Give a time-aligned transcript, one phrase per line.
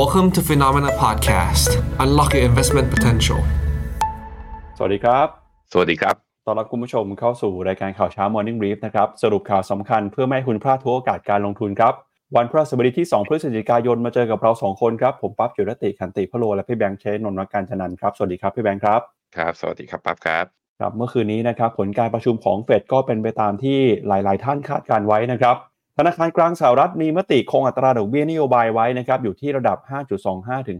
[0.00, 1.70] Welcome to Phenomena Podcast.
[2.04, 3.40] Unlock your investment potential.
[4.76, 5.26] สวัสดีครับ
[5.72, 6.14] สวัสดีครับ
[6.46, 11.94] ต้อนรับคุณผู้ชมเข้าสู่รายการข่าวเช้า Morning Brief นะครับ สรุปข่าวสำคัญเพื่อไม่ให้คุณพลาดทุกโอกาสการลงทุนครับ
[12.36, 19.00] วันพฤหัสบดีที่ 2 พฤศจิกายนมาเจอกับเรา 2 คนครับ ผมปั๊บจิรติขันติพะโลและพี่แบงค์เชนนนท์วักการชนันท์ครับ สวัสดีครับพี่แบงค์ครับ
[19.36, 20.44] ครับ สวัสดีครับปั๊บครับ
[20.80, 25.56] ครับเมื่อคืนนี้นะครับผลการประชุมของเฟดก็เป็นไปตามที่หลาย ๆ ท่านคาดการไว้นะครับ
[25.98, 29.78] ธนาคารกลางสหรัฐมีมติคงอัตราดอกเบี้ยนโยบายไว้นะครับอยู่ที่ระดับ
[30.22, 30.78] 5.25 ถึง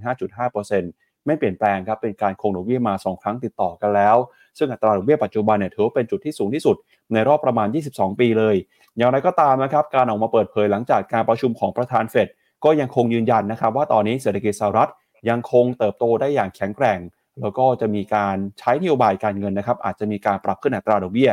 [0.63, 4.17] 5.5%ไม่เปลี่ยนแปลงครับเป็นการคงดอกเบี้ยมา 2 ครั้งติดต่อกันแล้ว
[4.59, 6.77] ซึ่งอัตราดอกเบี้ยปัจจุบันเนี่ยถือว่าเป็นจุดที่สูงที่สุด
[7.13, 8.57] ในรอบประมาณ 22 ปีเลย
[8.97, 12.29] อย่างไรก็ตามนะครับการออกมาเปิดเผยหลังจากการประชุมของประธานเฟด
[12.65, 14.91] ก็ยังคงยืนยันนะครับว่าตอนนี้เศรษฐกิจสหรัฐ
[15.29, 16.99] ยังคงเติบโตได้อย่างแข็งแกร่ง
[17.41, 21.31] แล้วก็จะมีการใช้นโยบายการเงินนะครับอาจจะมีการปรับขึ้นอัตราดอกเบี้ย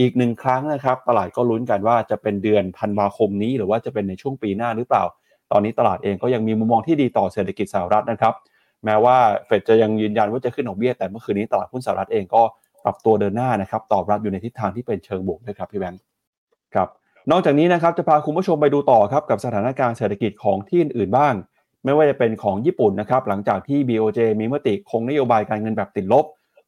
[0.00, 5.04] อีกหนึ่งครั้งนะครับ ตลาดก็ลุ้นกันว่าจะเป็นเดือนธันวาคมนี้ หรือว่าจะเป็นในช่วงปีหน้าหรือเปล่า
[5.52, 8.34] ตอนนี้ตลาดเองก็ยังมีมุมมองที่ดีต่อเศรษฐกิจสหรัฐนะครับ
[8.84, 12.42] แม้ว่าเฟดจะยังยืนยันว่าจะขึ้นดอกเบี้ยแต่เมื่อคืนนี้ตลาดหุ้นสหรัฐเองก็
[12.84, 16.00] ปรับตัวเดินหน้านะครับตอบรับอยู่ในทิศทางที่เป็นเชิงบวกด้วยครับพี่แบงค์
[16.74, 16.88] ครับ
[17.30, 21.34] นอกจากนี้นะครับจะพาคุณผู้ชมไปดูต่อครับกับสถานการณ์เศรษฐกิจของที่อื่นๆบ้าง
[21.84, 26.24] ไม่ว่าจะเป็นของญี่ปุ่นนะครับหลังจากที่ BOJ มีมติคงนโยบายการเงินแบบติดลบ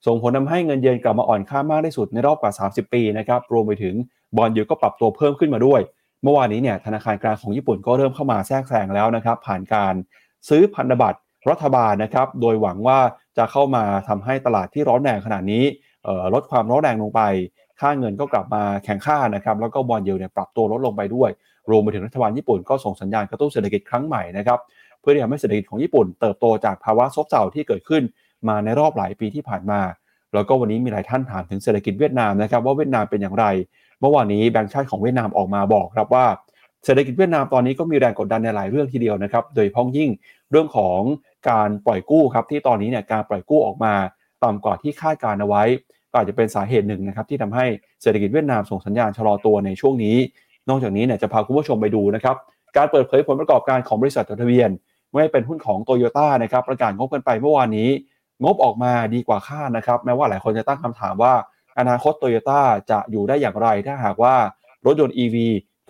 [0.06, 3.94] ส่งผลทำให้เงินเยนกลับมาอ่อนค่ามากที่สุดในรอบกว่า 30 ปีนะครับรวมไปถึง
[4.36, 5.80] บอลยูก็ปรับตัวเพิ่มขึ้นมาด้วย
[6.22, 9.94] เมื่อวานนี้เนี่ยธนาคารกลางของญี่ปุ่นก็เริ่มเข้ามาแทรกแซงแล้วนะครับผ่านการ
[10.48, 11.18] ซื้อพันธบัตร
[11.50, 12.98] รัฐบาลนะครับโดยหวังว่า
[13.36, 15.64] จะเข้ามาทำให้ตลาดที่ร้อนแรงขนาดนี้
[16.34, 17.22] ลดความร้อนแรงลงไป
[17.80, 21.30] ค่าเงินก็กลับมาแข็งค่านะครับแล้วก็บอลยูเนี่ยปรับตัวลดลงไปด้วย
[21.70, 24.58] รวมไปถึงรัฐบาลญี่ปุ่นก็ส่งสัญญาณกระตุ้นเศรษฐกิจครั้งใหม่นะครับ
[25.00, 28.02] เพื่อที่จะให้เศรษฐกิจของญี่ปุ่นเติบโตจากภาวะซบเซาที่เกิดขึ้น
[28.48, 29.80] มาในรอบหลายปีที่ผ่านมา
[30.34, 33.46] แล้วก็วันนี้มีหลายท่านถามถึงเศรษฐกิจเวียดนามนะครับว่าเวียดนามเป็นอย่างไร
[34.00, 36.26] เมื่อวานนี้แบงก์ชาติของเวียดนามออกมาบอกครับว่า
[36.84, 40.10] เศรษฐกิจเวียดนามตอนนี้ก็มีแรงกดดันในหลายเรื่องทีเดียวนะครับ โดยพ้องยิ่ง
[40.50, 41.00] เรื่องของ
[41.50, 43.94] การปล่อยกู้ครับที่ตอนนี้เนี่ยการปล่อยกู้ออกมา
[44.44, 45.62] ต่ำกว่าที่คาดการเอาไว้
[46.10, 47.66] ก็อาจจะเป็นสาเหตุหนึ่งนะครับที่ทำให้
[48.02, 50.16] เศรษฐกิจเวียดนามส่งสัญญาณชะลอตัวในช่วงนี้
[50.68, 52.36] นอกจากนี้เนี่ยจะพาคุณผู้ชมไปดูนะครับ
[52.76, 54.70] การเปิดเผยผลประกอบการของบริษัทจดทะเบียน
[55.12, 57.88] ไม่เป็นหุ้นของโตโยต้านะครับประกาศงบกันไปเมื่อวานนี้
[58.44, 61.34] งบออกมาดีกว่าคาดนะครับ แม้ว่าหลายคนจะตั้งคำถามว่า
[61.78, 62.60] อนาคตโตโยต้า
[62.90, 64.34] จะอยู่ได้อย่างไร ถ้าหากว่า
[64.86, 65.36] รถยนต์ EV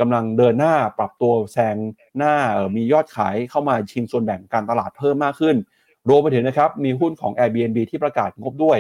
[0.01, 1.77] กำลังเดินหน้าปรับตัวแซง
[2.19, 2.35] หน้า
[2.77, 5.57] มียอดขายเข้ามาชิงส่วนแบ่งการตลาดเพิ่มมากขึ้น
[6.09, 8.79] รวมไปถึงนะครับมีหุ้นของ Airbnb ที่ประกาศงบด้วย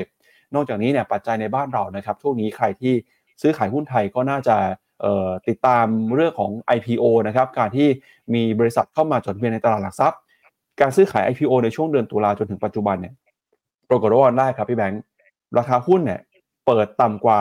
[0.54, 2.94] นอกจากนี้เนี่ยปัจจัยในบ้านเรานะครับช่วงนี้ใครที่
[3.42, 4.56] ซื้อขายหุ้นไทยก็น่าจะ
[5.48, 7.88] ติดตามเรื่องของ IPO นะครับการที่
[8.34, 10.20] มีบริษัทเข้ามาจดทะเบียนในตลาดหลักทรัพย์
[10.80, 13.14] การซื้อขาย IPO ในช่วงเดือนตุลาจนถึงปัจจุบันเนี่ย
[13.90, 15.02] ปรากฏว่าวันแรกครับพี่แบงค์
[15.58, 16.20] ราคาหุ้นเนี่ย
[16.66, 17.40] เปิดต่ำกว่า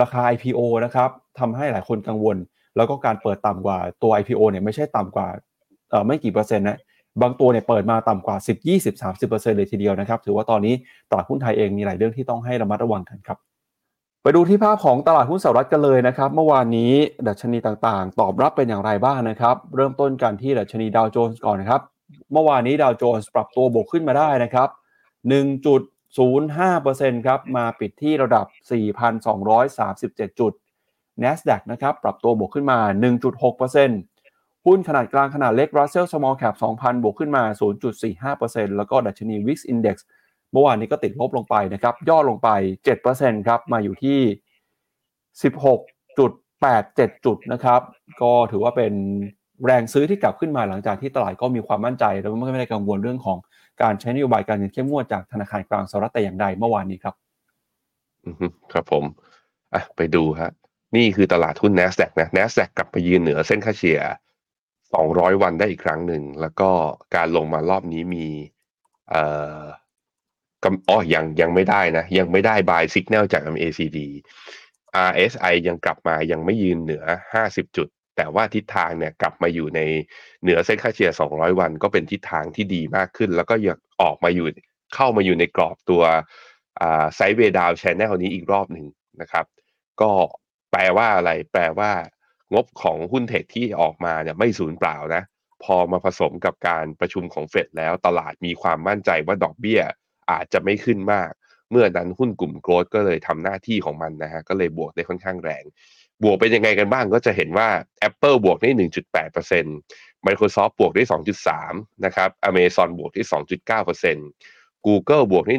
[0.00, 2.36] ราคา IPO นะครับทำให้หลายคนกังวล
[2.76, 5.28] แล้วก็การเปิดต่ำกว่าตัว IPO เนี่ยไม่ใช่ต่ำกว่า
[5.90, 6.78] เอ่อไม่กี่เปอร์เซ็นต์นะ
[7.22, 10.74] บางตัวเนี่ยเปิดมาต่ำกว่า 10 20 30เปอร์เซ็นต์เลยทีเดียวนะครับถือว่าตอนนี้
[11.10, 13.38] ตลาดหุ้นไทยเองมีหลายเรื่องที่ต้องให้ระมัดระวังกันครับ
[14.22, 16.92] ไปดูที่ภาพของตลาดหุ้นสหรัฐกันเลยนะครับเมื่อวานนี้
[17.28, 21.80] ดัชนีต่างๆ ตอบรับเป็นอย่างไรบ้างนะครับ เริ่มต้นกันที่ดัชนีดาวโจนส์ก่อนนะครับ
[22.32, 24.68] เมื่อวานนี้ดาวโจนส์ปรับตัวบวกขึ้นมาได้นะครับ
[25.24, 28.46] 1.05%ครับมาปิดที่ระดับ
[29.22, 30.52] 4,237 จุด
[31.22, 32.78] NASDAQ นะครับปรับตัวบวกขึ้นมา
[33.92, 37.42] 1.6%หุ้นขนาดกลางขนาดเล็ก Russell Small Cap 2,000 บวกขึ้นมา
[38.10, 39.96] 0.45%แล้วก็ดัชนี Wix Index
[40.52, 42.48] เมื่อวานนี้ก็ติดลบลงไปนะครับ ย่อลงไป
[42.98, 44.18] 7%ครับ มาอยู่ที่
[45.42, 47.80] 16.87 จุดนะครับ
[48.20, 48.92] ก็ถือว่าเป็น
[49.64, 53.38] แรงซื้อที่กลับขึ้นมาหลังจากที่ตลาดก็มีความมั่นใจ แล้วไม่ได้กังวลเรื่องของ
[53.82, 57.14] การใช้นโยบายการเงินเข้มงวดจากธนาคารกลางสหรัฐแต่อย่างใดเมื่อวานนี้ครับ
[58.72, 59.04] ครับผม
[59.74, 60.50] อะไปดูฮะ
[60.96, 64.00] นี่คือตลาดหุ้น NASDAQ นะ NASDAQ กลับไปยืนเหนือเส้นค่าเฉลี่ย
[64.70, 66.70] 200 วันได้อีกครั้งหนึ่ง แล้วก็
[67.16, 68.26] การลงมารอบนี้มี
[69.10, 69.22] เอ่
[69.60, 69.62] อ
[70.64, 73.98] กำอ๋อยังยังไม่ได้นะ ยังไม่ได้ buy signal จาก MACD
[75.08, 77.04] RSI ยังกลับมายังไม่ยืนเหนือ
[77.40, 79.80] 50 จุด แต่ว่าทิศทางเนี่ยกลับมาอยู่ใน
[80.42, 84.46] เหนือเส้นค่าเฉลี่ย 200 วัน ก็เป็นทิศทางที่ดีมากขึ้น แล้วก็ยังออกมาอยู่
[84.94, 86.02] เข้ามาอยู่ในกรอบตัว
[87.14, 88.86] sideway down channel นี้อีกรอบหนึ่ง
[89.20, 89.46] นะครับ
[90.00, 90.10] ก็
[90.70, 91.92] แปลว่าอะไร แปลว่า
[92.54, 95.22] งบของหุ้นเทคที่ออกมาเนี่ยไม่สูญเปล่านะ
[95.64, 99.80] พอมาผสมกับการประชุมของเฟดแล้วตลาดมีความมั่นใจว่าดอกเบี้ย
[100.30, 101.30] อาจจะไม่ขึ้นมาก
[101.70, 105.64] เมื่อนั้นหุ้นกลุ่มโกลด์ก็เลยทำหน้าที่ของมันนะฮะก็เลยบวกได้ค่อนข้างแรง
[106.24, 107.68] บวกเป็นยังไงกันบ้างก็จะเห็นว่า
[108.08, 108.70] Apple บวกได้
[109.28, 111.02] 1.8% Microsoft บวกได้
[111.54, 113.22] 2.3 นะครับ Amazon บวกได้
[114.08, 115.54] 2.9% Google บวกได้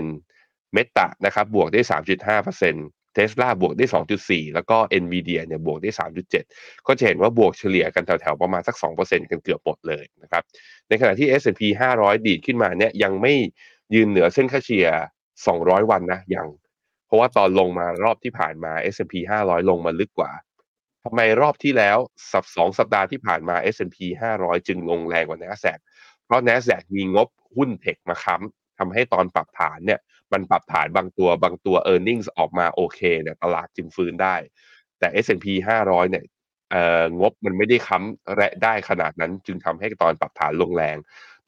[0.00, 3.86] 1.8% Meta นะครับบวกได้ 3.5%เทสลาบวกได้
[4.20, 5.90] 2.4 แล้วก็ NVIDIA เนี่ยบวกได้
[6.38, 10.42] 3.7 ก็จะเห็นว่าบวกเฉลี่ยกันแถวๆ ประมาณสัก 2%กันเกือบหมดเลยนะครับ
[10.88, 11.62] ในขณะที่ S&P
[11.94, 13.34] 500 ดีดขึ้นมาเนี่ยยังไม่
[13.94, 14.88] ยืนเหนือเส้นค่าเฉลี่ย
[15.38, 16.46] 200 วันนะยัง
[17.08, 19.14] เพราะว่าตอนลงมารอบที่ผ่านมา S&P
[19.44, 20.32] 500 ลงมาลึกกว่า
[21.04, 21.98] ทำไมรอบที่แล้ว
[22.32, 23.98] สัปสองสัปดาห์ที่ผ่านมา S&P
[24.36, 25.78] 500 จึงลงแรงกว่า NASDAQ
[26.24, 30.00] เพราะ NASDAQ มีงบหุ้นเทคมาค้ำทำให้ตอนปรับฐานเนี่ย
[30.32, 34.36] มันปรับฐานบางตัวบางตัว e a r n i n g ออกมาโอเคเนี่ยตลาดจึงฟื้นได้
[34.98, 35.46] แต่ S&P
[35.84, 36.24] 500 เนี่ย
[37.20, 40.96] งบมันไม่ได้ค้ำแระได้ขนาดนั้น จึงทำให้ตอนปรับฐานลงแรง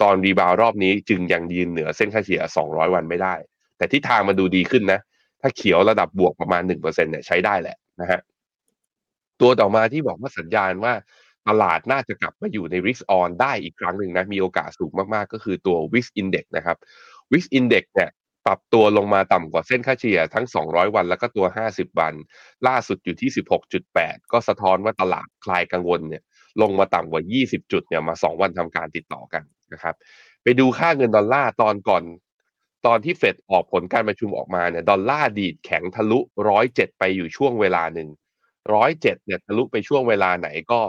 [0.02, 3.34] ตอนรีบาวรอบนี้จึงยังยืนเหนือเส้นค่าเฉลี่ย 200 วันไม่ได้
[3.76, 5.00] แต่ที่ทางมาดูดีขึ้นนะ
[5.40, 8.20] ถ้าเขียวระดับบวกประมาณ1%เนี่ยใช้ได้แหละนะฮะ
[9.40, 10.92] ตัวต่อมาที่บอกว่าสัญญาณว่า
[11.48, 16.76] ตลาดน่าจะกลับมาอยู่ใน risk on ได้อีกครั้งหนึ่งนะมีโอกาสสูงมากๆ ก็คือตัว Wix Index นะครับ
[17.32, 18.10] Wix Index เนี่ย
[18.46, 22.14] ปรับตัวลงมาต่ำกว่าเส้นค่าเฉลี่ยทั้ง 200 วันแล้วก็ตัว 50 วัน
[22.66, 23.30] ล่าสุดอยู่ที่
[23.80, 26.22] 16.8 ก็สะท้อนว่าตลาดคลายกังวลเนี่ย
[26.62, 29.42] ลงมาต่ำกว่า 20 จุดเนี่ยมา 2 วันทำการติดต่อกัน
[29.72, 29.94] นะครับ
[30.42, 32.02] ไปดูค่าเงินดอลลาร์ตอนก่อน
[32.86, 36.18] ตอนที่เฟดออกผลการประชุมออกมาเนี่ยดอลลาร์ดีดแข็งทะลุ
[36.60, 38.08] 107ไปอยู่ช่วงเวลาหนึ่ง
[38.70, 40.80] 107เจ็ดเนี่ยทะลุไปช่วงเวลาไหนก็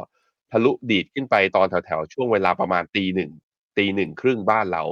[0.52, 3.32] ทะลุดีดขึ้นไปตอนแถวๆ ช่วงเวลาประมาณตีหนึ่ง
[3.78, 4.84] ตีหนึ่งครึ่งบ้านเรา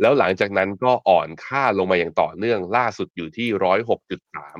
[0.00, 4.58] แล้วหลังจากนั้นก็อ่อนค่าลงมาอย่างต่อเนื่องล่าสุดอยู่ที่ร้อยหกจุดสาม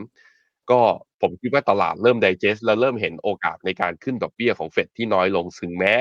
[0.70, 0.80] ก็
[1.20, 5.94] ผมคิดว่าตลาดเริ่ม d ด g e s t แล้วเริ่มเห็นโอกาสในการขึ้นดอกเบี้ยของเฟดที่น้อยลงถึงแม้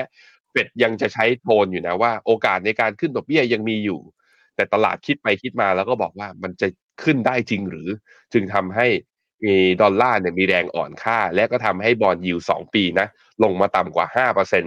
[0.50, 4.00] เฟดยังจะใช้โทนอยู่นะว่า โอกาสในการขึ้นดอกเบี้ยยังมีอยู่
[4.58, 6.68] แต่ตลาดคิดไปคิดมาแล้วก็บอกว่ามันจะ
[7.02, 7.88] ขึ้นได้จริงหรือ
[8.32, 8.86] จึงทำให้
[9.44, 13.06] มีดอลลาร์เนี่ยมีแรงอ่อนค่า และก็ทำให้บอลยิวสองปีนะ
[13.42, 14.64] ลงมาต่ำกว่าห้าเปอร์เซ็น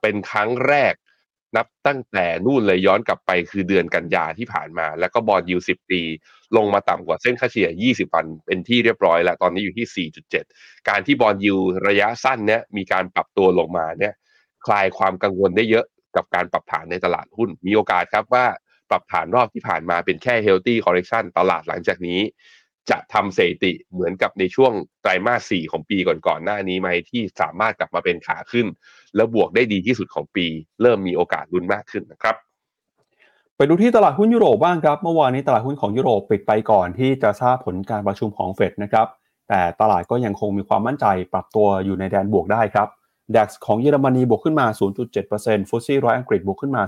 [0.00, 0.94] เป็นครั้งแรก
[1.56, 6.02] นับตั้งแต่นู่นเลยย้อนกลับไปคือเดือนกันยาที่ผ่านมา แล้วก็บอลยูสิบปี
[6.56, 10.08] ลงมาต่ำกว่าเส้นค่าเฉลี่ย 20 วันเป็นที่เรียบร้อยแล้ว ตอนนี้อยู่ที่
[10.48, 11.56] 4.7 การที่บอลยู
[11.88, 14.14] ระยะสั้นเนี้ยมีการปรับตัวลงมาเนี่ย
[14.66, 15.84] คลายความกังวลได้เยอะ
[16.16, 18.46] กับการปรับฐานในตลาดหุ้นมีโอกาสครับว่า
[18.90, 22.20] ปรับฐานรอบที่ผ่านมาเป็นแค่ healthy correction ตลาดหลังจากนี้
[22.90, 24.72] จะทำสถิติเหมือนกับในช่วง
[25.02, 28.66] ไตรมาส4ของปีก่อนๆหน้านี้ไหมที่สามารถกลับมาเป็นขาขึ้น
[29.16, 30.46] แล้วบวกได้ดีที่สุดของปี
[30.82, 32.36] เริ่มมีโอกาสลุ้นมากขึ้นนะครับ
[33.56, 39.06] ไปดูที่ตลาดหุ้นยุโรปบ้างครับ เมื่อวานนี้ตลาดหุ้นของยุโรปปิดไปก่อนที่จะทราบผลการประชุมของเฟดนะครับ
[39.48, 42.88] แต่ตลาดก็ยังคงมีความมั่นใจปรับตัวอยู่ในแดนบวกได้ครับ
[43.34, 44.66] DAX ของเยอรมนีบวกขึ้นมา
[45.18, 46.82] 0.7%ฟุตซี่ร้อยอังกฤษบวกขึ้นมา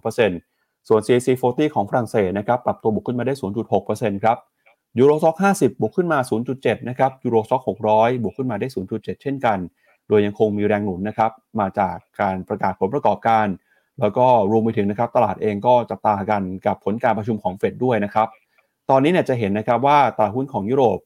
[0.00, 0.49] 0.2%
[0.88, 3.34] ส่วน CAC 40 ของฝรั่งเศสนะครับปรับตัวบวกขึ้นมาได้
[3.78, 4.38] 0.6%ครับ
[4.98, 6.18] ยูโรซ็อก50 บวกขึ้นมา
[6.52, 9.58] 0.7 นะครับยูโรซ็อก600 บวกขึ้นมาได้ 0.7 เช่นกัน
[10.08, 11.30] โดยยังคงมีแรงหนุนนะครับ
[11.60, 13.46] มาจากการประกาศผลประกอบการ
[14.00, 18.28] แล้วก็รวมไปถึงนะครับตลาดเองก็จับตากันกับผลการประชุมของเฟดด้วยนะครับ
[18.90, 20.98] ตอนนี้เนี่ยจะเห็นนะครับว่าตลาดหุ้นของยุโรป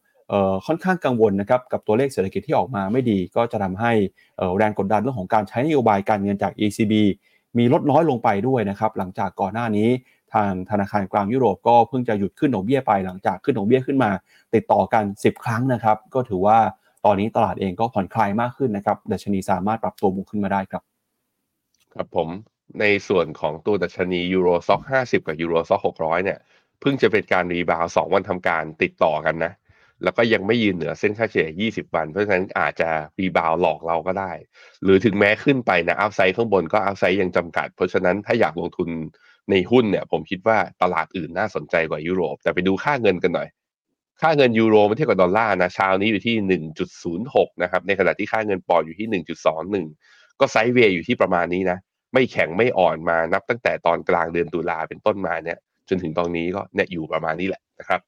[0.67, 3.93] ค่อนข้างกังวลนะครับกับตัวเลขเศรษฐกิจที่ออกมาไม่ดี ก็จะทำให้
[4.57, 6.93] แรงกดดันเรื่องของการใช้นโยบายการเงินจาก ECB
[7.59, 9.89] มีลดน้อยลงไปด้วยนะครับหลังจากก่อนหน้านี้
[10.35, 14.11] ทางธนาคารกลางยุโรปก็เพิ่งจะหยุดขึ้นดอกเบี้ยไปหลังจากขึ้นดอกเบี้ยขึ้นมา
[14.55, 16.59] ติดต่อกัน 10 ครั้งนะครับ ก็ถือว่า
[17.05, 20.83] ตอนนี้ตลาดเองก็ผ่อนคลายมากขึ้นนะครับดัชนีสามารถปรับตัวบวกขึ้นมาได้ครับ
[21.95, 22.29] ครับผม
[22.81, 26.39] ในส่วนของตัวดัชนี Euro Stoxx 50กับ Euro Stoxx 600เนี่ย
[26.81, 29.53] เพิ่งจะเป็นการ rebound สองวันทำการติดต่อกันนะ
[30.03, 32.89] แล้วก็ยังไม่ยืนเหนือเส้นค่าเฉลี่ย 20 วัน เพราะฉะนั้นอาจจะ
[33.19, 34.33] rebound หลอกเราก็ได้
[34.83, 38.89] หรือถึงแม้ขึ้นไปนะ upside ข้างบนก็ upside ยังจำกัด เพราะฉะนั้นถ้าอยากลงทุน
[39.51, 43.49] ในหุ้นเนี่ยผมคิดว่าตลาดอื่นน่าสนใจกว่ายุโรป แต่ไปดูค่าเงินกันหน่อย
[44.21, 46.61] ค่าเงินยูโรเทียบกับดอลลาร์นะเช้านี้อยู่ที่
[47.05, 49.23] 1.06 นะครับ ในขณะที่ค่าเงินปอนด์อยู่ที่
[49.75, 51.79] 1.21 ก็ sideway อยู่ที่ประมาณนี้นะ
[52.13, 55.59] ไม่แข็งไม่อ่อนมานับตั้งแต่ตอนกลางเดือนตุลาเป็นต้นมาเนี่ย
[55.89, 58.01] จนถึงตอนนี้ก็เนี่ยอยู่ประมาณนี้แหละนะครับ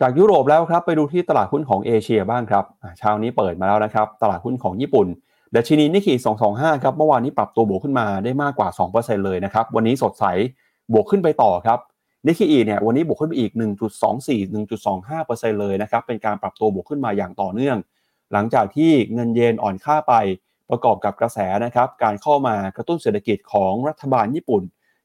[0.00, 2.64] จากยุโรปแล้วครับไปดูที่ตลาดหุ้นของเอเชียบ้างครับ
[2.98, 5.06] เช้านี้เปิดมาแล้วนะครับ ตลาดหุ้นของญี่ปุ่น
[5.56, 6.14] ดัชนีนิกเกิ
[6.48, 10.24] 225 ครับ เมื่อวานนี้ปรับตัวบวกขึ้นมาได้มากกว่า 2%เลยนะครับ วันนี้สดใส
[10.92, 11.78] บวกขึ้นไปต่อครับ
[12.26, 13.52] นิกเกิเนี่ยวันนี้บวกขึ้นไปอีก
[14.04, 17.76] 1.24 1.25%เลยนะครับ เป็นการปรับตัวบวกขึ้นมาอย่างต่อเนื่อง
[18.32, 20.14] หลังจากที่เงินเยนอ่อนค่าไป
[20.70, 24.62] ประกอบกับกระแสนะครับ การเข้ามากระตุ้นเศรษฐกิจของรัฐบาลญี่ปุ่น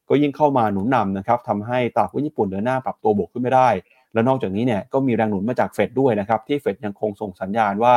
[0.08, 3.68] ก็ยิ่งเข้ามาหนุนนำนะครับทำให้ตลาดหุ้นญี่ปุ่นเดินหน้าปรับตัวบวกขึ้นไม่ได้
[4.14, 7.94] และนอกจากนี้เนี่ยก็มีแรงหนุนมาจากเฟดด้วยนะครับที่เฟดยังคงส่งสัญญาณว่า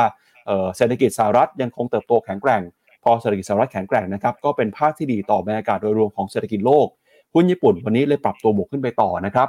[0.76, 2.62] เศรษฐกิจสหรัฐยังคงเติบโตแข็งแกร่ง
[3.04, 6.86] พอเศรษฐกิจสหรัฐแข็งแกร่งนะครับก็เป็นภาพที่ดีต่อบรรยากาศโดยรวมของเศรษฐกิจโลก
[7.34, 9.48] หุ้นญี่ปุ่นวันนี้เลยปรับตัวบวกขึ้นไปต่อนะครับ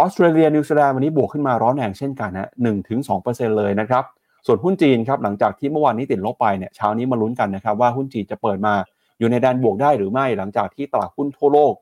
[0.00, 4.04] ออสเตรเลียนิวซีแลนด์วันนี้บวกขึ้นมาร้อนแรงเช่นกันนะหนึ่งถึงสองเปอร์เซ็นต์เลยนะครับ
[4.46, 8.74] ส่วนหุ้นจีนครับหลังจากที่เมื่อวานนี้ติดลบไปเนี่ยเช้านี้มาลุ้นกันนะครับว่าหุ้นจีนจะเปิดมา
[9.18, 11.72] อยู่ในแดนบวกได้หรือไม่หลังจากที่ตลาดหุ้นทั่วโลก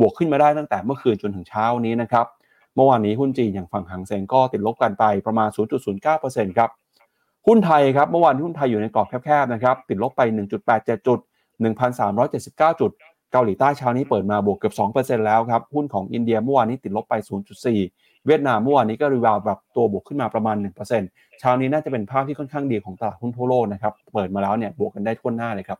[0.00, 2.26] บวกขึ้นมาได้ตั้งแต่เมื่อคืนจนถึงเช้านี้นะครับ
[2.78, 5.48] เมื่อวานนี้หุ้นจีนอย่างฝั่งหางเซงก็ติดลบกันไปประมาณ
[6.02, 6.70] 0.09%ครับ
[7.46, 10.22] หุ้นไทยครับเมื่อวานหุ้นไทยอยู่ในกรอบแคบๆนะครับติดลบไป
[10.64, 11.18] 1.87 จุด
[12.00, 12.90] 1,379 จุด
[13.32, 14.74] เกาหลีใต้เช้านี้เปิดมาบวกเกือบ
[15.20, 17.14] 2%แล้วครับหุ้นของอินเดียเมื่อวานนี้ติดลบไป
[17.70, 20.56] 0.4 เวียดนามเมื่อวานนี้ก็รีวาวแบบตัวบวกขึ้นมาประมาณ
[20.98, 25.78] 1%เช้านี้น่าจะเป็นภาพที่ค่อนข้างดีของตลาดหุ้นทั่วโลกนะครับเปิดมาแล้วเนี่ยบวกกันได้ทั่วหน้าเลยครับ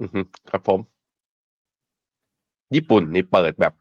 [0.00, 0.08] อือ
[0.50, 0.80] ครับผม
[2.74, 3.72] ญี่ปุ่นนี่เปิดแบบ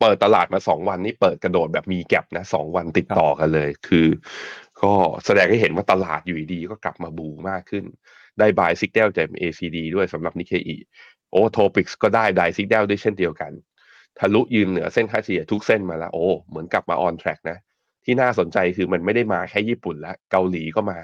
[0.00, 4.06] เปิดตลาดมาสองวันนี่เปิดกระโดดแบบมี gap นะสองวันติดต่อกันเลย คือ
[4.82, 4.92] ก็
[5.24, 7.84] แสดงให้เห็นว่าตลาดอยู่ดีๆก็กลับมา bull มากขึ้น
[8.38, 13.52] ได้ buy signal จาก MACD ด้วยสำหรับนิเคอิ TOPIX ก็ได้ buy signal ด้วยเช่นเดียวกัน
[14.18, 17.58] ทะลุยืนเหนือเส้นค่าเฉลี่ยทุกเส้นมาแล้วโอ้เหมือนกลับมา on track นะ
[18.04, 20.98] ที่น่าสนใจคือมันไม่ได้มาแค่ญี่ปุ่นแล้วเกาหลีก็มา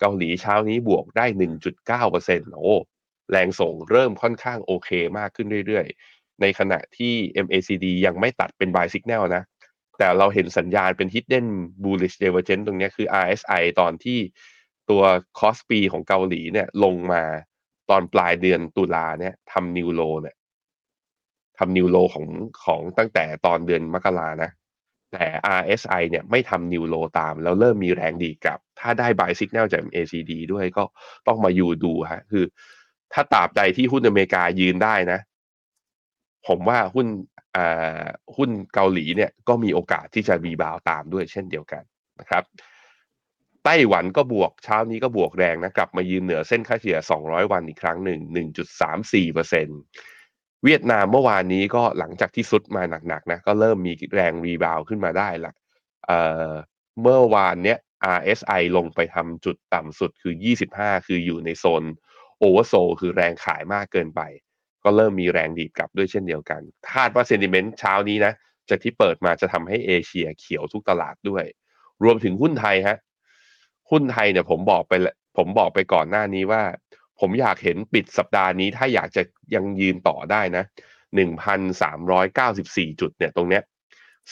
[0.00, 1.26] เกาหลีเช้านี้บวกได้
[1.62, 2.76] 1.9เปอร์เซ็นต์โอ้
[3.30, 7.14] แรงส่งเริ่มค่อนข้างโอเคมากขึ้นเรื่อยๆ ในขณะที่
[7.46, 9.42] MACD ยังไม่ตัดเป็น buy signal นะ
[9.98, 11.46] แต่เราเห็นสัญญาณเป็น hidden
[11.82, 14.18] bullish divergence ตรงนี้คือ RSI ตอนที่
[14.90, 15.02] ตัว
[15.38, 17.22] KOSPI ของเกาหลีเนี่ยลงมา
[17.90, 20.36] ตอนปลายเดือนตุลาเนี่ยทำ new low เนี่ย
[21.58, 22.26] ทำ new low ของ
[22.64, 24.50] ของตั้งแต่ตอนเดือนมกรานะ
[25.12, 25.24] แต่
[25.58, 30.84] RSI เนี่ยไม่ทำ new low ตาม แล้วเริ่มมีแรงดีดกลับ ถ้าได้ buy signal จาก MACD ด้วยก็
[31.26, 32.44] ต้องมาอยู่ดูฮะคือ
[33.12, 35.20] ถ้าตราบใดที่หุ้นอเมริกายืนได้นะ
[36.48, 37.06] ผมว่าหุ้น
[37.56, 38.04] อ่า
[38.36, 41.82] หุ้นเกาหลีเนี่ยก็มีโอกาสที่จะรีบาวตามด้วยเช่นเดียวกัน
[42.20, 42.44] นะครับ
[43.64, 48.20] ไต้หวันก็บวกเช้านี้ก็บวกแรงนะกลับมายืนเหนือเส้นค่าเฉลี่ย 200 วันอีกครั้งหนึ่ง
[48.78, 49.68] 1.34เปอร์เซ็น
[50.64, 55.52] เวียดนามเมื่อวานนี้ก็หลังจากที่ซุดมาหนักๆนะก็เริ่มมีแรงรีบาวขึ้นมาได้ละ
[56.06, 57.78] เเมื่อวานเนี้ย
[58.18, 60.34] RSI ลงไปทำจุดต่ำสุดคือ
[60.70, 61.84] 25 คืออยู่ในโซน
[62.38, 64.20] โอเวอร์โซคือแรงขายมากเกินไป
[64.84, 66.60] ก็เริ่มมีแรงดีดกลับด้วยเช่นเดียวกัน
[66.92, 68.32] คาดว่าเซนติเมนต์เช้านี้นะ
[68.68, 71.44] จากที่เปิดมาจะทำให้เอเชียเขียวทุกตลาดด้วย
[72.04, 72.96] รวมถึงหุ้นไทยฮะ
[73.90, 76.62] หุ้นไทยเนี่ยผมบอกไปแล้วผมบอกไปก่อนหน้านี้ว่า
[77.20, 79.22] ผมอยากเห็นปิดสัปดาห์นี้ถ้าอยากจะ
[79.54, 80.64] ยังยืนต่อได้นะ
[81.82, 83.62] 1,394 จุดเนี่ยตรงเนี้ย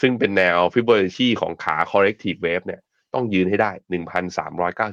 [0.01, 2.81] ซึ่งเป็นแนวฟิบ o นัชชีของขา corrective wave เนี่ย
[3.15, 3.71] ต้องยืนให้ได้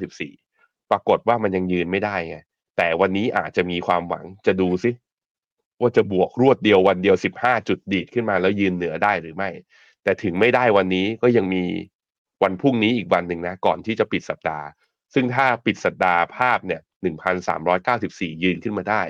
[0.06, 2.38] 1,394 ปรากฏว่ามันยังยืนไม่ได้ไง
[2.78, 4.92] แต่วันนี้อาจจะมีความหวังจะดูซิ
[5.82, 9.50] ว่าจะบวกรวดเดียววันเดียว 15 จุดดีดขึ้นมาแล้วยืนเหนือได้หรือไม่
[10.04, 11.64] แต่ถึงไม่ได้วันนี้ก็ยังมี
[12.44, 14.66] วันพรุ่งนี้อีกวันหนึ่งนะ ก่อนที่จะปิดสัปดาห์
[15.14, 16.82] ซึ่งถ้าปิดสัปดาห์ภาพเนี่ย
[17.58, 19.02] 1,394 ยืนขึ้นมาได้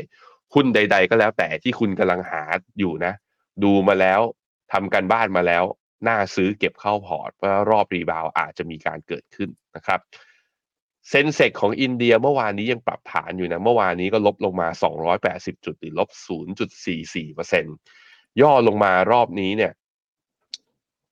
[0.53, 2.41] หุ้นใด ๆ ก็แล้วแต่ที่คุณกำลังหา
[2.79, 3.13] อยู่นะ
[3.63, 4.21] ดูมาแล้ว
[4.73, 5.63] ทำการบ้านมาแล้ว
[6.07, 9.99] น่าซื้อเก็บเข้าพอร์ตเพราะรอบ rebound อาจจะมีการเกิดขึ้นนะครับ
[11.09, 14.67] SENSEX ของอินเดียเมื่อวานนี้ยังปรับฐานอยู่นะ เมื่อวานนี้ก็ลบลงมา
[15.17, 16.09] 280 จุดหรือลบ
[17.65, 19.71] 0.44%ย่อลงมารอบนี้เนี่ย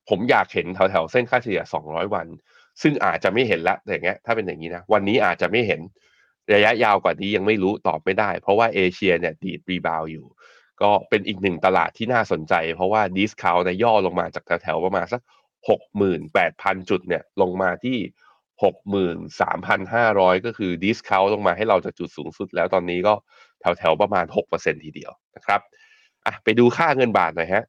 [0.08, 2.26] ผมอยากเห็นแถวๆ เส้นค่าเฉลี่ย 200 วัน
[2.82, 5.80] ซึ่งอาจจะไม่เห็นละอย่างเงี้ยถ้าเป็นอย่างนี้นะ วันนี้อาจจะไม่เห็น
[6.54, 10.26] ระยะยาวกว่านี้ยังไม่รู้ตอบไม่ได้ เพราะว่าเอเชียเนี่ยดีด rebound อยู่
[10.82, 15.22] ก็เป็นอีกหนึ่งตลาดที่น่าสนใจ เพราะว่า discount นี่ย่อลงมาจากแถวๆประมาณสัก
[16.04, 17.98] 68,000 จุดเนี่ยลงมาที่
[18.62, 23.14] 63,500 ก็คือ discount ลงมาให้เราจากจุดสูงสุดแล้วตอนนี้ก็
[23.60, 25.60] แถวๆประมาณ 6%ทีเดียวนะครับ
[26.26, 27.64] อะไปดูค่าเงินบาทหน่อยฮะ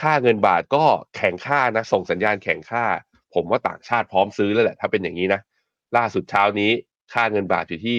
[0.00, 0.84] ค่าเงินบาทก็
[1.16, 2.84] แข็งค่านะส่งสัญญาณแข็งค่า
[3.34, 5.40] ผมว่าต่างชาติพร้อมซื้อแล้วแหละถ้าเป็นอย่างนี้นะ
[5.96, 6.70] ล่าสุดเช้านี้
[7.14, 7.96] ค่าเงินบาทอยู่ที่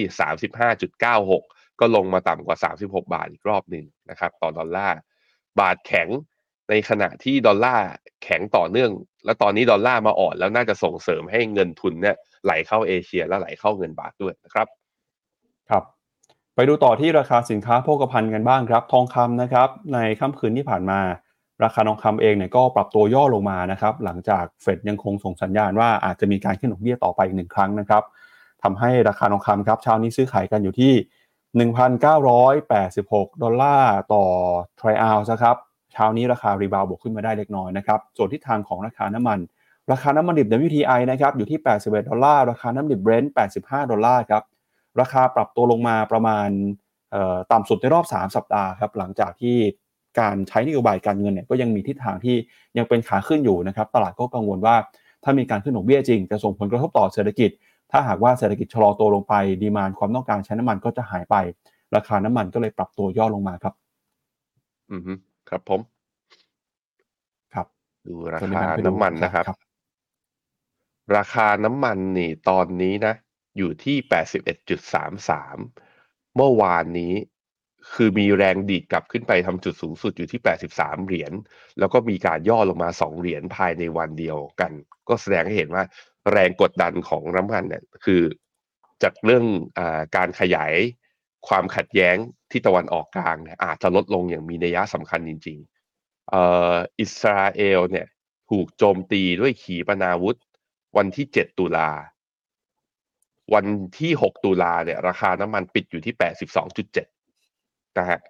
[0.64, 4.98] 35.96 ก็ลงมาต่ำกว่า 36 บาทอีกรอบหนึ่งนะครับต่อดอลลาร์
[5.60, 6.08] บาทแข็ง
[6.68, 7.86] ในขณะที่ดอลลาร์
[8.24, 8.90] แข็งต่อเนื่อง
[9.24, 14.66] แล้วตอนนี้ดอลลาร์มาอ่อนแล้วน่าจะส่งเสริมให้เงินทุนเนี่ยไหลเข้าเอเชียและไหลเข้าเงินบาทด้วยนะครับ
[15.70, 15.84] ครับ
[16.54, 21.00] ไปดูต่อที่ราคาสินค้าโภคภัณฑ์กันบ้างครับ ทองคำนะครับ ในค่ำคืนที่ผ่านมา
[21.64, 28.02] ราคาทองคำเองเนี่ยก็ปรับตัวย่อลงมานะครับ หลังจากเฟดยังคงส่งสัญญาณว่าอาจจะมีการขึ้นดอกเบี้ยต่อไปอีกหนึ่งครั้งนะครับ
[28.62, 30.92] ทำให้ราคาทองคำครับเช้านี้ซื้อขายกันอยู่ที่
[31.72, 34.24] 1,986 ดอลลาร์ต่อ
[34.80, 35.56] ทรอยออนซ์นะครับ
[35.94, 39.38] เช้านี้ราคา rebound บวกขึ้นมาได้เล็กน้อยนะครับส่วนทิศทางของราคาน้ำมัน
[39.92, 44.42] ราคาน้ำมันดิบ WTI นะครับอยู่ที่ 81 ดอลลาร์ ราคาน้ำดิบเบรนท์85 ดอลลาร์ครับ
[45.00, 46.48] ราคาปรับตัวลงมาประมาณ
[47.52, 49.56] ต่ำสุดในรอบ 3 สัปดาห์ครับหลังจากที่
[50.20, 52.36] การใช้นโยบายการเงินเนี่ยก็ยังมีทิศทางที่
[52.78, 54.76] ยังเป็นขาขึ้นอยู่นะครับตลาดก็กังวลว่า
[55.24, 57.50] ถ้ามีการขึ้นดอกเบี้ยจริง จะส่งผลกระทบต่อเศรษฐกิจ
[57.92, 61.36] ถ้าหากว่าเศรษฐกิจชะลอตัวลงไป ดีมานความต้องการใช้น้ำมันก็จะหายไป
[61.96, 63.74] ราคาน้ำมันก็เลยปรับตัวย่อลงมาครับ
[64.92, 65.12] อือฮึ
[65.50, 65.80] ครับผม
[67.54, 67.66] ครับ
[68.06, 69.44] ดูราคาน้ำมันนะครับ
[71.16, 73.14] ราคาน้ำมันนี่ตอนนี้นะ
[73.58, 75.56] อยู่ที่แปดสิบเอ็ดจุดสามสาม
[76.36, 77.14] เมื่อวานนี้
[77.94, 81.32] คือมีแรงดีดกลับขึ้นไปทำจุดสูงสุดอยู่ที่แปดสิบสามเหรียญ
[81.78, 84.72] แล้วก็มีการย่อลงมาสองเหรียญภายในวันเดียวกัน
[85.08, 85.84] ก็แสดงให้เห็นว่า
[86.32, 88.22] แรงกดดันของน้ำมันเนี่ยคือ
[89.02, 89.44] จากเรื่อง
[89.78, 90.72] อาการขยาย
[91.48, 92.16] ความขัดแย้ง
[92.50, 98.06] ที่ตะวันออกกลางเนี่ยอาจจะลดลงอย่างมีนัยสำคัญจริงๆเอ่ออิสราเอลเนี่ย
[98.50, 100.36] ถูกโจมตีด้วยขีปนาวุธ
[100.96, 101.90] วันที่ 7 ตุลา
[103.54, 103.66] วัน
[103.98, 106.14] ที่ 6 ตุลาเนี่ยราคาน้ำมันปิดอยู่ที่
[107.26, 108.20] 82.7 นะฮะ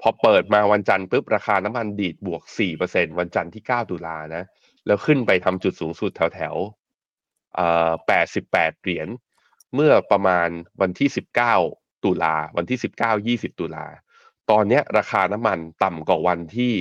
[0.00, 2.42] พอเปิดมาวันจันทร์ปุ๊บราคาน้ำมันดีดบวก
[2.80, 4.44] 4%วันจันทร์ที่ 9 ตุลานะ
[4.86, 6.54] แล้วขึ้นไปทำจุดสูงสุดแถวแถว
[7.54, 7.90] เอ่อ
[8.38, 9.08] 88 เหรียญ
[9.74, 10.48] เมื่อประมาณ
[10.80, 12.78] วันที่ 19 ตุลาวันที่
[13.34, 13.86] 19 20 ตุลา
[14.50, 16.74] ตอนเนี้ยราคาน้ำมันต่ำกว่าวันที่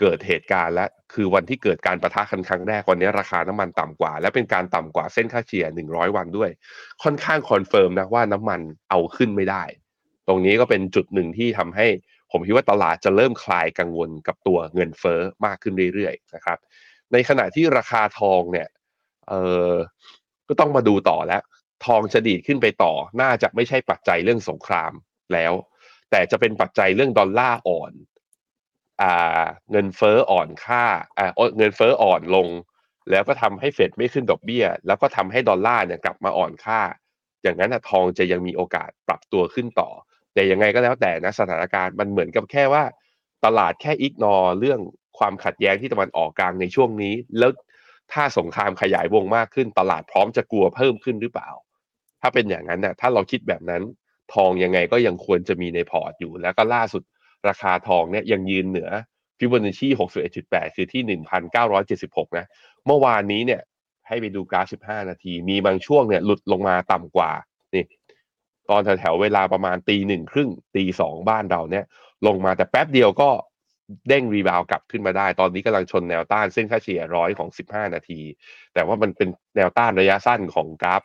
[0.00, 6.50] เกิดเหตุการณ์และคือวันที่เกิดการประทะกันครั้งแรกวันนี้ราคาน้ำมันต่ำกว่า และเป็นการต่ำกว่าเส้นค่าเฉลี่ย 100 วันด้วย
[7.02, 9.62] ค่อนข้าง confirm นะว่าน้ำมันเอาขึ้นไม่ได้
[10.28, 11.86] ตรงนี้ก็เป็นจุดหนึ่งที่ทำให้
[12.30, 16.58] ผมคิดว่าตลาดจะเริ่มคลายกังวลกับตัวเงินเฟ้อมากขึ้นเรื่อยๆนะครับ
[17.12, 18.68] ในขณะที่ราคาทองเนี่ย
[19.28, 19.34] เอ
[19.70, 19.72] อ
[20.48, 21.42] ก็ต้องมาดูต่อแล้ว
[21.86, 24.92] ทองจะดีดขึ้นไปต่อ น่าจะไม่ใช่ปัจจัยเรื่องสงคราม
[25.32, 25.52] แล้ว
[26.10, 27.92] แต่จะเป็นปัจจัยเรื่องดอลลาร์อ่อน
[29.02, 30.84] อ่าเงินเฟ้ออ่อนค่า
[31.18, 32.48] อ่าเงินเฟ้ออ่อนลง
[33.10, 36.80] แล้วก็ทำให้เฟดไม่ขึ้นดอกเบี้ย แล้วก็ทำให้ดอลลาร์เนี่ยกลับมาอ่อนค่า
[37.42, 39.90] อย่างนั้นนะทองจะยังมีโอกาสปรับตัวขึ้นต่อ
[40.34, 42.82] แต่ยังไงก็แล้วแต่นะสถานการณ์มันเหมือนกับแค่ว่า
[43.44, 44.80] ตลาดแค่อิกนอเรื่อง
[45.18, 47.50] ความขัดแย้งที่ตะวันออกกลางในช่วงนี้ แล้ว
[48.12, 51.50] ถ้าสงครามขยายวงมากขึ้นตลาดพร้อมจะกลัวเพิ่มขึ้นหรือเปล่า
[52.22, 53.82] ถ้าเป็นอย่างนั้นนะ่ะถ้าเราคิดแบบนั้น
[54.34, 57.02] ทองยังไงก็ยังควรจะมีในพอร์ตอยู่ แล้วก็ล่าสุด
[57.48, 58.90] ราคาทองเนี่ยยังยืนเหนือ
[59.38, 59.88] ฟิบอนัชชี
[60.32, 61.18] 61.8 คือที่
[61.70, 62.46] 1,976 นะ
[62.86, 63.60] เมื่อวานนี้เนี่ย
[64.08, 67.30] ให้ไปดูกราฟ 15 นาที มีบางช่วงเนี่ยหลุดลงมาต่ำกว่า
[67.74, 67.84] นี่
[68.70, 71.84] ตอนแถวๆเวลาประมาณตีหนึ่งครึ่งตีสองบ้านเราเนี่ย
[72.26, 73.30] ลงมาแต่แป๊บเดียวก็
[74.08, 78.20] เด้งรีบาวกลับขึ้นมาได้ ตอนนี้กำลังชนแนวต้านเส้นค่าเฉลี่ยร้อยของ 15 นาที
[78.74, 81.02] แต่ว่ามันเป็นแนวต้านระยะสั้นของกราฟ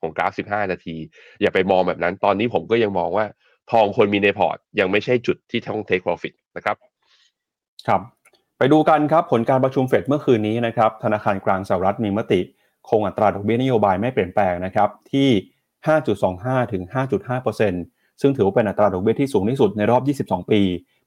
[0.00, 0.96] ของกราฟ 15 นาที
[1.40, 3.26] อย่าไปมองแบบนั้น ตอนนี้ผมก็ยังมองว่า
[3.72, 6.76] ทองควรมีในพอร์ต ยังไม่ใช่จุดที่ต้อง take profit นะครับ
[7.88, 8.00] ครับ
[8.58, 12.40] ไปดูกันครับผลการประชุมเฟดเมื่อคืนนี้นะครับธนาคารกลางสหรัฐมีมติ
[12.88, 15.28] คงอัตราดอกเบี้ยนโยบายไม่เปลี่ยนแปลงนะครับที่
[16.00, 16.82] 5.25 ถึง
[17.52, 20.60] 5.5%ซึ่งถือว่าเป็นอัตราดอกเบี้ยที่สูงที่สุดในรอบ 22 ปี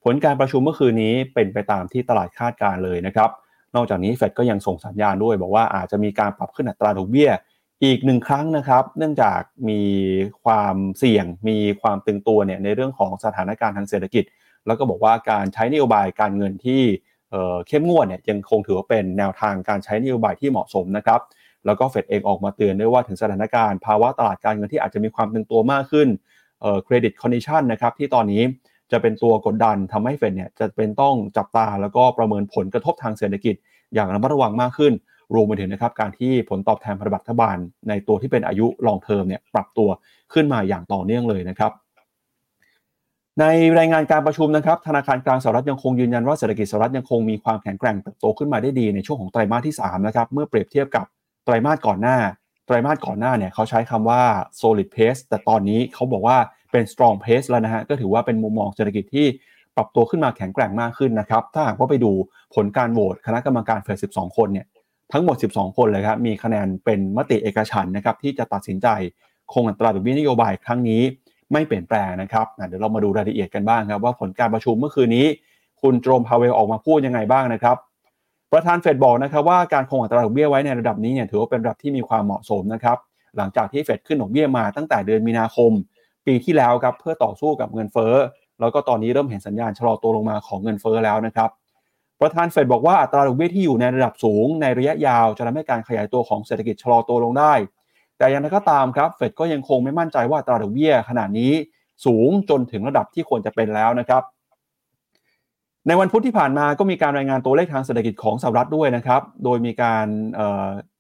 [0.04, 3.30] ผลการประชุมเมื่อคืนนี้เป็นไปตามที่ตลาดคาดการเลยนะครับ
[3.76, 7.30] นอกจากนี้เฟดก็ยังส่งสัญญาณด้วย บอกว่าอาจจะมีการปรับขึ้นอัตราดอกเบี้ย
[7.84, 9.82] อีกหนึ่งครั้งนะครับ เนื่องจากมี
[10.44, 14.24] ความเสี่ยง มีความตึงตัวเนี่ยในเรื่องของสถานการณ์ทางเศรษฐกิจ
[14.68, 16.82] แล้วก็บอกว่าการใช้นโยบายการเงินที่
[17.68, 21.20] เข้มงวดเนี่ยยังคงถือว่าเป็นแนวทางการใช้นโยบายที่เหมาะสมนะครับ
[21.66, 26.08] แล้วก็เฟดเองออกมาเตือนด้วยว่าถึงสถานการณ์ภาวะตลาดการเงินที่อาจจะมีความตึงตัวมากขึ้น
[26.84, 28.44] credit condition นะครับที่ตอนนี้
[28.92, 33.56] จะเป็นตัวกดดันทำให้เฟดเนี่ยจะเป็นต้องจับตาแล้วก็ประเมินผลกระทบทางเศรษฐกิจ
[33.94, 34.94] อย่างระมัดระวังมากขึ้น
[35.34, 37.58] รวมไปถึงนะครับการที่ผลตอบแทนพันธบัตรรัฐบาล
[37.90, 39.90] ในตัวที่เป็นอายุลองเทอมเนี่ยปรับตัว
[40.34, 41.72] ขึ้นมาอย่างต่อเนื่องเลยนะครับ
[43.40, 43.46] ใน
[43.80, 51.06] รายงานการประชุมนะครับธนาคารกลางสหรัฐยังคงยืนยันว่าเศรษฐกิจสหรัฐยังคงมีความแข็งแกร่งเติบโตขึ้นมาได้ดีในช่วงของไตรมาสที่3นะครับเมื่อเปรียบเทียบกับ
[51.46, 52.18] ไตรมาสก่อนหน้า
[52.66, 54.22] ไตรมาสก่อนหน้าเนี่ยเขาใช้คำว่า
[54.62, 56.38] solid pace แต่ตอนนี้เขาบอกว่า
[56.72, 59.28] เป็น strong pace แล้วนะฮะก็ถือว่าเป็นมุมมองเศรษฐกิจที่
[59.76, 62.12] ปรับตัวขึ้นมาแข็งแกร่งมากขึ้นนะครับถ้าหากว่าไปดู
[62.56, 64.66] ผลการโหวตคณะกรรมการเฟด12 คนเนี่ย
[65.12, 68.88] ทั้งหมด 12 คนเลยครับมีคะแนนเป็นมติเอกฉันนะครับที่จะตัดสินใจ
[69.54, 71.02] คงอัตราดอกเบี้ยนโยบายครั้งนี้
[71.54, 75.28] ไม่เปลี่ยนแปลงนะครับเดี๋ยวเรามาดูรายละเอียดกันบ้างครับว่าผลการประชุมเมื่อคืนนี้
[75.82, 77.78] คุณโจมพาเวลออกมาพูดยังไงบ้างนะครับ
[78.54, 82.98] ประธานเฟดบอกนะครับว่าการคงอัตราดอกเบี้ยไว้ในระดับนี้เนี่ยถือว่าเป็นระดับที่มีความเหมาะสมนะครับ
[83.38, 85.72] หลังจากที่เฟดขึ้นดอกเบี้ยมาตั้งแต่เดือนมีนาคม
[86.28, 88.14] ปีที่แล้วครับเพื่อต่อสู้กับเงินเฟ้อ
[88.60, 91.50] แล้วก็ตอนนี้เริ่มเห็นสัญญาณชะลอตัวลงมาของเงินเฟ้อแล้วนะครับ
[92.22, 97.54] ประธานเฟดบอกว่าอัตราดอกเบี้ยที่อยู่ในระดับสูงในระยะยาวจะทำให้การขยายตัวของเศรษฐกิจชะลอตัวลงได้
[98.18, 101.52] แต่อย่างไรก็ตามครับเฟดก็ยังคงไม่มั่นใจว่าอัตราดอกเบี้ยขนาดนี้
[102.06, 104.24] สูงจนถึงระดับที่ควรจะเป็นแล้วนะครับ
[105.88, 110.06] ในวันพุธที่ผ่านมาก็มีการรายงานตัวเลขทางเศรษฐกิจของสหรัฐด้วยนะครับ โดยมีการ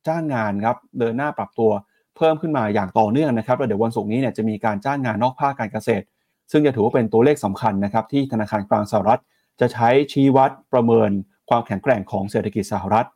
[0.07, 1.71] จ้างงานครับเดินหน้าปรับตัว
[2.17, 6.05] เพิ่มขึ้นมาอย่างต่อเนื่องนะครับแล้วเดี๋ยววันศุกร์นี้เนี่ยจะมีการจ้างงานนอกภาคการเกษตร
[6.51, 9.21] ซึ่งจะถือว่าเป็นตัวเลขสำคัญนะครับที่ธนาคารกลางสหรัฐ
[9.59, 11.09] จะใช้ชี้วัดประเมิน
[11.49, 13.07] ความแข็งแกร่งของเศรษฐกิจสหรัฐ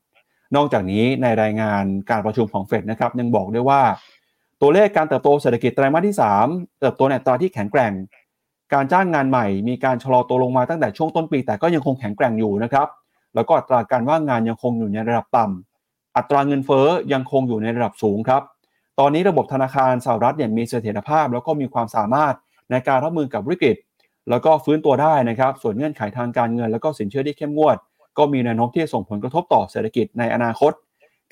[0.55, 3.81] นอกจากนี้ในรายงานการประชุมของเฟดนะครับยังบอกด้วยว่า
[4.61, 6.15] ตัวเลขการเติบโตเศรษฐกิจไตรมาสที่
[6.47, 7.93] 3 เติบโตในอัตราที่แข็งแกร่ง
[8.73, 12.87] การจ้างงานใหม่ มีการชะลอตัวลงมาตั้งแต่ช่วงต้นปี แต่ก็ยังคงแข็งแกร่งอยู่นะครับ
[13.35, 18.41] แล้วก็อัตราการว่างงานยังคงอยู่ในระดับต่ำอัตราเงินเฟ้อยังคงอยู่ในระดับสูงครับ
[18.99, 22.35] ตอนนี้ระบบธนาคารสหรัฐเนี่ยมีเสถียรภาพ แล้วก็มีความสามารถ
[22.71, 23.77] ในการรับมือกับวิกฤต
[24.29, 27.77] แล้วก็ฟื้นตัวได้นะครับ ส่วนเงื่อนไขทางการเงิน แล้วก็สินเชื่อที่เข้มงวด
[28.17, 30.71] ก็มีแนวโน้มที่จะส่งผลกระทบต่อเศรษฐกิจในอนาคต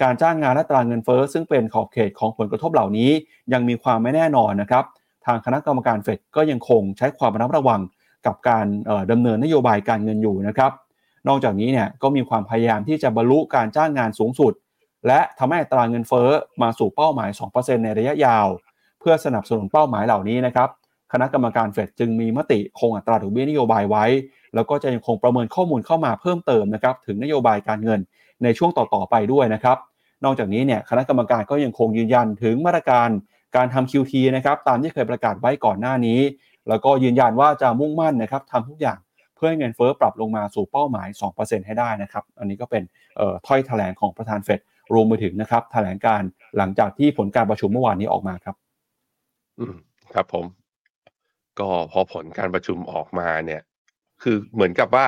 [0.02, 3.10] การจ้างงานและตราเงินเฟ้อซึ่งเป็นขอบเขตของผลกระทบเหล่านี้
[3.54, 4.84] ยังมีความไม่แน่นอนนะครับ
[5.26, 7.82] ทางคณะกรรมการเฟดก็ยังคงใช้ความระมัดระวัง
[8.26, 8.66] กับการ
[9.12, 10.72] ดำเนินนโยบายการเงินอยู่นะครับ
[11.28, 14.54] นอกจากนี้เนี่ยก็มีความพยายามที่จะบรรลุการจ้างงานสูงสุด
[15.08, 16.30] และทำให้ตราเงินเฟ้อ
[16.62, 18.48] มาสู่เป้าหมาย 2%ในระยะยาว
[19.00, 20.70] เพื่อสนับสนุนเป้าหมายเหล่านี้นะครับ
[21.12, 24.06] คณะกรรมการเฟดจึงมีมติคงอัตราดอกเบี้ยนโยบายไว้
[24.56, 28.00] แล้วก็จะยังคงประเมินข้อมูลเข้ามาเพิ่มเติมนะครับถึงนโยบายการเงิน
[28.44, 29.78] ในช่วงต่อๆไปด้วยนะครับ
[30.24, 33.10] นอกจากนี้เนี่ยคณะกรรมการก็ยังคงยืนยันถึงมาตรการ
[33.56, 36.20] การทำ QT นะครับตามที่เคยประกาศไว้ก่อนหน้านี้
[36.70, 39.00] แล้วก็ยืนยันว่าจะมุ่งมั่นนะครับทำทุกอย่าง
[39.36, 42.84] เพื่อให้เงินเฟ้อปรับลงมาสู่เป้าหมาย 2%ให้ได้นะครับ อันนี้ก็เป็น
[43.48, 44.60] ถ้อยแถลงของประธานเฟด
[44.94, 46.22] รวมไปถึงนะครับแถลงการ
[46.58, 48.56] หลังจากที่ผลการประชุมเมื่อวานนี้ออกมาครับ
[49.60, 49.76] อืม
[50.14, 50.61] ครับผม
[51.60, 53.62] ก็พอผลการประชุมออกมาเนี่ย
[54.24, 55.08] คือเหมือนกับว่า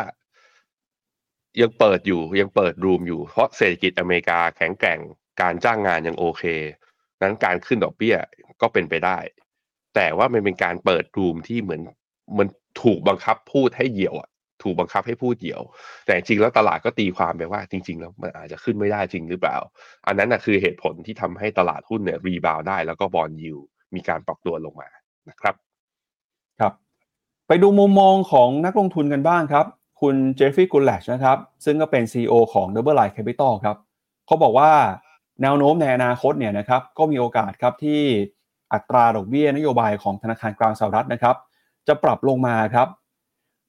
[1.62, 5.00] ยังเปิดอยู่ยังเปิดรูมอยู่ เพราะเศรษฐกิจอเมริกาแข็งแกร่ง
[5.42, 6.44] การจ้างงานยังโอเค
[7.22, 8.16] นั้นการขึ้นดอกเบี้ย
[8.62, 9.18] ก็เป็นไปได้
[9.96, 11.82] แต่ว่ามันเป็นการเปิดรูมที่เหมือน
[12.38, 12.48] มัน
[12.84, 14.30] ถูกบังคับพูดให้เหี่ยวอะ
[14.64, 15.62] ถูกบังคับให้พูดเหี่ยว
[16.06, 19.58] แต่จริงแล้วตลาดก็ตีความไปว่า จริง ๆ แล้วมันอาจจะขึ้นไม่ได้จริงหรือเปล่า
[20.08, 23.58] อันนั้นนะคือเหตุผลที่ทำให้ตลาดหุ้นเนี่ยรีบาวได้แล้วก็บอลยู
[23.96, 24.90] มีการปรับตัวลงมา
[25.30, 25.56] นะครับ
[27.48, 29.66] ไปดูมุมมองของนักลงทุนกันบ้างครับ
[30.02, 33.78] คุณเจฟฟี่กุลแลชนะครับ ซึ่งก็เป็น CEO ของ Double Line Capital ครับ
[34.26, 34.72] เขาบอกว่า
[35.42, 38.02] แนวโน้มในอนาคตเนี่ยนะครับก็มีโอกาสครับที่
[38.74, 41.36] อัตราดอกเบี้ยนโยบายของธนาคารกลางสหรัฐนะครับ
[41.88, 42.88] จะปรับลงมาครับ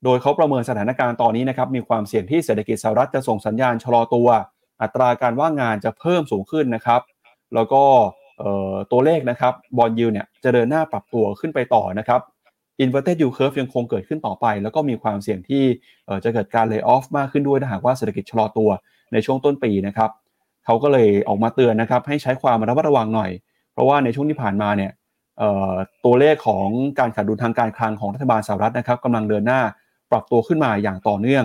[0.04, 4.28] โดยเขาประเมินสถานการณ์ตอนนี้นะครับมีความเสี่ยงที่เศรษฐกิจสหรัฐจะส่งสัญญาณชะลอตัว
[4.82, 7.00] อัตราการว่างงานจะเพิ่มสูงขึ้นนะครับ
[7.54, 7.82] แล้วก็
[8.92, 12.20] ตัวเลขนะครับบอลยูเนี่ยจะเดินหน้าปรับตัวขึ้นไปต่อนะครับ
[12.82, 15.64] inverted yield curve ยังคงเกิดขึ้นต่อไป แล้วก็มีความเสี่ยงที่
[16.24, 18.70] จะเกิดการ lay off มากขึ้นด้วยถ้าหากว่าเศรษฐกิจชะลอตัว
[19.12, 20.10] ในช่วงต้นปีนะครับ
[20.64, 23.30] เขาก็เลยออกมาเตือนนะครับให้ใช้ความระมัดระวังหน่อย
[23.72, 24.92] เพราะว่าในช่วงที่ผ่านมาเนี่ย
[26.04, 26.66] ตัวเลขของ
[26.98, 29.60] การขาดดุลทางการคลังของรัฐบาลสหรัฐนะครับกำลังเดินหน้า
[30.10, 31.44] ปรับตัวขึ้นมาอย่างต่อเนื่อง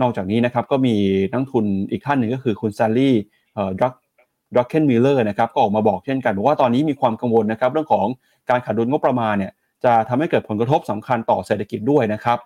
[0.00, 0.96] นอกจากนี้นะครับก็มี
[1.30, 8.06] นักลงทุนอีกท่านหนึ่งก็คือคุณ Stanley Druck Druckenmiller นะครับก็ออกมาบอกเช่นกันบอกว่าตอนนี้มีความกังวลนะครับเรื่องของ
[8.50, 9.52] การขาดดุลงบประมาณเนี่ย
[9.84, 12.38] จะทำให้เกิดผลกระทบสำคัญต่อเศรษฐกิจด้วยนะครับ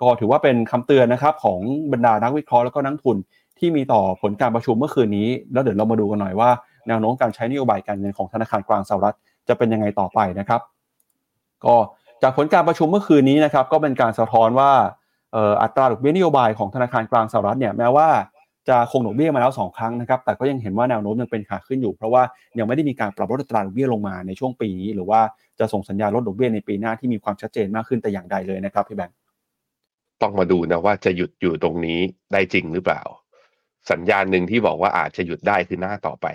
[0.00, 1.60] ก็ถือว่าเป็นคำเตือนนะครับของ
[1.92, 3.16] บรรดานักวิเคราะห์แล้วก็นักทุน
[3.58, 6.50] ที่มีต่อผลการประชุมเมื่อคืนนี้ แล้วเดี๋ยวเรามาดูกันหน่อยว่า
[6.88, 9.16] แนวโน้มการใช้นโยบายการเงินของธนาคารกลางสหรัฐ
[9.48, 10.60] จะเป็นยังไงต่อไปนะครับ
[11.64, 11.76] ก็
[12.22, 14.72] จากผลการประชุมเมื่อคืนนี้นะครับ ก็เป็นการสะท้อนว่า
[15.62, 18.08] อัตราดอกเบี้ยนโยบายของธนาคารกลางสหรัฐเนี่ยแม้ว่า
[18.68, 22.22] จะคงดอกเบี้ยมาแล้ว 2 ครั้งนะครับ แต่ก็ยังเห็นว่าแนวโน้มยังเป็นขาขึ้นอยู่ เพราะว่า
[22.58, 25.20] ยังไม่ได้มีการปรับลดอัตราดอกเบี้ยลงมาในช่วงปีนี้ หรือว่า
[25.58, 29.16] จะส่งสัญญาณลดดอกเบี้ยในปีหน้าที่มีความชัดเจนมากขึ้นแต่อย่างใดเลยนะครับพี่แบงค์
[30.22, 31.98] ต้องมาดูนะว่าจะหยุดอยู่ตรงนี้
[32.32, 33.02] ได้จริงหรือเปล่า
[33.90, 36.26] สัญญาณหนึ่งที่บอกว่าอาจจะหยุดได้คือหน้าต่อไป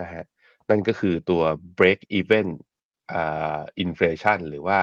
[0.00, 0.24] นะฮะ
[0.70, 1.42] นั่นก็คือตัว
[1.78, 2.46] break even
[3.12, 4.78] อ่า inflation หรือว่า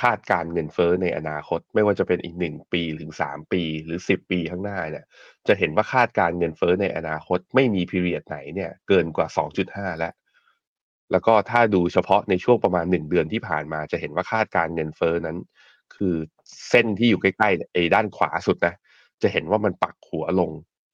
[0.00, 5.04] คาดการเงินเฟ้อในอนาคต ไม่ว่าจะเป็นอีกหนึ่งปีหรือสามปีหรือสิบปีข้างหน้าเนี่ย
[5.48, 10.12] จะเห็นว่าคาดการเงินเฟ้อในอนาคต ไม่มีพีเรียดไหนเนี่ยเกินกว่า2.5แล้ว
[11.12, 15.36] แล้วก็ถ้าดูเฉพาะในช่วงประมาณหนึ่งเดือนที่ผ่านมาจะเห็นว่าคาดการเงินเฟ้อนั้น
[15.94, 16.14] คือ
[16.70, 18.74] เส้นที่อยู่ใกล้ๆไอ้ด้านขวาสุดนะ
[19.22, 20.50] จะเห็นว่ามันปักหัวลง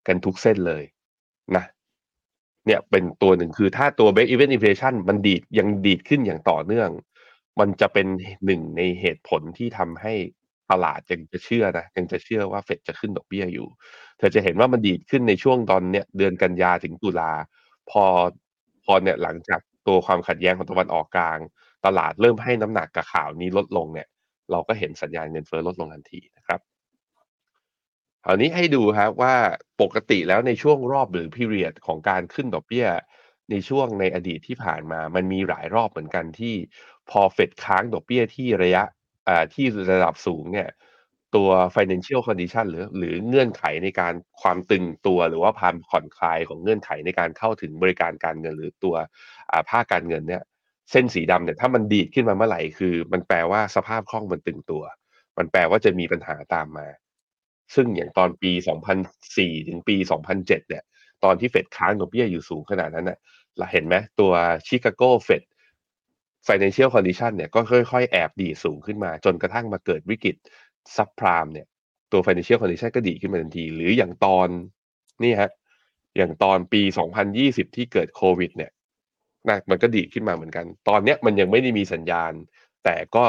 [0.07, 0.85] กันทุกเส้นเลย
[1.57, 1.65] นะ
[2.67, 6.91] เนี่ยเป็นตัวหนึ่งคือถ้าตัว break even inflation มันดีดยังดีดขึ้นอย่างต่อเนื่อง
[7.61, 8.07] มันจะเป็น
[8.47, 10.15] หนึ่งในเหตุผลที่ทำให้
[10.71, 13.67] ตลาดยังจะเชื่อนะยังจะเชื่อว่าเฟดจะขึ้นดอกเบี้ยอยู่
[14.19, 17.33] เธอจะเห็นว่ามันดีดขึ้นในช่วงตอนเนี้ยเดือนกันยาถึงตุลา
[17.91, 18.05] พอ
[18.85, 21.39] พอเนี่ยหลังจากตัวความขัดแย้งของตะวันออกกลาง
[21.87, 24.09] ตลาดเริ่มให้น้ำหนักกับข่าวนี้ลดลงเนี่ย
[24.51, 26.61] เราก็เห็นสัญญาณเงินเฟ้อลดลงทันทีนะครับ
[28.25, 29.35] คราวนี้ให้ดูครับว่า
[29.83, 32.87] ปกติแล้วในช่วงรอบหรือพีเรียดของการขึ้นดอกเบี้ย
[33.51, 36.55] ในช่วงในอดีตที่ผ่านมา มันมีหลายรอบเหมือนกันที่
[37.11, 38.83] พอเฟดค้างดอกเบี้ยที่ระยะ
[39.55, 40.69] ที่ระดับสูงเนี่ย
[41.37, 48.95] ตัว financial condition หรือหรือเงื่อนไขในการความตึงตัวหรือว่าความผ่อนคลายของเงื่อนไขในการเข้าถึงบริการการเงินหรือตัว
[49.51, 50.43] อ่าภาคการเงินเนี่ย
[50.91, 54.83] เส้นสีดำเนี่ยถ้ามันดีดขึ้นมาเมื่อไหร่คือ มันแปลว่าสภาพคล่องมันตึงตัว
[55.39, 56.89] มันแปลว่าจะมีปัญหาตามมา
[57.75, 58.53] ซึ่งอย่างตอนปี
[59.11, 60.83] 2004 ถึงปี 2007 เนี่ย
[61.25, 63.19] ตอนที่เฟดค้างดอกเบี้ยอยู่สูงขนาดนั้นเนี่ย
[63.59, 64.33] เราเห็นไหมตัว
[64.67, 65.43] ชิคาโกเฟด
[66.49, 67.61] financial condition เนี่ยก็
[67.93, 70.37] ค่อยๆ แอบดีสูงขึ้นมา จนกระทั่งมาเกิดวิกฤต
[70.97, 71.67] ซับพรามเนี่ย
[72.13, 74.49] ตัว financial condition ก็ดีขึ้นมาทันที หรืออย่างตอน
[75.25, 75.51] นี่ฮะ
[76.17, 76.83] อย่างตอนปี
[77.29, 78.71] 2020 ที่เกิดโควิด เนี่ย
[79.49, 82.33] นะมันก็ดีขึ้นมาเหมือนกัน ตอนเนี้ยมันยังไม่ได้มีสัญญาณ
[82.85, 83.25] แต่ก็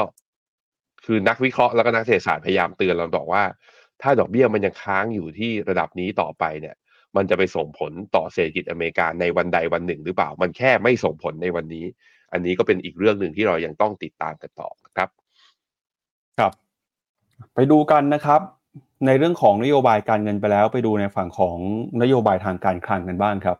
[1.04, 3.44] คือนักวิเคราะห์แล้วก็นักเศรษฐศาสตร์พยายามเตือนเราบอกว่า
[4.02, 6.76] ถ้าดอกเบี้ยมันยังค้างอยู่ที่ระดับนี้ต่อไปเนี่ย
[7.16, 11.84] มันจะไปส่งผลต่อเศรษฐกิจอเมริกาในวันใดวันหนึ่งหรือเปล่า มันแค่ไม่ส่งผลในวันนี้
[12.32, 15.08] อันนี้ก็เป็นอีกเรื่องหนึ่งที่เรายังต้องติดตามกันต่อครับ
[16.38, 16.52] ครับ
[17.54, 18.40] ไปดูกันนะครับ
[19.06, 21.56] ในเรื่องของนโยบายการเงินไปแล้ว ไปดูในฝั่งของ
[22.02, 23.58] นโยบายทางการคลังกันบ้างครับ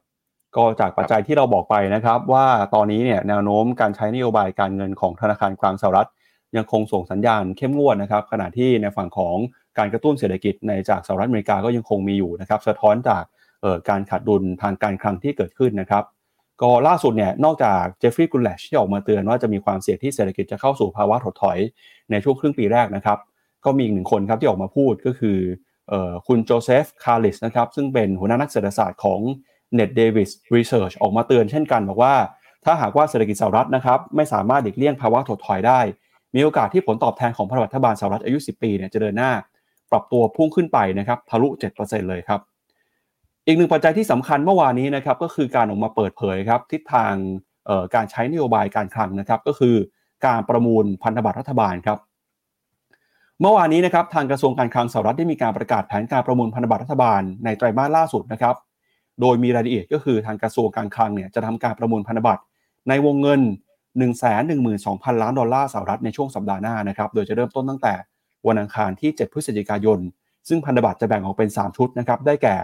[0.57, 6.09] ก็จากปัจจัยที่เราบอกไปนะครับ ว่าตอนนี้เนี่ยแนวโน้มการใช้นโยบายการเงินของธนาคารกลางสหรัฐ
[6.57, 9.37] ยังคงส่งสัญญาณเข้มงวดนะครับ ขณะที่ในฝั่งของ
[9.79, 13.23] การกระตุ้นเศรษฐกิจในจากสหรัฐอเมริกาก็ยังคงมีอยู่นะครับ สะท้อนจาก
[13.89, 16.05] การขาดดุลทางการคลังที่เกิดขึ้นนะครับ
[16.63, 21.59] ก็ล่าสุดเนี่ยนอกจาก Jeffrey Gundlach ที่ออกมาเตือนว่าจะมีความเสี่ยงที่เศรษฐกิจจะเข้าสู่ภาวะถดถอย
[22.11, 23.19] ในช่วงครึ่งปีแรกนะครับ
[23.65, 25.39] ก็มีอีกหนึ่งคนครับที่ออกมาพูดก็คือ
[26.27, 29.21] คุณ Joseph Kalish นะครับซึ่งเป็นหัวหน้านักเศรษฐศาสตร์ของ
[29.79, 32.15] Ned Davis Research ออกมาเตือนเช่นกันบอกว่า
[32.65, 35.81] ถ้าหากว่าเศรษฐกิจสหรัฐนะครับไม่สามารถหลีกเลี่ยงภาวะถดถอยได้
[36.35, 39.33] มีโอกาสที่ผลตอบแทนของพันธบัตรบาลสหรัฐอายุ 10 ปีเนี่ยจะเดินหน้า
[39.91, 42.41] ปรับตัวพุ่งขึ้นไปนะครับทะลุ 7%เลยครับ
[43.49, 47.15] อีกหนึ่งปัจจัยที่สำคัญเมื่อวานนี้นะครับก็คือการออกมาเปิดเผยครับทิศทาง
[47.95, 49.75] การใช้นโยบายการคลังนะครับ ก็คือ
[50.27, 51.99] การประมูลพันธบัตรรัฐบาลครับ
[53.41, 58.57] เมื่อวานนี้นะครับทางกระทรวงการคลังสหรัฐได้มีการประกาศแผนการประมูลพันธบัตรรัฐบาลในไตรมาสล่าสุดนะครับ
[59.21, 62.43] โดยมีรายละเอียดก็คือทางกระทรวงการคลังเนี่ยจะทำการประมูลพันธบัตร
[62.89, 63.41] ในวงเงิน
[63.99, 67.95] 1 1 2 0 0 0 ล้านดอลลาร์สหรัฐในช่วงสัปดาห์หน้านะครับโดยจะเริ่มต้นตั้งแต่
[68.49, 69.99] วันอังคารที่ 7 พฤศจิกายน
[70.49, 72.57] ซึ่งพันธบัตรจะแบ่งออกเป็น 3 ชุดนะครับได้แก่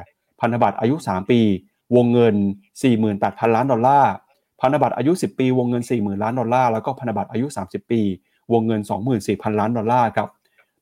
[0.44, 1.40] พันธบัตรอายุ 3 ปี
[1.96, 2.34] วงเงิน
[2.92, 4.12] 48,000 ล้านดอลลาร์
[4.60, 8.00] พันธบัตรอายุ 10 ปี วงเงิน 40,000 ล้านดอลลาร์แล้วก็พันธบัตรอายุ 30 ปี
[8.52, 8.80] วงเงิน
[9.20, 10.28] 24,000 ล้านดอลลาร์ครับ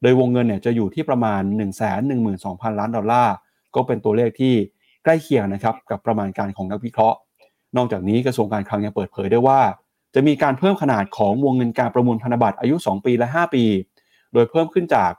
[0.02, 1.42] โดยวงเงินเนี่ยจะอยู่ที่ประมาณ
[2.10, 3.34] 112,000 ล้านดอลลาร์
[3.74, 4.54] ก็เป็นตัวเลขที่
[5.04, 7.18] ใกล้เคียงนะครับกับประมาณการของนักวิเคราะห์
[7.76, 9.60] นอกจากนี้กระทรวงการคลังยังเปิดเผยได้ว่า
[10.14, 13.64] จะมีการเพิ่มขนาดของวงเงินการประมูลพันธบัตรอายุ 2 ปีและ 5 ปี
[14.32, 15.12] โดยเพิ่มขึ้นจาก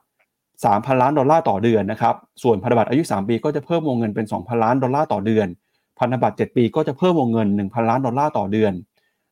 [0.61, 5.47] 3,000 ล้านดอลลาร์ต่อเดือนนะครับ ส่วนพันธบัตรอายุ 3 ปีก็จะเพิ่มวงเงินเป็น 2,000 ล้านดอลลาร์ต่อเดือน
[5.99, 8.73] พันธบัตร 7 ปีก็จะเพิ่มวงเงิน 1,000 ล้านดอลลาร์ต่อเดือน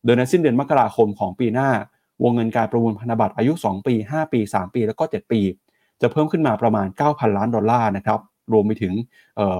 [0.06, 1.70] โดยในสิ้นเดือนมกราคมของปีหน้า
[2.24, 5.42] วงเงินการประมูลพันธบัตรอายุ 2 ปี 5 ปี 3 ปี แล้วก็ 7 ปี
[6.02, 8.20] จะเพิ่มขึ้นมาประมาณ 9,000 ล้านดอลลาร์นะครับ
[8.54, 8.94] รวมไปถึง
[9.38, 9.60] เอ่อ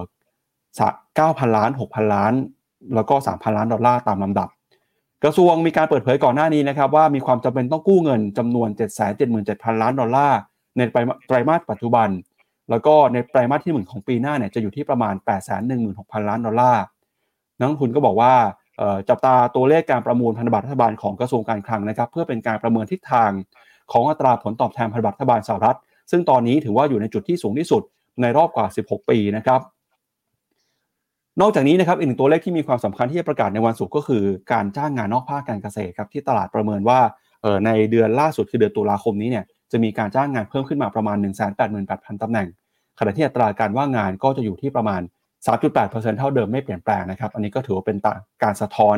[1.18, 2.34] 9,000 ล้าน 6,000 ล้าน
[2.96, 4.50] แล้วก็ 3,000 ล้านดอลลาร์ตามลำดับ
[5.24, 8.70] กระทรวงมีการเปิดเผยก่อนหน้านี้นะครับว่ามีความจำเป็นต้องกู้เงินจำนวน
[9.26, 10.40] 777,000 ล้านดอลลาร์
[10.78, 10.82] ใน
[11.28, 12.10] ไตรมาสปัจจุบัน
[12.70, 15.14] แล้วก็ในไตรมาสที่หนึ่งของปีหน้าเนี่ยจะอยู่ที่ประมาณ
[15.72, 16.84] 816,000 ล้านดอลลาร์
[17.60, 18.34] นักลงทุนก็บอกว่า
[19.10, 23.32] จับตาตัวเลขการประมูลพันธบัตรรัฐบาลของกระทรวงการคลังนะครับ เพื่อเป็นการประเมินทิศทาง
[23.92, 25.78] ของอัตราผลตอบแทนพันธบัตรรัฐบาลสหรัฐ
[26.12, 27.84] ซึ่งตอนนี้ถือว่าอยู่ในจุดที่สูงที่สุด
[28.22, 29.62] ในรอบกว่า 16 ปีนะครับ
[31.42, 37.00] นอกจากนี้นะครับอีกหนึ่งตัวเลขที่มีความสำคัญที่จะประกาศในวันศุกร์ก็คือการจ้างงานนอกภาคการเกษตรครับที่ตลาดประเมินว่า
[37.66, 41.18] ในเดือนล่าสุดคือเดือนตุลาคมนี้เนี่ย จะมีการจ้างงานเพิ่มขึ้นมาประมาณ
[41.66, 42.48] 188,000ตำแหน่ง
[43.00, 45.02] ขณะที่อัตราการว่างงานก็จะอยู่ที่ประมาณ
[45.46, 47.98] 3.8%เท่าเดิมไม่เปลี่ยนแปลงนะครับ อันนี้ก็ถือว่าเป็น
[48.44, 48.98] การสะท้อน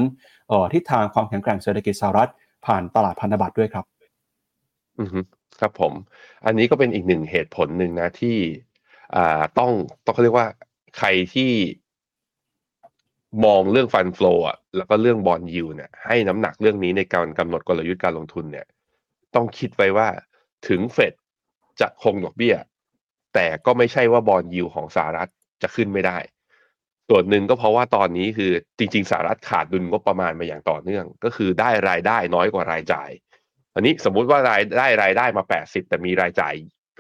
[0.74, 2.32] ทิศทางความแข็งแกร่งเศรษฐกิจสหรัฐ
[2.66, 3.86] ผ่านตลาดพันธบัตรด้วยครับ
[5.00, 5.10] อือ
[5.60, 5.94] ครับผม
[6.46, 8.38] อันนี้ก็เป็นอีกหนึ่งเหตุผลหนึ่งนะที่
[9.16, 9.72] อ่าต้อง
[10.06, 10.48] ต้องเขาเรียกว่า
[10.98, 11.52] ใครที่
[13.46, 18.66] มองเรื่อง fund flow อะแล้วก็เรื่อง bond yield เนี่ยให้น้ำหนักเรื่องนี้ในการกำหนดกลยุทธ์การลงทุนเนี่ย
[19.36, 20.08] ต้องคิดไว้ว่า
[20.68, 21.14] ถึงเฟด
[21.82, 22.56] จะคงดอกเบี้ย
[23.34, 25.30] แต่ก็ไม่ใช่ว่า bond yield ของสหรัฐ
[25.62, 26.18] จะขึ้นไม่ได้
[27.10, 33.10] ส่วนหนึ่งก็เพราะว่าตอนนี้คือจริง ๆสหรัฐขาดดุลงบประมาณมาอย่างต่อเนื่อง ก็คือได้รายได้น้อยกว่ารายจ่าย
[33.76, 36.54] อันนี้สมมุติว่ารายได้รายได้มาแปดสิบแต่มีรายจ่าย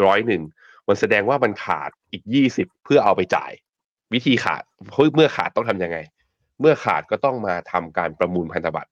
[0.05, 0.41] ร้อยหนึ่ง
[0.87, 3.51] มันแสดงว่ามันขาดอีกยี่สิบเพื่อเอาไปจ่าย
[4.13, 4.63] วิธีขาด
[5.15, 5.97] เมื่อขาดต้องทํำยังไง
[6.59, 8.91] เมื่อขาดก็ต้องมาทำการประมูลพันธบัตร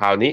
[0.00, 0.32] คราวนี้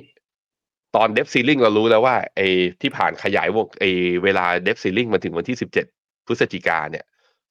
[0.96, 2.48] ตอน debt ceiling เรารู้แล้วว่าไอ้
[2.82, 3.90] ที่ผ่านขยายวงไอ้
[4.24, 5.86] เวลา debt ceiling มาถึงวันที่สิบเจ็ด
[6.28, 7.06] พฤศจิกาเนี่ย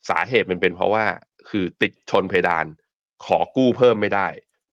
[0.09, 1.05] สาเหตุมันเป็นเพราะว่า
[1.49, 2.67] คือติดชนเพดาน
[3.25, 4.29] ขอกู้เพิ่มไม่ได้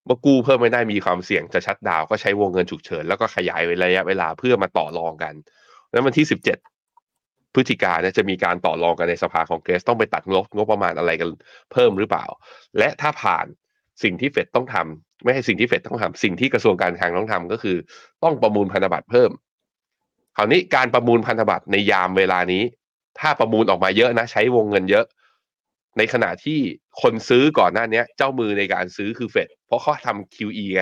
[0.06, 5.34] เมื่อกู้เพิ่มไม่ได้มีความเสี่ยงจะชัดดาวก็ใช้วงเงินฉุกเฉิน แล้วก็ขยายระยะเวลาเพื่อมาต่อรองกัน
[5.92, 6.58] แล้ววันที่สิบเจ็ด
[7.54, 11.30] พฤศจิกาเนี่ยจะมีการต่อรองกันในสภาของเกรสต้องไปตัดงบงบประมาณอะไรกัน
[11.72, 12.26] เพิ่มหรือเปล่า
[12.78, 13.46] และถ้าผ่าน
[14.04, 17.78] สิ่งที่เฟดต้องทำ ไม่ใช่สิ่งที่เฟดต้องทำสิ่งที่กระทรวงการคลังต้องทำก็คือ
[18.24, 19.32] ต้องประมูลพันธบัตรเพิ่ม
[20.38, 22.64] คราวนี้การประมูลพันธบัตรในยามเวลานี้
[23.20, 25.06] ถ้าประมูลออกมาเยอะนะ ใช้วงเงินเยอะ
[25.98, 26.60] ในขณะที่
[27.02, 30.82] คนซื้อก่อนหน้านี้เจ้ามือในการซื้อคือเฟดเพราะเขาทำ QE ไง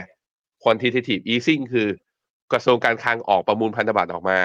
[0.64, 1.88] quantitative easing คือ
[2.54, 4.40] กระทรวงการคลังออกประมูลพันธบัตรออกมา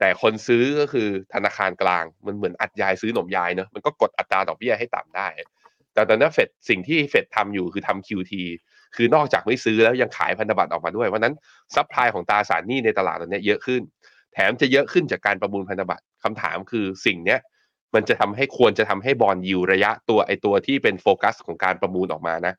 [0.00, 5.26] แต่คนซื้อก็คือธนาคารกลาง มันเหมือนอัดยายซื้อหนมยายเนอะมันก็กดอัตราดอกเบี้ยให้ต่ำได้
[5.94, 8.32] แต่ตอนนี้เฟดสิ่งที่เฟดทำอยู่คือทำ QT
[8.96, 11.34] คือนอกจากไม่ซื้อแล้วยังขายพันธบัตรออกมาด้วยเพราะนั้น
[11.74, 13.82] supply ของตราสารหนี้ในตลาดตอนนี้เยอะขึ้น
[14.32, 17.40] แถมจะเยอะขึ้นจากการประมูลพันธบัตรคำถามคือสิ่งเนี้ย
[17.94, 22.54] มันจะทำให้ควรจะทำให้ bond yield ระยะตัวไอตัวที่เป็นโฟกัสของการประมูลออกมานะ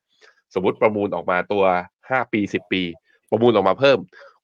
[0.53, 1.63] สมมติประมูลออกมาตัว
[2.01, 2.83] 5 ปี 10 ปี
[3.31, 3.97] ประมูลออกมาเพิ่ม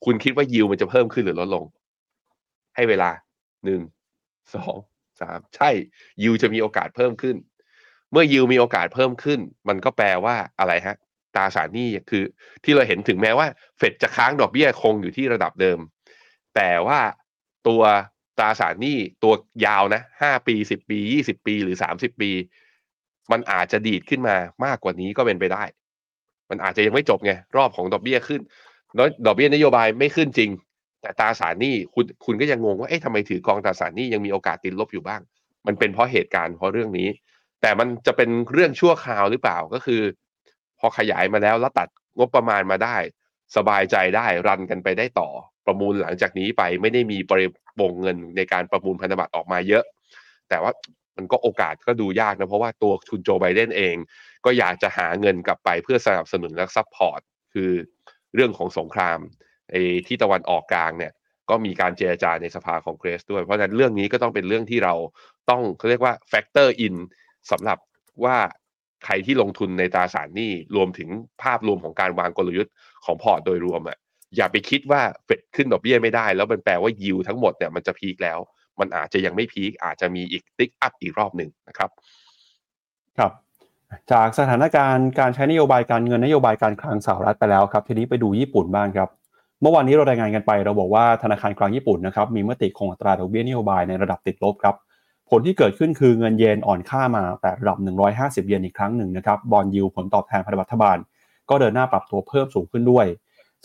[0.06, 1.66] คุณคิดว่ายิวมันจะเพิ่มขึ้นหรือลดลง
[2.76, 3.10] ให้เวลา
[3.66, 3.82] หนึ่ง
[4.56, 4.76] สอง
[5.22, 5.70] สามใช่
[6.22, 7.36] ยิวจะมีโอกาสเพิ่มขึ้น
[8.12, 10.96] เมื่อยิวมีโอกาสเพิ่มขึ้น มันก็แปลว่าอะไรฮะ
[11.36, 12.24] ตราสารหนี้คือ
[12.64, 15.80] ที่เราเห็นถึงแม้ว่าเฟดจะค้างดอกเบี้ยคงอยู่ที่ระดับเดิม
[16.56, 17.00] แต่ว่า
[17.68, 17.82] ตัว
[18.38, 19.34] ตราสารหนี้ตัว
[19.66, 22.32] ยาวนะห้าปีสิบปียี่สิบปีหรือสามสิบปี
[23.32, 25.64] มันอาจจะดีดขึ้นมามากกว่านี้ก็เป็นไปได้
[26.50, 28.42] มันอาจจะยังไม่จบไงรอบของดอกเบี้ยขึ้น
[28.96, 30.50] แล้วดอกเบี้ยนโยบายไม่ขึ้นจริง
[31.02, 35.22] แต่ตราสารหนี้คุณคุณก็ยังงงว่าเอ๊ะทำไมถือกองตราสารหนี้ยังมีโอกาสติดลบอยู่บ้าง
[35.68, 37.08] มันเป็นเพราะเหตุการณ์เพราะเรื่องนี้
[37.62, 40.02] แต่มันจะเป็นเรื่องชั่วคราวหรือเปล่าก็คือ
[40.86, 42.98] อขยายมาแล้วแล้วตัดงบประมาณมาได้
[43.56, 45.30] สบายใจได้รันกันไปได้ต่อ
[45.66, 47.48] ประมูลหลังจากนี้ไปไม่ได้มีปริ
[47.80, 49.84] มาณเงินในการประมูลพันธบัตรออกมาเยอะ
[50.50, 50.72] แต่ว่า
[51.18, 53.96] มันก็โอกาสก็ดูยากนะ เพราะว่าตัวคุณโจไบเดนเอง
[54.46, 57.20] ก็อยากจะหาเงินกลับไปเพื่อสนับสนุนและ support
[57.54, 57.72] คือ
[58.36, 59.20] เรื่องของสงคราม
[59.72, 61.12] ไอ้ที่ตะวันออกกลางเนี่ย
[61.50, 64.94] ก็มีการเจรจาในสภาคองเกรสด้วย เพราะฉะนั้นเรื่องนี้ก็ต้องเป็นเรื่องที่เรา
[65.50, 66.96] ต้องเขาเรียกว่า factor in
[67.52, 67.78] สำหรับ
[68.24, 68.38] ว่า
[69.06, 71.10] ใครที่ลงทุนในตราสารหนี้รวมถึง
[71.44, 72.74] ภาพรวมของการวางกลยุทธ์
[73.06, 73.98] ของพอร์ตโดยรวมอะ
[74.36, 78.40] อย่าไปคิดว่าเฟดขึ้นดอกเบี้ยไม่ได้ แล้วมันแปลว่ายิวทั้งหมดเนี่ยมันจะ peak แล้ว
[78.80, 81.90] มันอาจจะยังไม่ peak อาจจะมีอีก tick up อีกรอบหนึ่งนะครับ
[83.18, 83.32] ครับ
[84.12, 89.10] จากสถานการณ์การใช้นโยบายการเงินนโยบายการคลังสหรัฐไปแล้วครับ ทีนี้ไปดูญี่ปุ่นบ้างครับ
[89.62, 94.76] เมื่อวานนี้เรารายงานกันไป เราบอกว่าธนาคารกลางญี่ปุ่นนะครับมีมติคงอัตราดอกเบี้ยนโยบายในระดับติดลบครับ
[95.30, 97.78] ผลที่เกิดขึ้นคือเงินเยนอ่อนค่ามาแต่ระดับ
[98.44, 100.98] 150 เยนอีกครั้งหนึ่งนะครับบอลยิวผลตอบแทนพันธบัตรบาล
[101.50, 103.06] ก็เดินหน้าปรับตัวเพิ่มสูงขึ้นด้วย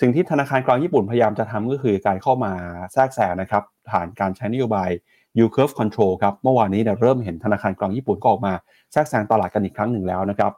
[0.01, 2.53] สิ่งที่ธนาคารกลางญี่ปุ่นพยายามจะทำก็คือการเข้ามา
[2.93, 4.91] แทรกแซงนะครับผ่านการใช้นโยบาย
[5.37, 8.53] yield curve control ครับเมื่อวานนี้เนี่ยเริ่มเห็นธนาคารกลางญี่ปุ่นก็ออกมา
[8.93, 10.53] แทรกแซงตลาดกันอีกครั้งหนึ่งแล้วนะครับ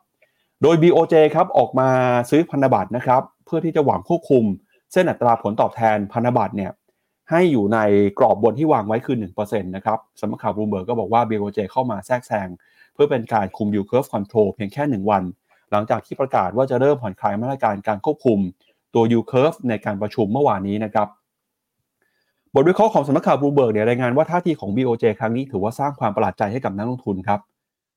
[0.62, 1.88] โดย BOJ ครับออกมา
[2.30, 4.44] ซื้อพันธบัตรนะครับเพื่อที่จะหวังควบคุม
[4.92, 6.70] เส้นอัตราผลตอบแทนพันธบัตรเนี่ย
[7.32, 7.78] ให้อยู่ใน
[8.18, 12.48] กรอบบนที่วางไว้คือ1%นะครับสำนักข่าวบลูมเบิร์กก็บอกว่า BOJ เข้ามาแทรกแซง
[12.94, 15.22] เพื่อเป็นการคุม yield curve control เพียงแค่ 1 วัน
[15.70, 18.38] หลังจากที่ประกาศว่าจะเริ่มผ่อนคลายมาตรการการควบคุม
[18.94, 21.08] ตัว yield curve ในการประชุมเมื่อวานนี้นะครับ
[22.54, 27.40] บทวิเคราะห์ของสำนักข่าวบลูมเบิร์กเนี่ยรายงานว่าท่าทีของ BOJ ครั้งนี้ถือว่าสร้างความประหลาดใจให้กับนักลงทุนครับ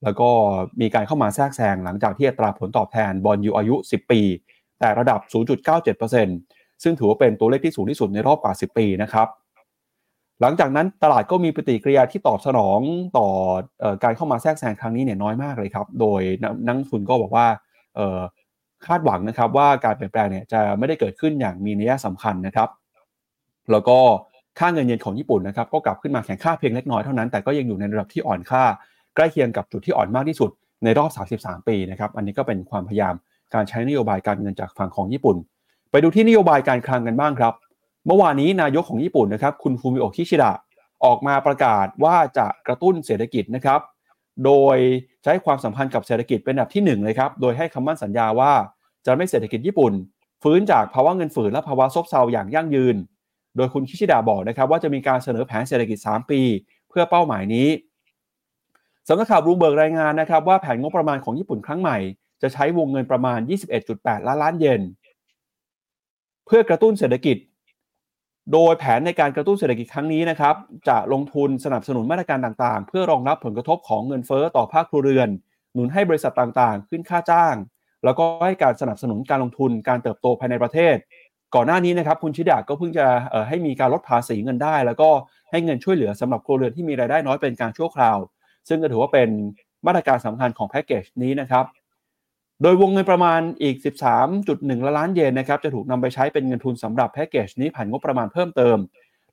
[0.04, 0.30] แล้วก็
[0.82, 4.22] มีการเข้ามาแทรกแซงหลังจากที่อัตราผลตอบแทน bond yield อายุ 10 ปี
[4.80, 5.20] แต่ระดับ
[5.86, 9.28] 0.97% ซึ่งถือว่าเป็นตัวเลขที่สูงที่สุดในรอบกว่า 10 ปีนะครับ
[10.42, 12.80] หลังจากนั้นตลาดก็มีปฏิกิริยาที่ตอบสนอง
[13.18, 13.28] ต่อ
[13.84, 16.22] อการเข้ามาแทรกแซงครั้งนี้เนี่ยน้อยมากเลยครับ โดย
[16.66, 17.48] นักทุนก็บอกว่า
[18.86, 22.70] คาดหวังนะครับว่าการเปลี่ยนแปลงเนี่ยจะไม่ได้เกิดขึ้นอย่างมีนัยสำคัญนะครับ
[23.72, 23.98] แล้วก็
[24.60, 28.64] ค่าเงินเยนของญี่ปุ่นนะครับก็กลับขึ้นมาแข็งค่าเพียงเล็กน้อยเท่านั้น แต่ก็ยังอยู่ในระดับที่อ่อนค่า
[29.16, 30.50] ใกล้เคียงกับจุดที่อ่อนมากที่สุด
[30.84, 33.14] ในรอบ 33 ปีนะครับ อันนี้ก็เป็นความพยายาม
[33.54, 35.38] การใช้นโยบายการเงินจากฝั่งของญี่ปุ่น
[35.96, 37.54] ไปดูที่นโยบายการคลังกันบ้างครับ
[38.08, 40.52] เมื่อวานนี้นายกของญี่ปุ่นนะครับ คุณฟูมิโอคิชิดะ
[41.06, 43.80] ออกมาประกาศว่าจะกระตุ้นเศรษฐกิจนะครับ
[44.46, 44.78] โดย
[45.24, 48.54] ใช้ความสัมพันธ์กับเศรษฐกิจเป็นอันดับที่1เลยครับ โดยให้คำมั่นสัญญาว่า
[49.06, 49.94] จะนำเศรษฐกิจญี่ปุ่น
[50.44, 52.96] ฟื้นจากภาวะเงินฝืดและภาวะซบเซาอย่างยั่งยืน
[53.56, 56.42] โดยคุณคิชิดะบอกนะครับว่าจะมีการเสนอแผนเศรษฐกิจ 3 ปี
[56.90, 57.68] เพื่อเป้าหมายนี้
[59.08, 61.98] สำนักข่าวบลูเบิร์กรายงานนะครับว่าแผนงบประมาณของญี่ปุ่นครั้งใหม่
[62.42, 63.40] จะใช้วงเงินประมาณ
[63.84, 64.82] 21.8 ล้านล้านเยน
[66.46, 67.38] เพื่อกระตุ้นเศรษฐกิจ
[68.54, 70.56] โดยแผนในการกระตุ้นเศรษฐกิจครั้งนี้นะครับ
[70.88, 75.30] จะลงทุนสนับสนุนมาตรการต่างๆ เพื่อรองรับผลกระทบของเงินเฟ้อต่อภาคครัวเรือน
[75.74, 77.56] หนุนให้บริษัทต่างๆ ขึ้นค่าจ้าง
[78.04, 80.96] แล้วก็ให้การสนับสนุนการลงทุนการเติบโตภายในประเทศ
[81.56, 83.06] ก่อนหน้านี้นะครับคุณชิดะก็เพิ่งจะ
[83.48, 85.10] ให้มีการลดภาษีเงินได้ แล้วก็
[85.52, 88.18] ให้เงินช่วยเหลือสำหรับครัวเรือนที่มีรายได้น้อยเป็นการชั่วคราว
[88.68, 89.30] ซึ่งก็ถือว่าเป็น
[89.88, 91.66] มาตรการสำคัญของแพ็กเกจนี้นะครับ
[92.62, 93.76] โดยวงเงินประมาณอีก
[94.36, 98.78] 13.1ล้านเยนนะครับจะถูกนำไปใช้เป็นเงินทุนสำหรับแพ็กเกจนี้ผ่านงบประมาณเพิ่มเติม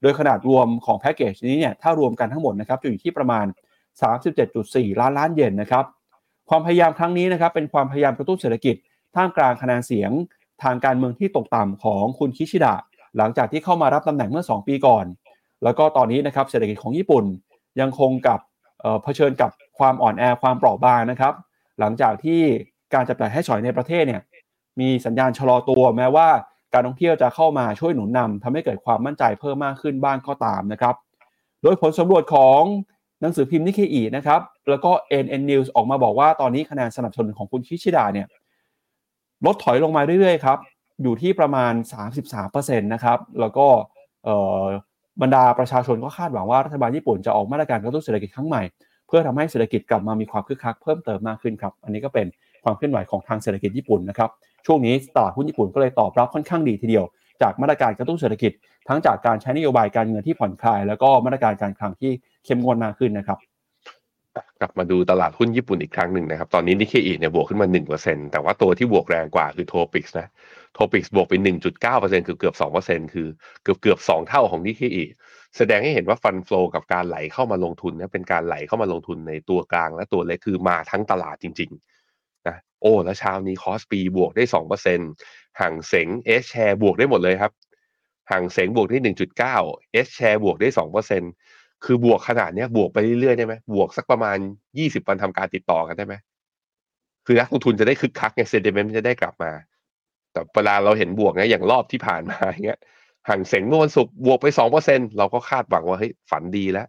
[0.03, 3.47] โดยขนาดรวมของแพ็กเกจนี้เนี่ยถ้ารวมกันทั้งหมดนะครับจะอยู่ที่ประมาณ
[4.23, 5.85] 37.4 ล้านล้านเยนนะครับ
[6.49, 8.77] ความพยายามครั้งนี้นะครับเป็นความพยายามกระตุ้นเศรษฐกิจ
[9.17, 10.11] ท่ามกลางคะแนนเสียง
[10.63, 12.75] ทางการเมืองที่ตกต่ำของคุณคิชิดะ
[13.17, 15.05] หลังจากที่เข้ามารับตำแหน่งเมื่อ 2 ปีก่อน
[15.64, 17.25] แล้วก็ตอนนี้นะครับเศรษฐกิจของญี่ปุ่น
[17.81, 18.39] ยังคงกับ
[19.03, 21.35] เผชิญกับความอ่อนแอความเปราะบางนะครับ
[21.81, 22.41] หลังจากที่
[22.95, 24.20] การจับจ่ายให้ฉอยในประเทศเนี่ย
[24.80, 26.28] มีสัญญาณชะลอตัวแม้ว่า
[26.74, 30.95] การท่องเที่ยวจะเข้ามาช่วยหนุนนำทำให้เกิดความมั่นใจเพิ่มมากขึ้นบ้างก็ตามนะครับ
[31.62, 32.61] โดยผลสำรวจของ
[33.20, 34.90] หนังสือพิมพ์นิเคอีนะครับ แล้วก็
[35.24, 38.26] NN News ออกมาบอกว่าตอนนี้คะแนนสนับสนุนของคุณคิชิดะเนี่ย
[39.47, 40.59] ลดถอยลงมาเรื่อยๆครับ
[41.03, 41.72] อยู่ที่ประมาณ
[42.32, 43.66] 33%นะครับ แล้วก็
[45.22, 48.62] บรรดาประชาชนก็คาดหวังว่ารัฐบาลญี่ปุ่นจะออกมาตรการกระตุ้นเศรษฐกิจครั้งใหม่
[49.07, 52.26] เพื่อทำให้เศรษฐกิจกลับมามีความคึกคักเพิ่มเติมมากขึ้นครับ อันนี้ก็เป็น
[52.65, 54.31] ความเคลื่อนไหวของทางเศรษฐกิจญี่ปุ่นนะครับ
[54.67, 57.05] ช่วงนี้ตลาดหุ้นญี่ปุ่นก็เลยตอบรับค่อนข้างดีทีเดียว
[57.43, 58.53] จากมาตรการกระตุ้นเศรษฐกิจ
[58.89, 62.11] ทั้งจากการใช้นโยบายการเงินที่ผ่อนคลาย แล้วก็มาตรการการคลังที่
[62.45, 63.39] เข้มงวดมากขึ้นนะครับ
[64.61, 67.67] กลับมาดูตลาดหุ้นญี่ปุ่นอีกครั้งหนึ่งนะครับ ตอนนี้นิเคอิเนี่ยบวกขึ้นมา
[67.99, 70.29] 1%แต่ว่าตัวที่บวกแรงกว่าคือโทปิกส์นะ
[70.75, 71.35] โทปิกส์บวกไป
[71.83, 72.55] 1.9%คือเกือบ
[72.85, 73.27] 2%คือ
[73.63, 75.05] เกือบเกือบ 2 เท่าของนิเคอิ
[75.57, 81.91] แสดงให้เห็นว่า fund flow กับการไหลเข้ามาลงทุนนะเป็นการไหลเข้ามาลงทุนในตัวกลางและตัวเล็กคือมาทั้งตลาดจริง ๆ
[82.83, 84.45] โอ้แล้วเช้านี้คอสปีบวกได้
[85.03, 87.53] 2%ฮั่งเส็ง H-share บวกได้หมดเลยครับ
[88.30, 89.57] ห่างเสงบวกได้1.9เก้า
[89.93, 90.68] เอชแชร์บวกได้
[91.26, 94.37] 2%คือบวกขนาดเนี้ยบวกไปเรื่อยๆได้ไหมบวกสักประมาณ
[94.78, 96.14] ยี่สิบวันทำการติดต่อกันได้ไหม
[97.26, 99.53] คือนักลงทุนจะได้คึกคักไงเซนเดเมนต์จะได้กลับมา
[100.33, 102.80] แต่เวลาเราเห็นบวกเนี่ยอย่างรอบที่ผ่านมาอย่างเงี้ย
[103.28, 106.87] ห่างเสงเมื่อวันศุกร์บวกไปสองเปอร์เซ็นเราก็คาดหวังว่าเฮ้ยฝันดีแล้ว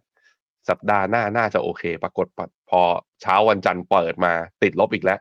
[0.68, 2.26] สัปดาห์หน้าน่าจะโอเค ปรากฏ
[2.70, 2.80] พอ
[3.22, 4.32] เช้าวันจันทร์เปิดมา
[4.62, 5.18] ติดลบอีกแล้ว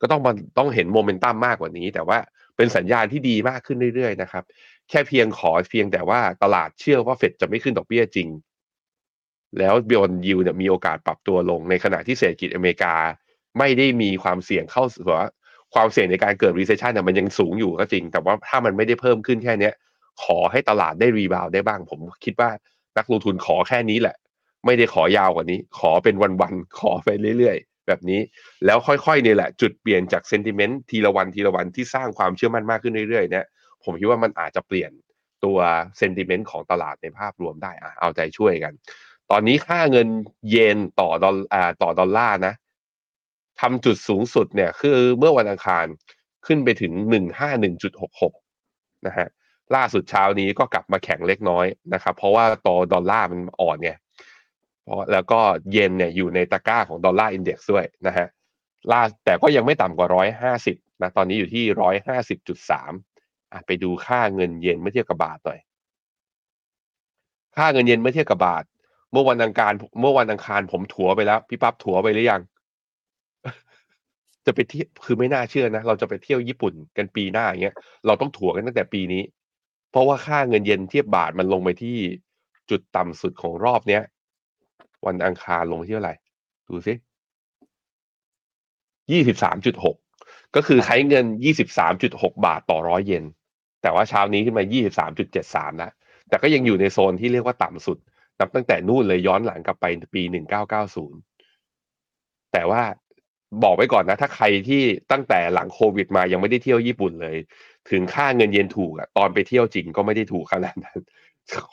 [0.00, 2.18] ก็ต้องมันต้องเห็นโมเมนตัมมากกว่านี้ แต่ว่า
[2.56, 4.44] เป็นสัญญาณที่ดีมากขึ้นเรื่อยๆนะครับ
[4.88, 8.28] แค่เพียงขอเพียงแต่ว่าตลาดเชื่อว่าเฟดจะไม่ขึ้นดอกเบี้ยจริง
[9.58, 12.94] แล้วบอนยิวเนี่ยมีโอกาสปรับตัวลงในขณะที่เศรษฐกิจอเมริกา
[13.58, 15.28] ไม่ได้มีความเสี่ยงเข้าสู่ว่า
[15.74, 19.74] ความเสี่ยงในการเกิด recession เนี่ยมันยังสูงอยู่ก็จริง แต่ว่าถ้ามันไม่ได้เพิ่มขึ้นแค่เนี้ย
[20.24, 22.50] ขอให้ตลาดได้รีบาวได้บ้าง ผมคิดว่า
[22.96, 24.16] นักลงทุนขอแค่นี้แหละ
[24.66, 28.20] ไม่ได้ขอยาวกว่านี้ ขอเป็นวันๆขอไปเรื่อยๆ แบบนี้
[28.66, 33.46] แล้วค่อยๆนี่แหละ จุดเปลี่ยนจาก sentiment ทีละวันทีละวันที่สร้างความเชื่อมั่นมากขึ้นเรื่อยๆเนี่ย
[33.84, 34.90] ผมคิดว่ามันอาจจะเปลี่ยน
[35.44, 35.58] ตัว
[35.98, 38.72] sentiment ของตลาดในภาพรวมได้อะเอาใจช่วยกัน
[39.30, 40.08] ตอนนี้ค่าเงิน
[40.50, 42.54] เยนต่อดอลอ่าต่อดอลลาร์นะ
[43.60, 45.86] ทำจุดสูงสุดเนี่ยคือเมื่อวันอังคาร
[46.46, 48.32] ขึ้นไปถึงหนึ่งห้าหนึ่งจุดหกหก
[49.06, 49.28] นะฮะ
[49.74, 53.96] ล่าสุดเช้านี้ก็กลับมาแข็งเล็กน้อยนะครับ เพราะว่าต่อดอลลาร์มันอ่อนเนี่ย
[54.84, 58.26] เพราะแล้วก็เยนเนี่ยอยู่ในตะกร้าของดอลลาร์อินเด็กซ์ด้วยนะฮะ
[58.90, 62.92] ล่าแต่ก็ยังไม่ต่ำกว่าร้อยห้าสิบนะตอนนี้อยู่ที่ร้อยห้าสิบจุดสาม
[63.66, 65.60] ไปดูค่าเงินเยนเมื่อเทียบกับบาทหน่อย
[67.56, 68.64] ค่าเงินเยนเมื่อเทียบกับบาท
[69.12, 72.40] เมื่อวันอังคารเมื่อวันอังคารผมถัวไปแล้ว พี่ปั๊บถัวไปหรือยัง
[74.46, 77.76] จะไปเที่ยวคือไม่น่าเชื่อนะเราจะไปเที่ยวญี่ปุ่นกันปีหน้าอย่างเงี้ย
[78.06, 79.22] เราต้องถัวกันตั้งแต่ปีนี้
[79.90, 81.96] เพราะว่าค่าเงินเยนเทียบบาทมันลงไปที่
[82.70, 84.02] จุดต่ำสุดของรอบเนี้ย
[85.06, 86.14] วันอังคารลงที่เท่าไหร่
[86.68, 86.94] ดูซิ
[89.12, 89.96] ยี่สิบสามจุดหก
[90.56, 93.24] ก็คือใช้เงินยี่สิบสามจุดหกบาทต่อร้อยเยน
[93.82, 95.92] แต่ว่าเช้านี้ขึ้นมายี่สิบสามจุดเจ็ดสามแล้ว
[96.28, 97.98] แต่ก็ยังอยู่ในโซนที่เรียกว่าต่ำสุด
[98.40, 101.20] นับตั้งแต่นู่นเลยย้อนหลังกลับไปปีหนึ่งเก้าเก้าศูนย์
[102.52, 102.82] แต่ว่า
[103.62, 104.82] บอกไว้ก่อนนะ ถ้าใครที่
[105.12, 107.36] ตั้งแต่หลังโควิดมายังไม่ได้เที่ยวญี่ปุ่นเลย
[107.90, 110.98] ถึงค่าเงินเยนถูกอะตอนไปเที่ยวจริงก็ไม่ได้ถูกขนาดนั้น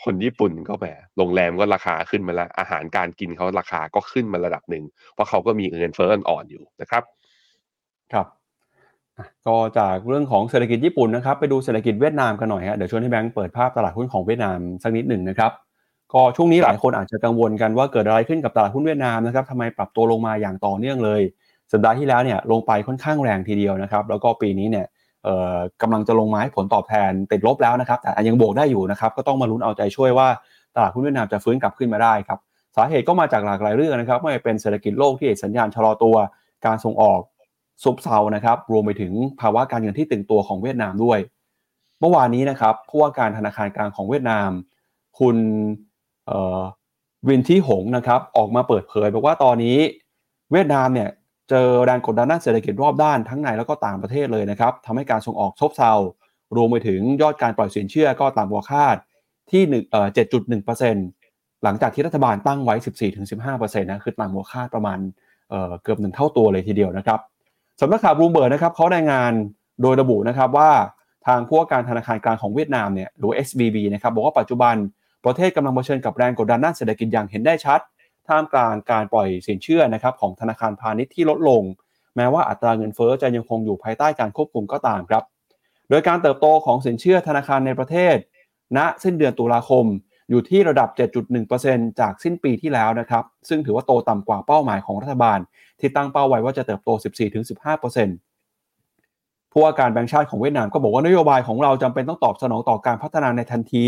[0.03, 0.85] คนญี่ปุ่นก็แหม
[1.17, 7.03] โรงแรมก็ราคาขึ้นมาแล้ว อาหารการกินเขาราคาก็ขึ้นมาระดับหนึ่ง เพราะเขาก็มีเงินเฟ้ออ่อนอยู่นะครับ
[8.13, 8.27] ครับ
[9.47, 15.51] ก็จากเรื่องของเศรษฐกิจญี่ปุ่นนะครับ ไปดูเศรษฐกิจเวียดนามกันหน่อยฮะเดี๋ยวชวนให้แบงค์เปิดภาพตลาดหุ้นของเวียดนามสักนิดหนึ่งนะครับ
[16.13, 21.21] ก็ช่วงนี้หลายคนอาจจะกังวลกันว่าเกิดอะไรขึ้นกับตลาดหุ้นเวียดนามนะครับทำไมปรับตัวลงมาอย่างต่อเนื่องเลย
[21.71, 24.85] สัปดาห์ที่แล้วเนี่ยลงไปค่อนข้างแรงทีเดียวนะครับ แล้วก็ปีนี้เนี่ย
[25.81, 30.27] กำลังจะลงมาให้ผลตอบแทนติดลบแล้วนะครับ แต่ยังบวกได้อยู่นะครับ ก็ต้องมาลุ้นเอาใจช่วยว่า
[30.75, 32.39] ตลาดหุ้นเวียดนามจะฟื้นกลับขึ้นมาได้ครับ
[32.75, 36.15] สาเหตุก็มาจากหลากหลายเรื่องนะครับ ไม่ว่าเป็นเศรษฐกิจโลกที่สัญญาณชะลอตัว
[36.65, 37.21] การส่งออก
[37.83, 41.19] ซบเซานะครับ รวมไปถึงภาวะการเงินที่ตึงตัวของเวียดนามด้วย
[41.99, 44.49] เมื่อวานนี้นะครับผู้ว่าการธนาคารกลางของเวียดนาม
[45.19, 45.37] คุณ
[47.27, 49.77] วินที่หงนะครับ ออกมาเปิดเผยบอกว่าตอนนี้
[50.51, 51.09] เวียดนามเนี่ย
[51.49, 55.93] เจอแรงกดดันด้านเศรษฐกิจรอบด้านทั้งในแล้วก็ต่างประเทศเลยนะครับทำให้การส่งออกซบเซา
[56.55, 58.95] รวมไปถึงยอดการปล่อยสินเชื่อก็ต่ำกว่าคาด
[59.51, 60.07] ที่1เอ่อ
[61.05, 62.75] 7.1%หลังจากที่รัฐบาลตั้งไว้
[63.29, 64.99] 14-15%นะคือต่ำกว่าคาดประมาณ
[65.49, 67.19] เอ่อเกือบหนึ่งเท่าตัวเลยทีเดียวนะครับ
[67.81, 69.31] สำนักข่าวบลูเบิร์ดนะครับเขารายงาน
[69.81, 70.71] โดยระบุนะครับว่า
[71.27, 74.75] ทางผู้ว่าการธนาคารกลางของเวียดนามเนี่ยหรือ SBB นะครับบอกว่าปัจจุบัน
[75.25, 77.79] ประเทศกำลังเผชิญกับแรงกดดันด้านเศรษฐกิจอย่างเห็นได้ชัด
[78.29, 81.63] ท่ามกลางการปล่อยสินเชื่อนะครับของธนาคารพาณิชย์ที่ลดลง
[82.15, 85.23] แม้ว่าอัตราเงินเฟ้อจะยังคงอยู่ภายใต้การควบคุมก็ตามครับ
[85.89, 88.15] โดยการเติบโตของสินเชื่อธนาคารในประเทศ
[88.77, 89.85] ณสิ้นเดือนตุลาคม
[90.29, 90.89] อยู่ที่ระดับ
[91.43, 95.39] 7.1%จากสิ้นปีที่แล้วนะครับ ซึ่งถือว่าโตต่ำกว่าเป้าหมายของรัฐบาล
[95.79, 96.89] ที่ตั้งเป้าไว้ว่าจะเติบโต
[98.41, 103.85] 14-15%ผู้ว่าการแบงก์ชาติของเวียดนามก็บอกว่านโยบายของเราจำเป็นต้องตอบสนองต่อการพัฒนาในทันที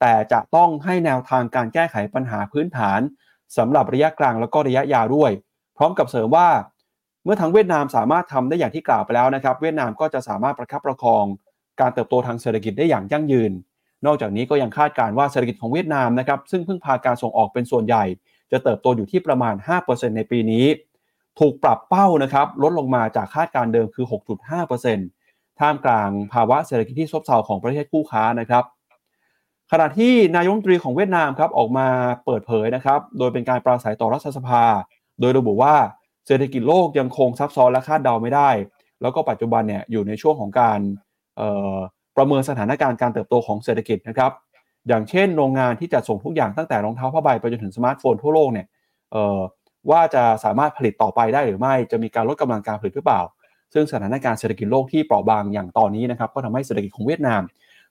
[0.00, 3.00] แต่จะต้องให้แนวทางการแก้ไขปัญหาพื้นฐาน
[3.58, 5.30] สำหรับระยะกลางแล้วก็ระยะยาวด้วย
[5.76, 6.48] พร้อมกับเสริมว่า
[7.24, 11.24] เมื่อทั้งเวียดนามสามารถทำได้อย่างที่กล่าวไปแล้วนะครับ เวียดนามก็จะสามารถประคับประคอง
[11.80, 13.52] การเติบโตทางเศรษฐกิจได้อย่างยั่งยืน
[14.06, 18.04] นอกจากนี้ก็ยังคาดการว่าเศรษฐกิจของเวียดนามนะครับซึ่งพึ่งพาการส่งออกเป็นส่วนใหญ่
[18.52, 19.54] จะเติบโตอยู่ที่ประมาณ
[19.86, 20.66] 5%ในปีนี้
[21.38, 24.98] ถูกปรับเป้านะครับลดลงมาจากคาดการเดิมคือ 6.5%น
[25.60, 28.64] ท่ามกลางภาวะเศรษฐกิจที่ซบเซาของประเทศคู่ค้านะครับ
[29.72, 31.86] ขณะที่นายกรัฐมนตรีของเวียดนามครับออกมา
[32.24, 34.64] เปิดเผยนะครับ โดยเป็นการปราศรัยต่อรัฐสภา
[35.20, 35.74] โดยระบุว่า
[36.26, 38.50] เศรษฐกิจโลกยังคงซับซ้อนและคาดเดาไม่ได้
[39.02, 40.80] แล้วก็ปัจจุบันเนี่ยอยู่ในช่วงของการ
[42.16, 44.32] ประเมินสถานการณ์การเติบโตของเศรษฐกิจนะครับ
[44.88, 48.66] อย่างเช่น โรงงานที่จะส่งทุกอย่างตั้งแต่รองเท้าผ้าใบไปจนถึงสมาร์ทโฟนทั่วโลกเนี่ย
[49.90, 53.22] ว่าจะสามารถผลิตต่อไปได้หรือไม่จะมีการลดกำลังการผลิตหรือเปล่า
[53.74, 57.42] ซึ่งสถานการณ์เศรษฐกิจโลกที่เปราะบางอย่างตอนนี้นะครับก็ทำให้เศรษฐกิจของเวียดนาม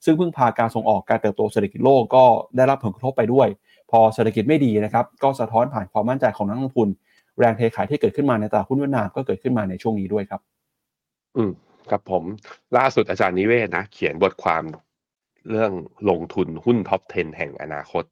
[0.04, 2.24] ซึ่งพึ่งพาการส่งออกการเติบโตเศรษฐกิจโลกก็
[2.56, 3.48] ได้รับผลกระทบไปด้วย
[3.92, 6.90] พอเศรษฐกิจไม่ดีนะครับก็สะท้อนผ่านความมั่นใจของนักลงทุน
[7.40, 10.42] แรงเทขายที่เกิดขึ้นมาในตลาดหุ้นเวียดนามก็เกิดขึ้นมาในช่วงนี้ด้วยครับ
[11.38, 11.52] อืม
[11.90, 12.24] ครับผม
[12.78, 14.64] ล่าสุดอาจารย์นิเวศนะ เขียนบทความ
[15.50, 15.72] เรื่อง
[16.10, 18.04] ลงทุนหุ้นท็อป 10 แห่งอนาคต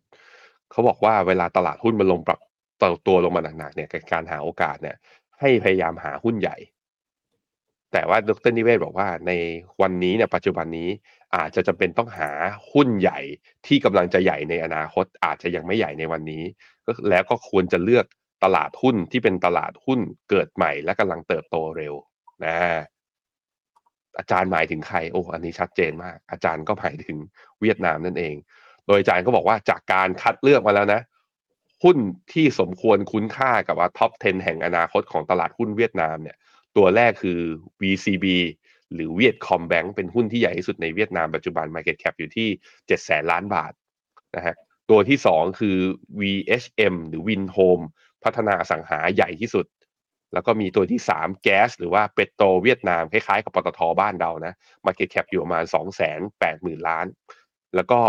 [0.71, 2.39] เขาบอกว่าเวลาตลาดหุ้นมันลงปรับ
[3.07, 4.95] ตัวลงมาหนักๆเนี่ยการหาโอกาสเนี่ย
[5.39, 6.57] ให้พยายามหาหุ้นใหญ่
[7.91, 9.31] แต่ว่าดรนิเวศบอกว่าใน
[9.81, 10.89] วันนี้เนี่ยปัจจุบันนี้
[11.35, 12.29] อาจจะจำเป็นต้องหา
[12.71, 13.19] หุ้นใหญ่
[13.65, 16.43] ที่กำลังจะใหญ่ในอนาคต อาจจะยังไม่ใหญ่ในวันนี้
[16.85, 18.05] ก็แล้วก็ควรจะเลือก
[18.43, 21.93] ตลาดหุ้นที่เป็นตลาดหุ้นเกิดใหม่และกำลังเติบโตเร็ว
[22.45, 22.55] นะ
[24.17, 27.17] อาจารย์หมายถึงใครโอ้อันนี้ชัดเจนมาก อาจารย์ก็หมายถึง
[27.61, 28.35] เวียดนามนั่นเอง
[28.87, 31.01] โดยอาจารย์ก็บอกว่าจากการคัดเลือกมาแล้วนะ
[31.83, 31.97] หุ้น
[32.33, 36.37] ที่สมควรคุ้นค่ากับว่าท็อป 10 แห่งอนาคตของตลาดหุ้นเวียดนามเนี่ย
[36.77, 37.39] ตัวแรกคือ
[37.81, 38.25] VCB
[38.93, 43.73] หรือเวียดคอมแบงก์เป็นหุ้นที่ใหญ่ที่สุดในเวียดนามปัจจุบัน Market Cap อยู่ที่7แสนล้านบาท
[44.35, 44.55] นะฮะ
[44.89, 45.77] ตัวที่สองคือ
[46.19, 47.83] VHM หรือ Winhome
[48.23, 49.65] พัฒนาสังหาใหญ่ที่สุด
[50.33, 54.53] แล้วก็มีตัวที่สามแก๊สหรือว่าเปโตรเวียดนาม คล้ายๆ กับปตทบ้านเรานะ
[54.85, 57.05] market cap อยู่ประมาณสองแสนแปดหมื่นล้าน
[57.75, 57.99] แล้วก็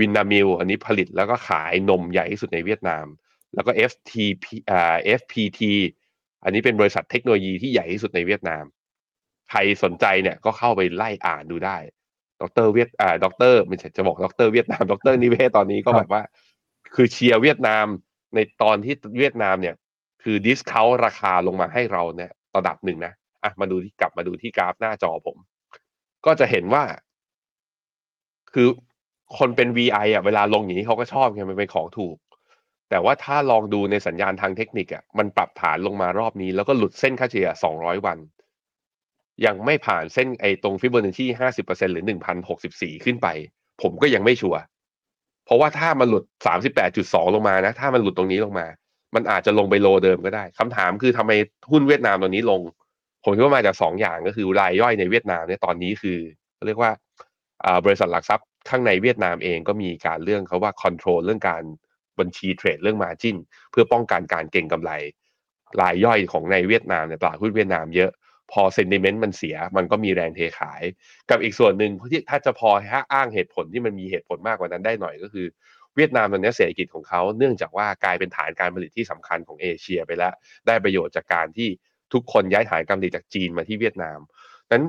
[0.00, 3.06] Vinamilk อันนี้ผลิตแล้วก็ขายนมใหญ่ที่สุดในเวียดนาม
[3.54, 5.60] แล้วก็ FTP อ่า FPT
[6.44, 8.64] อันนี้เป็นบริษัทเทคโนโลยีที่ใหญ่ที่สุดในเวียดนาม
[9.50, 11.76] ใครสนใจเนี่ยก็เข้าไปไล่อ่านดูได้
[12.42, 16.22] ดรเวียดอ่าดรไม่ใช่จะบอกดรเวียดนามดรนิเวศน์ตอนนี้ก็แบบว่า
[16.94, 17.86] คือเชียร์เวียดนาม
[18.34, 19.74] ในตอนที่เวียดนามเนี่ย
[20.22, 23.12] คือ discount ราคาลงมาให้เราเนี่ยระดับหนึ่งนะ
[23.44, 25.36] อะมาดูที่กลับมาดูที่กราฟหน้าจอผม
[26.26, 26.84] ก็จะเห็นว่า
[28.52, 28.68] คือ
[29.38, 32.16] คนเป็น VI อะเวลาลงอย่างนี้เขาก็ชอบไงมันเป็นของถูก
[32.90, 37.48] แต่ว่าถ้าลองดูในสัญญาณทางเทคนิคอะมันปรับฐานลงมารอบนี้ แล้วก็หลุดเส้นค่าเฉลี่ย
[37.78, 38.18] 200 วัน
[39.46, 41.26] ยังไม่ผ่านเส้นไอ้ตรงฟิบเบอร์นัชชี
[41.58, 42.04] 50%หรือ
[42.54, 43.28] 1,064ขึ้นไป
[43.82, 44.60] ผมก็ยังไม่ชัวร์
[45.44, 46.24] เพราะว่าถ้ามันหลุด
[46.80, 48.66] 38.2ลงมานะ ถ้ามันหลุดตรงนี้ลงมา
[49.14, 51.32] มันอาจจะลงไป low เดิมก็ได้คำถามคือทำไม
[51.70, 52.60] หุ้นเวียดนามตอนนี้ลง
[53.24, 56.18] ผมคิดว่ามาจากสองอย่างก็คือรายย่อยในเวียดนามเนี่ยตอนนี้คือ
[56.66, 56.90] เรียกว่า
[57.84, 61.62] บริษัทหลักทรัพย์ข้างในเวียดนามเองก็มีการเรื่องเขาว่า control เรื่องการ
[62.18, 63.36] บัญชี trade เรื่อง margin
[63.70, 64.92] เพื่อป้องกันการเก็งกำไร
[65.80, 68.10] รายย่อยของในเวียดนามเนี่ยตลาดหุ้นเวียดนามเยอะ
[68.52, 70.82] พอ sentiment มันเสีย มันก็มีแรงเทขาย
[71.30, 75.46] กับอีกส่วนหนึ่งที่ถ้าจะพอถ้าอ้างเหตุผลที่มันมีเหตุผลมากกว่านั้นได้หน่อยก็คือ
[75.96, 80.32] เวียดนามตอนนี้เศรษฐกิจของเขาเนื่องจากว่ากลายเป็นฐานการผลิตที่สำคัญของเอเชียไปแล้ว
[80.66, 81.68] ได้ประโยชน์จากการที่
[82.12, 84.18] ทุกคนย้ายฐานการผลิตจากจีนมาที่เวียดนาม
[84.72, 84.84] นั้น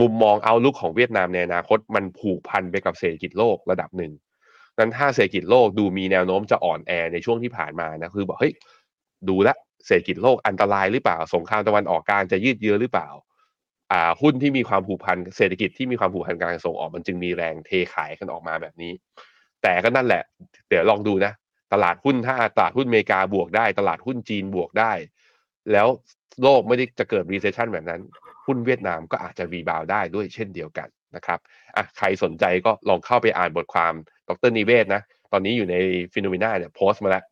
[0.00, 4.12] มุมมองเอาลุกของเวียดนามในอนาคตมันผูกพันไปกับเศรษฐกิจโลกระดับหนึ่ง
[4.78, 8.54] นั้นถ้าเศรษฐกิจโลกดูมีแนวโน้มจะอ่อนแอในช่วงที่ผ่านมานะคือบอกเฮ้ย
[9.28, 9.48] ดูแล
[9.86, 13.08] เศรษฐกิจโลกอันตรายหรือเปล่า สงครามตะวันออกกลางจะยืดเยื้อหรือเปล่า
[13.92, 18.92] อ่าหุ้นที่มีความผูกพันเศรษฐกิจที่มีความผูกพันการส่งออกมันจึงมีแรงเทขายกันออกมาแบบนี้
[19.62, 20.22] แต่ก็นั่นแหละ
[20.68, 21.32] เดี๋ยวลองดูนะ
[21.72, 24.92] ตลาดหุ้นถ้าตลาดหุ้นอเมริกาบวกได้ ตลาดหุ้นจีนบวกได้
[25.72, 25.88] แล้ว
[26.42, 28.00] โลกไม่ได้จะเกิด recession แบบนั้น
[28.46, 31.38] หุ้นเวียดนามก็อาจจะ rebound ได้ด้วยเช่นเดียวกันนะครับ
[31.76, 33.94] อะใครสนใจก็ลองเข้าไปอ่านบทความ
[34.28, 35.76] ดรนิเวศน์นะ ตอนนี้อยู่ใน
[36.12, 37.24] Finnomena เนี่ยโพสต์มาแล้ว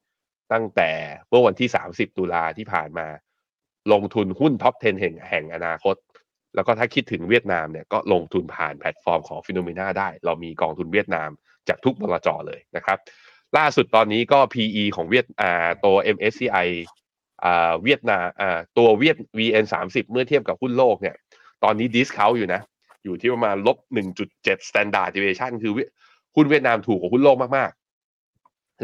[0.53, 0.90] ตั้งแต่
[1.28, 3.07] เมื่อวันที่ 30 ตุลาที่ผ่านมา
[3.92, 5.96] ลงทุนหุ้น top 10 แห่งแห่งอนาคต
[6.55, 11.30] แล้วก็ถ้าคิดถึงเวียดนามเนี่ยก็ลงทุนผ่านแพลตฟอร์มของ Finnomena ได้ เรามีกองทุนเวียดนาม
[11.68, 12.98] จากทุกบลจเลยนะครับ
[13.57, 16.68] ล่าสุดตอนนี้ก็ PE ของเวียดอ่าตัว MSCI
[17.44, 21.16] อ่าเวียดนามอ่าตัวเวียด VN 30เมื่อเทียบกับหุ้นโลกเนี่ย
[21.64, 22.61] ตอนนี้ discount อยู่นะ
[23.05, 23.78] อยู่ที่ประมาณลบ
[24.22, 25.72] 1.7 standard deviation คือ
[26.36, 27.70] หุ้นเวียดนามถูกกว่าหุ้นโลกมาก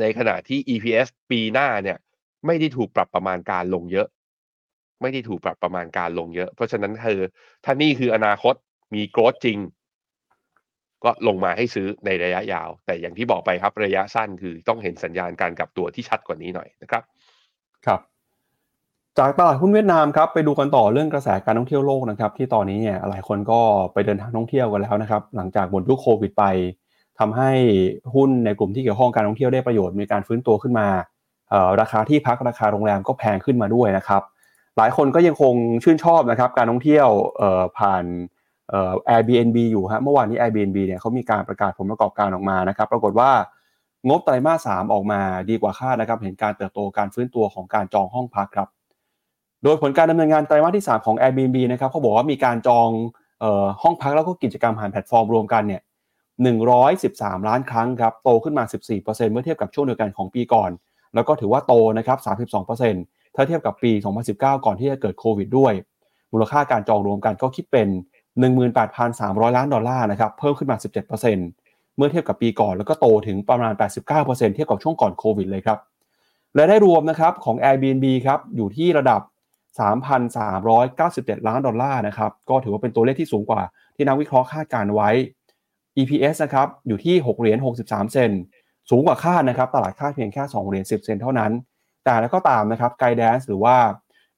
[0.02, 1.98] ในขณะที่ EPS ปีหน้าเนี่ย
[2.46, 4.08] ไม่ได้ถูกปรับประมาณการลงเยอะ
[5.02, 7.20] ไม่ได้ถูกปรับประมาณการลงเยอะ เพราะฉะนั้นเธอ
[7.64, 8.54] ถ้านี่คืออนาคต
[8.94, 9.58] มีโกรธจริง
[11.04, 17.02] ก็ลงมาให้ซื้อในระยะยาว แต่อย่างที่บอกไปครับระยะสั้นคือต้องเห็นสัญญาณการกลับตัวที่ชัดกว่านี้หน่อยนะครับ
[17.86, 18.00] ครับ
[19.18, 23.60] จากตลาดหุ้นเวียดนามครับไปดูกันต่อเรื่องกระแสการท่องเที่ยวโลกนะครับที่ตอนนี้เนี่ยหลายคนก็
[23.92, 26.44] ไปเดินทางท่องเที่ยวกันแล้วนะครับหลังจากหมดยุคโควิดไป
[27.20, 27.50] ทำให้
[28.14, 30.88] หุ้นในกลุ่มที่เกี่ยวข้องการท่องเที่ยวได้ประโยชน์มีการฟื้นตัวขึ้นมา
[31.80, 34.22] ราคาที่พักราคาโรงแรมก็แพงขึ้นมาด้วยนะครับ
[34.76, 35.54] หลายคนก็ยังคง
[35.84, 37.08] ชื่นชอบนะครับการท่องเที่ยว
[37.78, 38.04] ผ่าน
[39.08, 43.30] Airbnb อยู่ฮะเมื่อวานนี้ Airbnb เนี่ยเขามีการประกาศผลประกอบการออกมานะครับ ปรากฏว่า
[44.08, 48.68] งบไตรมาสสามออกมาดีกว่าคาดนะครับ เห็นการเติบโตการฟื้นตัวของการจองห้องพักครับ
[49.64, 52.88] โดยผลการดำเนินงานไตรมาสที่ 3 ของ Airbnb นะครับเขาบอกว่ามีการจอง
[53.42, 55.82] ออห้องพักแล้วก็กิจกรรมผ่านแพลตฟอร์มรวมกันเนี่ย
[56.38, 58.64] 113 ล้านครั้งครับ โตขึ้นมา
[58.96, 60.70] 14%เมื่อเทียบกับช่วงเดียวกันของปีก่อน
[61.14, 62.18] แล้วก็ถือว่าโตนะครับ
[62.76, 63.92] 32%ถ้าเทียบกับปี
[64.28, 65.72] 2019 ก่อนที่จะเกิดโควิดด้วย
[66.32, 67.88] มูลค่าการจองรวมกันก็คิดเป็น
[68.72, 70.76] 18,300 ล้านดอลลาร์นะครับ เพิ่มขึ้นมา
[71.36, 73.72] 17%เมื่อเทียบกับปีก่อน แล้วก็โตถึงประมาณ
[74.14, 75.78] 89%เทียบกับช่วงก่อนโควิดเลยครับ
[76.54, 79.20] และได้รวมนะครับของ Airbnb ครับอยู่ที่ระดับ
[80.38, 83.62] 3,397 ล้านดอลลาร์นะครับ ก็ถือว่าเป็นตัวเลขที่สูงกว่า
[83.96, 85.10] ที่นักวิเคราะห์คาดการไว้
[85.98, 88.30] EPS นะครับอยู่ที่6เหรียญ63 เซนต์
[88.90, 91.52] สูงกว่าคาดนะครับตลาดคาดเพียงแค่2เหรียญ10 เซนต์เท่านั้น
[92.04, 93.76] แต่อย่างไรก็ตามนะครับ guidance หรือว่า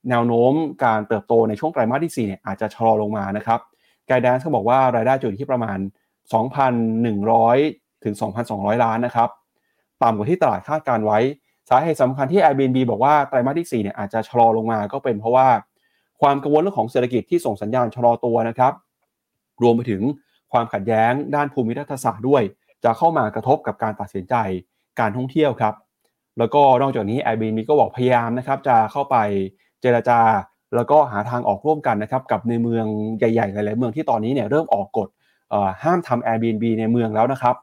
[0.08, 0.52] แนวโน้ม
[0.84, 3.60] การเติบโตในช่วงไตรมาสที่4เนี่ยอาจจะชะลอลงมานะครับ
[4.06, 5.78] guidance เขาบอกว่ารายได้จะอยู่ที่ประมาณ
[6.70, 8.14] 2,100 ถึง
[8.48, 9.28] 2,200 ล้านนะครับ
[10.02, 11.18] ต่ำกว่าที่ตลาดคาดการณ์ไว้
[11.68, 15.48] สาเหตุสำคัญที่ Airbnb บอกว่าไตรมาสที่4เนี่ยอาจจะชะลอลงมาก็เป็นเพราะว่า
[16.20, 18.72] ความกังวลเรื่องของเศรษฐกิจที่ส่งสัญญาณชะลอตัวนะครับ
[19.62, 20.02] รวมไปถึง
[20.52, 22.42] ความขัดแย้งด้านภูมิรัฐศาสตร์ด้วย
[22.84, 24.34] จะเข้ามากระทบกับการตัดสินใจ
[25.00, 25.74] การท่องเที่ยวครับ
[26.38, 29.16] แล้วก็นอกจากนี้ Airbnb ก็บอกพยายามนะครับจะเข้าไป
[29.80, 30.20] เจรจา
[30.74, 32.86] แล้วก็หาทางออกร่วมกันนะครับกับในเมือง
[33.18, 35.08] ใหญ่ๆหลายๆเมืองที่ตอนนี้เนี่ยเริ่มออกกฎ
[35.82, 37.54] ห้ามทำ Airbnb ในเมืองแล้วนะครับ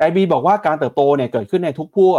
[0.00, 2.10] Airbnb บอกว่าการเติบโตเนี่ยเกิดขึ้นในทุกผู้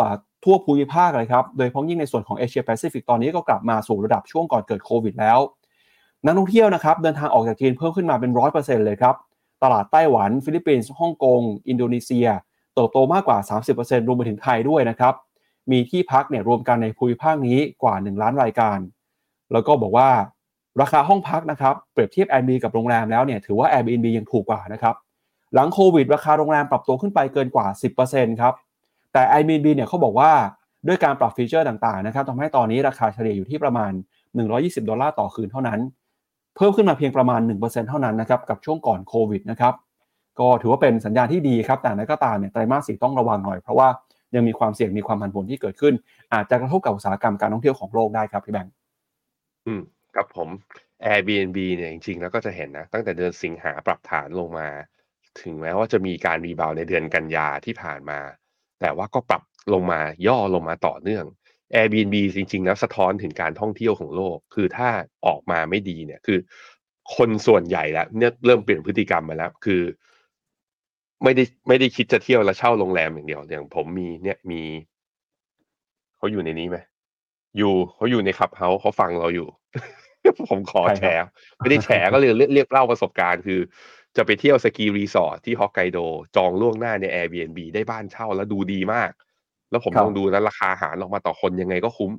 [0.43, 5.39] ทั่วภูมิภาคเลยครับ โดยเฉพาะยิ่งในส่วนของเอเชียแปซิฟิกตอนนี้ก็กลับมาสู่ระดับช่วงก่อนเกิดโควิดแล้ว
[6.25, 9.15] นักท่องเที่ยวนะครับเดินทางออกจากจีนเพิ่มขึ้นมาเป็นร้อยเปอร์เซ็นต์เลยครับ
[9.63, 12.27] ตลาดไต้หวัน ฟิลิปปินส์ฮ่องกง อินโดนีเซีย
[12.75, 13.37] เติบโตมากกว่า
[13.73, 15.13] 30%รวมไปถึงไทยด้วยนะครับ
[15.71, 18.77] มีที่พักเนี่ยรวมกันในภูมิภาคนี้กว่า 1 ล้านรายการ
[19.51, 20.09] แล้วก็บอกว่า
[20.81, 24.95] ราคาห้องพักนะครับ เปรียบเทียบ Airbnb กับโรงแรมแล้วเนี่ยถือว่า Airbnb ยังถูกกว่านะครับ
[25.53, 27.67] หลังโควิด ราคาโรงแรมปรับตัวขึ้นไปเกินกว่า
[28.03, 28.53] 10%ครับ
[29.13, 30.31] แต่ Airbnb เนี่ยเขาบอกว่า
[30.87, 33.91] ด้วยการปรับฟีเจอร์ต่างๆนะครับทำให้ตอนนี้ราคาเฉลี่ยอยู่ที่ประมาณ
[34.39, 35.79] 120 ดอลลาร์ต่อคืนเท่านั้น
[36.57, 39.73] เพิ่มขึ้นมาเพียงประมาณ 1%เท่านั้นนะครับกับช่วงก่อนโควิดนะครับ
[40.39, 43.87] ก็ถือว่าเป็นสัญญาณที่ดีครับแต่นั้นก็ตามเนี่ยไตรมาสสี่ต้องระวังหน่อย เพราะว่า
[44.35, 45.93] ยังมีความเสี่ยงมีความผันผวนที่เกิดขึ้น
[46.33, 48.73] อาจจะกระทบกับอุตสาหกรรมการท่องเที่ยวของโลกได้ครับพี่แบงค์
[49.65, 49.81] อืม
[50.15, 50.49] ครับผม
[51.05, 54.67] Airbnb เนี่ยจริงๆ แล้วก็จะเห็นนะ ตั้งแต่เดือนสิงหาปรับฐานลงมา
[55.41, 58.19] ถึงแม้ว่าจะมีการ rebound ในเดือนกันยาที่ผ่านมา
[58.81, 59.41] แต่ว่าก็ปรับ
[59.73, 61.25] ลงมาย่อลงมาต่อเนื่อง
[61.75, 64.89] Airbnb จริงๆแล้วสะท้อนถึงการท่องเที่ยวของโลก คือถ้า
[65.25, 66.39] ออกมาไม่ดีเนี่ย คือ
[67.15, 69.81] คนส่วนใหญ่แล้วเนี่ยเริ่มเปลี่ยนพฤติกรรมมาแล้ว คือ
[71.23, 74.61] ไม่ได้ไม่ได้คิดจะเที่ยวแล้วเช่าโรงแรมอย่างเดียว อย่างผมมีเนี่ยมี
[76.17, 76.77] เขาอยู่ในนี้ไหม
[77.57, 79.47] อยู่เขาอยู่ในขับเฮาเขาฟังเราอยู่
[80.49, 81.25] ผมขอแชร์
[81.57, 83.59] ไม่ได้แชร์ก็เลยเรียกเล่าประสบการณ์ คือ
[84.17, 85.99] จะไปเที่ยวสกีรีสอร์ทที่ฮอกไกโด
[86.35, 89.11] จองล่วงหน้าใน Airbnb ได้บ้านเช่าแล้วดูดีมาก
[89.71, 92.11] แล้วผมลองดูนะราคาอาหารออกมาต่อคนยังไงก็คุ้ม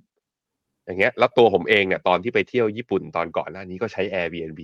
[0.85, 4.61] อย่างเงี้ย แล้วตัวผมเองเนี่ยตอนที่ไปเที่ยวญี่ปุ่นตอนก่อนหน้านี้ก็ใช้ Airbnb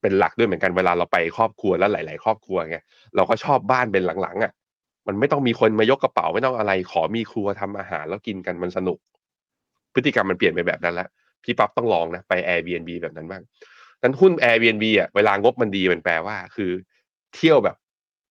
[0.00, 2.76] เป็นหลักด้วยเหมือนกันเวลาเราไปครอบครัวแล้วหลาย ๆ ครอบครัวไง
[3.16, 4.52] เราก็ชอบบ้านเป็นหลังๆอะ
[5.06, 8.98] มันไม่ต้องมีคนมายกกระเป๋าไม่ต้องอะไร ขอมีครัวทำอาหารแล้วกินกันมันสนุก
[9.94, 11.08] พฤติกรรมมันเปลี่ยนไปแบบนั้นแล้ว
[11.44, 13.42] พี่ปั๊บต้องลองนะไป Airbnb แบบนั้นบ้าง
[14.02, 16.70] นั้นหุ้น Airbnb อะเวลางบมันดีมันแปลว่า คือ
[17.36, 17.76] เที่ยวแบบ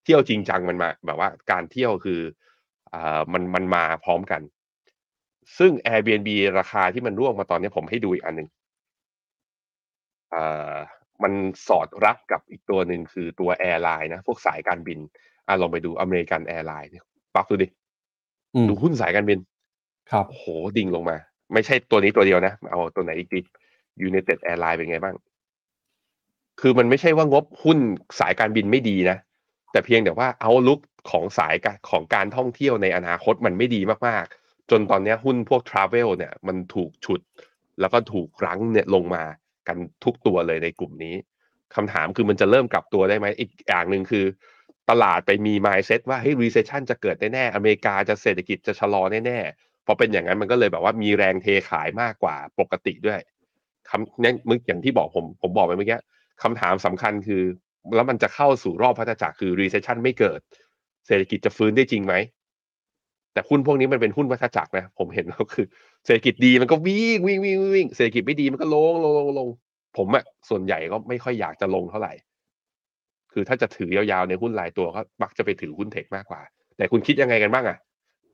[0.03, 2.43] เที่ยวจริงจังมันมา แบบว่าการเที่ยวคืออ่า
[3.33, 4.41] มันมันมาพร้อมกัน
[5.57, 6.29] ซึ่ง Airbnb
[6.59, 8.47] ราคาที่มันร่วงมาตอนนี้ผมให้ดูอีกอันหนึ่ง
[10.35, 10.75] อ่า
[11.23, 11.33] มัน
[11.67, 14.99] สอดรับกับอีกตัวหนึ่งคือตัว airline นะ พวกสายการบิน
[15.47, 17.03] อ่าลองไปดู American Airlines เนี่ย
[17.35, 17.67] ปั๊บดูดิ
[18.69, 19.39] ดูหุ้นสายการบิน
[20.11, 20.45] ครับโอ้โห
[20.77, 21.17] ดิ่งลงมา
[21.53, 23.39] ไม่ใช่ตัวนี้ตัวเดียวนะ เอาตัวไหนอีกดี
[24.07, 25.15] United Airlines เป็นไงบ้าง
[26.61, 27.77] คือมันไม่ใช่ว่างบหุ้น
[28.19, 29.17] สายการบินไม่ดีนะ
[29.75, 30.79] แต่เพียงแต่ว่าเอาลุก
[31.11, 31.55] ของสาย
[31.89, 37.21] ของการท่องเที่ยวในอนาคตมันไม่ดีมากๆ จนตอนนี้หุ้นพวกทราเวลเนี่ยมันถูกฉุด
[37.79, 39.23] แล้วก็ถูกรั้งเนี่ยลงมา
[39.67, 41.15] กันทุกตัวเลยในกลุ่มนี้
[41.75, 44.25] คำถามคือมันจะเริ่มกลับตัวได้ไหมอีกอย่างหนึ่งคือ
[44.89, 53.19] ตลาดไปมี mindset ว่าเฮ้ย recession จะเกิดแน่ๆอเมริกาจะเศรษฐกิจจะชะลอแน่ๆพอเป็นอย่างนั้นมันก็เลยแบบว่ามีแรงเทขายมากกว่าปกติด้วย
[53.89, 55.99] คำนั้นมึกอย่างที่บอกผมผมบอกไปเมื่อกี้
[56.43, 57.43] คำถามสำคัญคือ
[57.95, 60.39] แล้วมันจะเข้าสู่รอบพัฒจักรคือ recession ไม่เกิด
[61.07, 62.13] เศรษฐกิจจะฟื้นได้จริงไหม
[63.33, 65.65] แต่หุ้นพวกนี้มันเป็นหุ้นวัฏจักรนะ ผมเห็นก็คือ
[66.05, 69.47] เศรษฐกิจดีมันก็วิ่งวิ่งวิ่งวิ่งเศรษฐกิจไม่ดีมันก็ลงลงลงลง
[69.97, 72.13] ผมอะส่วนใหญ่ก็ไม่ค่อยอยากจะลงเท่าไหร่
[73.33, 76.41] คือถ้าจะถือยาวๆในหุ้นรายตัวก็มักจะไปถือหุ้นเทคมากกว่า
[76.77, 77.77] แต่คุณคิดยังไงกันบ้างอะ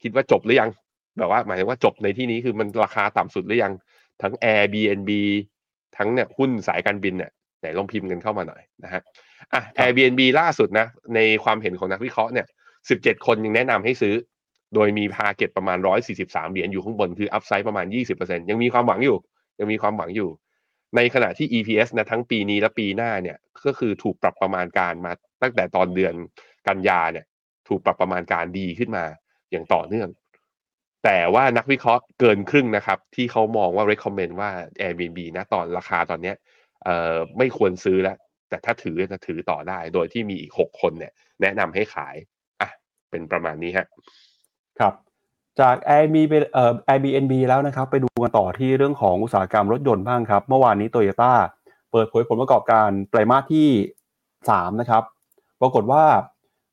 [0.04, 0.70] คิดว่าจบหรือยัง
[1.20, 3.74] แบบว่า หมายถึงว่าจบในที่นี้คือมันราคาต่ำสุดหรือยัง
[4.22, 5.12] ทั้ง Airbnb
[5.98, 9.02] ทั้งเนี่ยหุ้นสายการบินเนี่ยไหนลองพิมพ์กันเข้ามาหน่อยนะฮะ
[9.54, 12.48] อะ Airbnb ล่าสุดนะ ในความเห็นของนักวิเคราะห์เนี่ย
[12.86, 14.16] 17 คนยังแนะนำให้ซื้อ
[14.76, 15.78] โดยมีพาเก็ตประมาณ
[16.16, 17.86] 143 เหรียญอยู่ข้างบนคืออัพไซด์ประมาณ
[18.18, 19.18] 20%ยังมีความหวังอยู่
[19.60, 20.30] ยังมีความหวังอยู่
[20.96, 25.12] ในขณะที่ EPS นะทั้งปีนี้และปีหน้าเนี่ย ก็คือถูกปรับประมาณการมา
[25.42, 26.14] ตั้งแต่ตอนเดือน
[26.68, 27.26] กันยาเนี่ย
[27.68, 29.04] ถูกปรับประมาณการดีขึ้นมา
[29.52, 30.10] อย่างต่อเนื่อง
[31.04, 36.36] แต่ว่านักวิเคราะห์เกินครึ่งนะครับ ที่เขามองว่า recommend ว่า Airbnb นะตอนราคาตอนเนี้ย
[36.84, 38.18] เอ่อไม่ควรซื้อแล้ว
[38.52, 42.16] แต่ถ้าถือจะถือต่อได้ โดยที่มีอีกหกคนเนี่ย แนะนำให้ขาย
[42.62, 42.70] อะ
[43.10, 43.88] เป็นประมาณนี้ฮะ
[44.80, 44.94] ครับ
[45.60, 51.34] จาก Airbnb ไปเอ่อ Airbnb แล้วนะครับ ไปดูกันต่อที่เรื่องของอุตสาหกรรมรถยนต์บ้างครับ เมื่อวานนี้โตโยต้า
[51.92, 53.70] เปิดเผยผลประกอบการไตรมาสที่
[54.24, 55.04] 3 นะครับ
[55.62, 56.04] ปรากฏว่า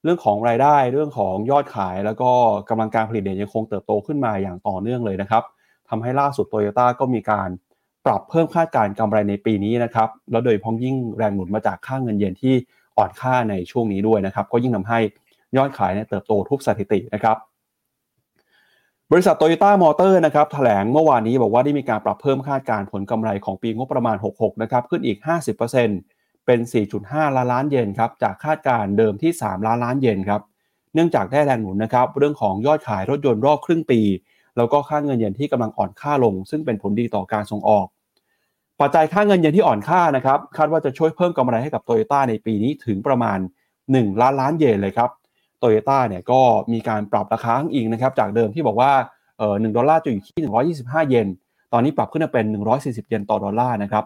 [0.04, 2.30] เรื่องของรายได้เรื่องของยอดขายแล้วก็
[2.68, 5.42] กำลังการผลิตเนี่ยยังคงเติบโตขึ้นมาอย่างต่อเนื่องเลยนะครับ
[5.88, 7.48] ทำให้ล่าสุดโตโยต้าก็มีการ
[8.08, 12.54] ปรับเพิ่มคาดการกำไรในปีนี้นะครับแล้วโดยพ้องยิ่งแรงหนุนมาจากค่าเงินเยนที่
[12.98, 14.98] อ่อนค่าในช่วงนี้ด้วยนะครับ ก็ยิ่งทำให้
[15.56, 17.36] ยอดขายเนี่ยเติบโตทุกสถิตินะครับ
[19.12, 25.18] บริษัทโตโยต้ามอเตอร์นะครับแถลงเมื่อวานนี้บอกว่าได้มีการปรับเพิ่มคาดการผลกำไรของปีงบประมาณ 66 นะครับ ขึ้นอีก
[25.82, 26.60] 50%เป็น
[26.98, 30.40] 4.5 ล้านล้านเยนครับจากคาดการณ์เดิมที่ 3 ล้านล้านเยนครับ
[30.94, 34.00] เนื่องจากได้แรงหนุนนะครับเรื่องของยอดขายรถยนต์รอบครึ่งปี
[34.56, 37.86] แล้วก็ค่าเงินเยนที่กำลังอ่อนค่าลง ซึ่งเป็นผลดีต่อการส่งออก
[38.80, 43.38] ปัจจัยค่าเงินเยนที่อ่อนค่านะครับคาดว่าจะช่วยเพิ่มกำไรให้กับโตโยต้าในปีนี้ถึงประมาณ
[43.80, 45.10] 1 ล้านล้านเยนเลยครับ
[45.58, 46.40] โตโยต้าเนี่ยก็
[46.72, 48.92] มีการปรับราคาอ้างอิงนะครับจากเดิมที่บอกว่า
[49.38, 50.42] เอ่อ1ดอลลาร์จะอยู่ที่
[50.76, 51.28] 125 เยน
[51.72, 52.46] ตอนนี้ปรับขึ้นมาเป็น
[52.78, 54.04] 140 เยนต่อดอลลาร์นะครับ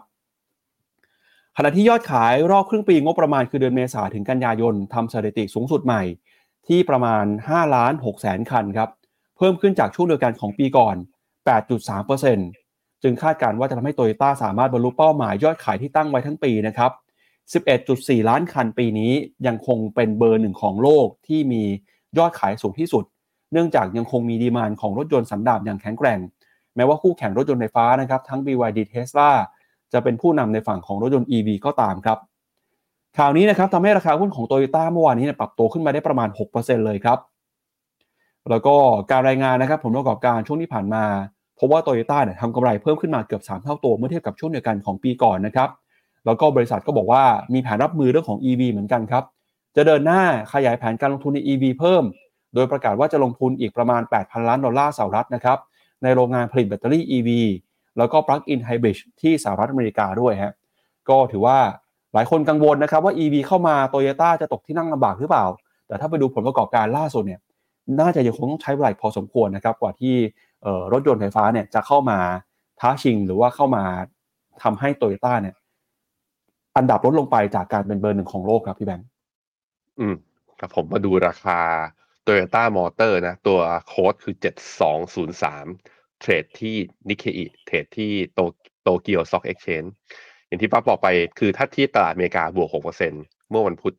[1.57, 6.03] ขณะที่ยอดขายรอบครึ่งปีงบประมาณคือเดือนเมษาถึงกันยายนทำสถิติสูงสุดใหม่
[6.67, 8.89] ที่ประมาณ5ล้าน6แสนคันครับ
[9.37, 10.95] เพิ่มขึ้นจากช่วงเดียวกันของปีก่อน
[11.63, 12.62] 8.3%
[13.03, 16.91] จึงคาดการณ์ว่าจะทำให้โตโยต้าสามารถบรรลุเป้าหมายยอดขายที่ตั้งไว้ทั้งปีนะครับ
[17.59, 19.11] 11.4 ล้านคันปีนี้
[19.47, 21.63] ยังคงเป็นเบอร์หนึ่งของโลกที่มี
[22.17, 23.03] ยอดขายสูงที่สุด
[23.51, 26.19] เนื่องจากยังคงมีดีมานของรถยนต์สันดาปอย่างแข็งแกร่ง
[26.75, 29.29] แม้ว่าคู่แข่งรถยนต์ไฟฟ้านะครับทั้ง BYD Tesla
[29.93, 32.17] จะเป็นผู้นำในฝั่งของรถยนต์ EV ก็ตามครับ
[33.17, 37.19] ข่าวนี้นะครับทำให้ราคาหุ้นของโตโยต้าเมื่อวานนี้ปรับตัวขึ้นมาได้ประมาณ 6%เลยครับ
[38.49, 38.75] แล้วก็
[39.11, 41.03] การรายงานนะครับผลประกอบการช่วงที่ผ่านมา
[41.65, 45.69] พบว่าโตโยต้าเนี่ยทำกำไรเพิ่มขึ้นมาเกือบ 3 เท่าตัวเมื่อเทียบกับช่วงเดียวกันของปีก่อนนะครับ
[46.25, 49.23] แล้วก็บริษัทก็บอกว่ามีแผนรับมือเรื่องของ EV เหมือนกันครับ
[49.75, 50.21] จะเดินหน้า
[50.53, 52.03] ขยายแผนการลงทุนใน EV เพิ่ม
[52.53, 55.57] โดยประกาศว่าจะลงทุนอีกประมาณ 8,000 ล้านดอลลาร์สหรัฐนะครับ
[56.03, 57.29] ในโรงงานผลิตแบตเตอรี่ EV
[57.97, 60.53] แล้วก็ Plug-in Hybrid ที่สหรัฐอเมริกาด้วยฮะ
[61.09, 61.57] ก็ถือว่า
[62.13, 65.45] หลายคนกังวลนะครับว่า EV เข้ามาโตโยต้าจะตกที่นั่งลำบากหรือเปล่า
[65.87, 67.41] แต่ถ้าไปดูผลประกอบการล่าสุดเนี่ย
[67.99, 70.15] น่าจะยังคงต้องใช้เวลาพอสมควรนะครับกว่าที่
[70.93, 72.19] รถยนต์ไฟฟ้าเนี่ยจะเข้ามา
[72.79, 73.83] ท้าชิงหรือว่าเข้ามา
[74.63, 75.55] ทำให้โตโยต้าเนี่ย
[76.77, 79.07] อันดับลดลงไปจากการเป็นเบอร์หนึ่งของโลกครับพี่แบงค์
[79.99, 80.15] อืม
[80.59, 81.59] ครับผมมาดูราคา
[82.25, 84.35] Toyota Motor นะ ตัวโค้ดคือ
[85.07, 86.75] 7203เทรดที่
[87.09, 88.39] นิเคอิเทรดที่โต
[88.83, 89.83] Tokyo Stock Exchange
[90.47, 91.07] อย่างที่ป้าบอกไป
[91.39, 93.95] คือถ้าที่ตลาดอเมริกาบวก6%เมื่อวันพุธ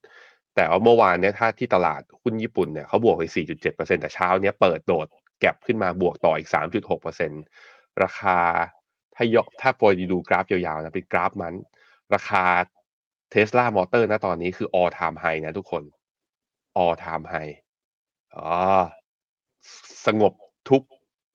[0.57, 5.07] แต่ว่าเมื่อวานเนี่ยถ้าที่ตลาดหุ้นญี่ปุ่นเนี่ยเขาบวกไป 4.7%แต่เช้าเนี้ยเปิดโดด
[5.41, 7.43] gap ขึ้นมาบวกต่ออีก 3.6%
[8.03, 8.39] ราคา
[9.15, 11.55] ถ้ายกถ้าโปรยดูกราฟยาวๆนะเป็นกราฟมัน
[12.15, 12.45] ราคา
[13.31, 15.83] เทสลามอเตอร์นะตอนนี้คือ all time high นะทุกคน
[16.83, 17.55] all time high
[18.37, 18.53] อ๋อ
[20.07, 20.33] สงบ
[20.71, 20.83] ทุก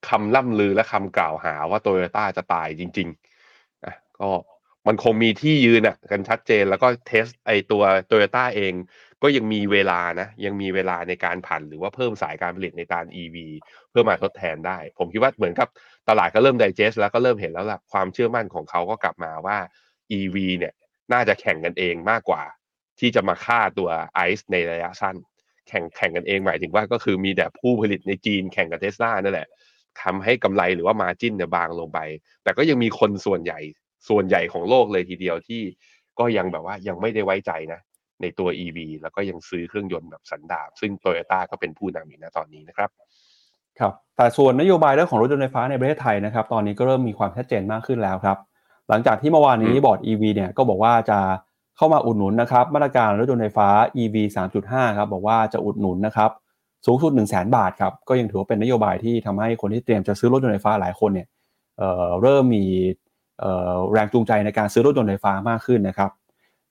[0.10, 4.30] คำล่ำลือและคำกล่าวหาว่าโตโยต้าจะตายจริงๆอะก็
[4.88, 8.74] มันคงมีที่ยืนอะกันชัดเจนแล้วก็เทสไอตัวโตโยต้าเอง
[9.24, 13.36] ก็ยังมีเวลานะ ยังมีเวลาในการผันหรือว่าเพิ่มสายการผลิตในการ EV
[13.90, 15.68] เพื่อมาทดแทนได้ ผมคิดว่าเหมือนกับ
[16.10, 19.58] ตลาดก็เริ่มไดเจสแล้วก็เริ่มเห็นแล้วล่ะความเชื่อมั่นของเขาก็กลับมาว่า
[20.18, 20.74] EV เนี่ย
[21.14, 22.44] น่าจะแข่งกันเองมากกว่า
[23.00, 25.16] ที่จะมาฆ่าตัวไอซ์ในระยะสั้น
[25.68, 29.48] แข่งแข่งกันเองหมายถึงว่าก็คือมีแต่ผู้ผลิตในจีนแข่งกับเทสลานั่นแหละ
[30.02, 32.00] ทำให้กำไรหรือว่ามาจิ้นเนี่ยบางลงไป
[32.44, 33.60] แต่ก็ยังมีคนส่วนใหญ่
[34.08, 35.62] ส่วนใหญ่ของโลกเลยทีเดียวที่
[36.20, 37.80] ก็ยังแบบว่ายังไม่ได้ไว้ใจนะ
[38.22, 42.90] ในตัว EV แล้วก็ยังซื้อเครื่องยนต์แบบสันดาปซึ่งโตโยต้าก็เป็นผู้นำอีกนะตอนนี้นะครับ
[43.80, 48.38] ครับแต่ส่วนนโยบายเรื่องของรถยนต์ไฟฟ้าในประเทศไทยนะครับ ตอนนี้ก็เริ่มมีความชัดเจนมากขึ้นแล้วครับ
[48.90, 51.20] หลังจากที่เมื่อวานนี้บอร์ด EV เนี่ยก็บอกว่าจะ
[51.78, 53.70] เข้ามาอุดหนุนนะครับ มาตรการรถยนต์ไฟฟ้า
[54.02, 54.16] EV
[54.58, 56.32] 3.5 ครับ บอกว่าจะอุดหนุนนะครับ
[56.86, 61.28] สูงสุด 1 0 0 0 0แบาทครับ ก็ยังถือว่าเป็นนโยบายที่ทำให้คนที่เตรียมจะซื้อรถยนต์ไฟฟ้าหลายคนเนี่ย
[61.78, 62.66] เเริ่มมี
[63.92, 66.12] แรงจูงใจในการซื้อรถยนต์ไฟฟ้ามากขึ้นนะครับ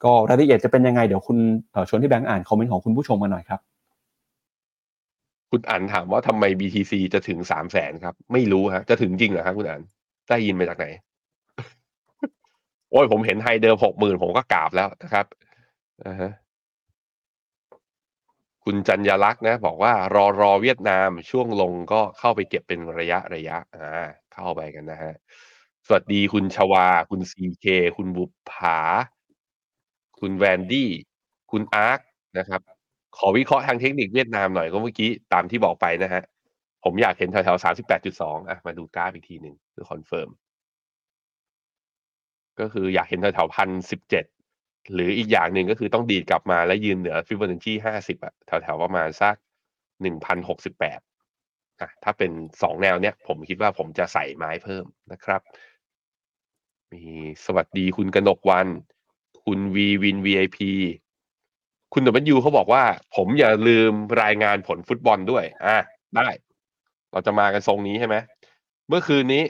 [0.04, 1.38] ก็รายละเอียดจะเป็นยังไงเดี๋ยวคุณ
[1.88, 3.60] ชวนที่แบงค์อ่านคอมเมนต์ของคุณผู้ชมมาหน่อยครับ
[5.50, 9.82] คุณอันถามว่าทำไม BTC จะถึงสามแสนครับ ไม่รู้ฮะจะถึงจริงเหรอครับคุณอัน
[10.28, 10.86] ได้ยินมาจากไหน
[12.90, 15.26] โอ้ยผมเห็นไฮเดิมหกหมื่นผมก็กราบแล้วนะครับ
[16.04, 16.32] อ่าฮะ
[18.64, 25.14] คุณจัญญลักษณ์นะบอกว่ารอรอเวียดนามช่วงลงก็เข้าไปเก็บเป็นระยะระยะอ่าเข้าไปกันนะฮะ
[25.90, 27.66] สวัสดีคุณชวา คุณซีเค
[27.96, 28.78] คุณบุปผา
[30.20, 30.90] คุณแวนดี้
[31.50, 32.00] คุณอาร์ค
[32.38, 32.60] นะครับ
[33.16, 36.22] ขอวิเคราะห์ทางเทคนิคเวียดนามหน่อยก็เมื่อกี้ตามที่บอกไปนะฮะ
[36.84, 40.28] ผมอยากเห็นแถวๆสามสิบแปดจุดสองอะมาดูกราฟอีกทีหนึ่งเพื่อคอนเฟิร์ม
[42.60, 44.24] ก็คืออยากเห็นแถวๆพันสิบเจ็ด
[44.94, 49.34] หรืออีกอย่างหนึ่งก็คือต้องดีดกลับมาและยืนเหนือฟิบ b นัชชีห้าสิบอะแถวๆประมาณสัก
[50.02, 51.00] หนึ่งพันหกสิบแปด
[51.80, 52.30] อะถ้าเป็น
[52.62, 55.40] สองแนวเนี้ยผมคิดว่าผมจะใส่ไม้เพิ่มนะครับ
[56.92, 57.02] มี
[57.44, 58.68] สวัสดีคุณกนกวัน
[59.44, 60.58] คุณวีวิน VIP
[61.92, 62.82] คุณดับเบิลยูเขาบอกว่า
[63.16, 65.78] ผมอย่าลืมรายงานผลฟุตบอลด้วย อะ
[66.16, 66.28] ได้
[67.10, 68.16] เราจะมากันทรงนี้ใช่ไหม
[68.88, 69.42] เมื่อคืนนี้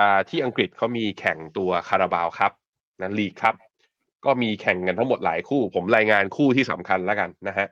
[0.00, 2.52] อ่า ที่อังกฤษเขามีแข่งตัวคาราบาวครับ
[3.00, 3.54] นะลีกครับ
[4.24, 7.66] ก็มีแข่งกันทั้งหมดหลายคู่ ผมรายงานคู่ที่สำคัญแล้วกันนะฮะ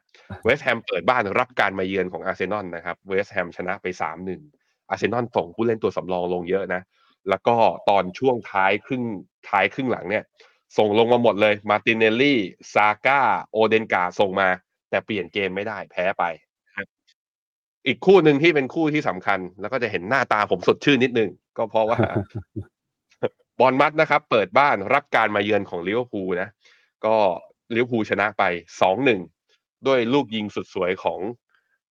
[0.44, 4.40] เวสต์แฮมเปิดบ้านรับการมาเยือนของอาร์เซนอลนะครับเวสต์แฮมชนะไปสามหนึ่ง
[4.88, 6.82] อาร์เซนอลส่งผู้เล่นตัวสำรองลงเยอะนะ
[7.28, 7.56] แล้วก็
[7.88, 9.04] ตอนช่วงท้ายครึ่ง
[9.48, 10.24] ท้ายครึ่งหลังเนี่ย
[10.78, 12.38] ส่งลงมาหมดเลยมาร์ติเนลลี่
[12.74, 13.20] ซาก้า
[13.52, 14.48] โอเดการ์ดส่งมา
[14.90, 16.24] แต่เปลี่ยนเกมไม่ได้แพ้ไป
[16.66, 16.86] นะครับ
[17.86, 21.98] อีกคู่หนึ่งที่เป็นคู่ที่สำคัญ แล้วก็จะเห็นหน้าตาผมสดชื่นนิดนึง ก็เพราะว่า
[23.58, 26.48] บอร์นมัธนะครับ เปิดบ้านรับการมาเยือนของลิเวอร์พูลนะ
[27.06, 27.16] ก็
[27.74, 28.42] ลิเวอร์พูลชนะไป
[28.80, 29.20] สองหนึ่ง
[29.86, 31.20] ด้วยลูกยิงสุดสวยของ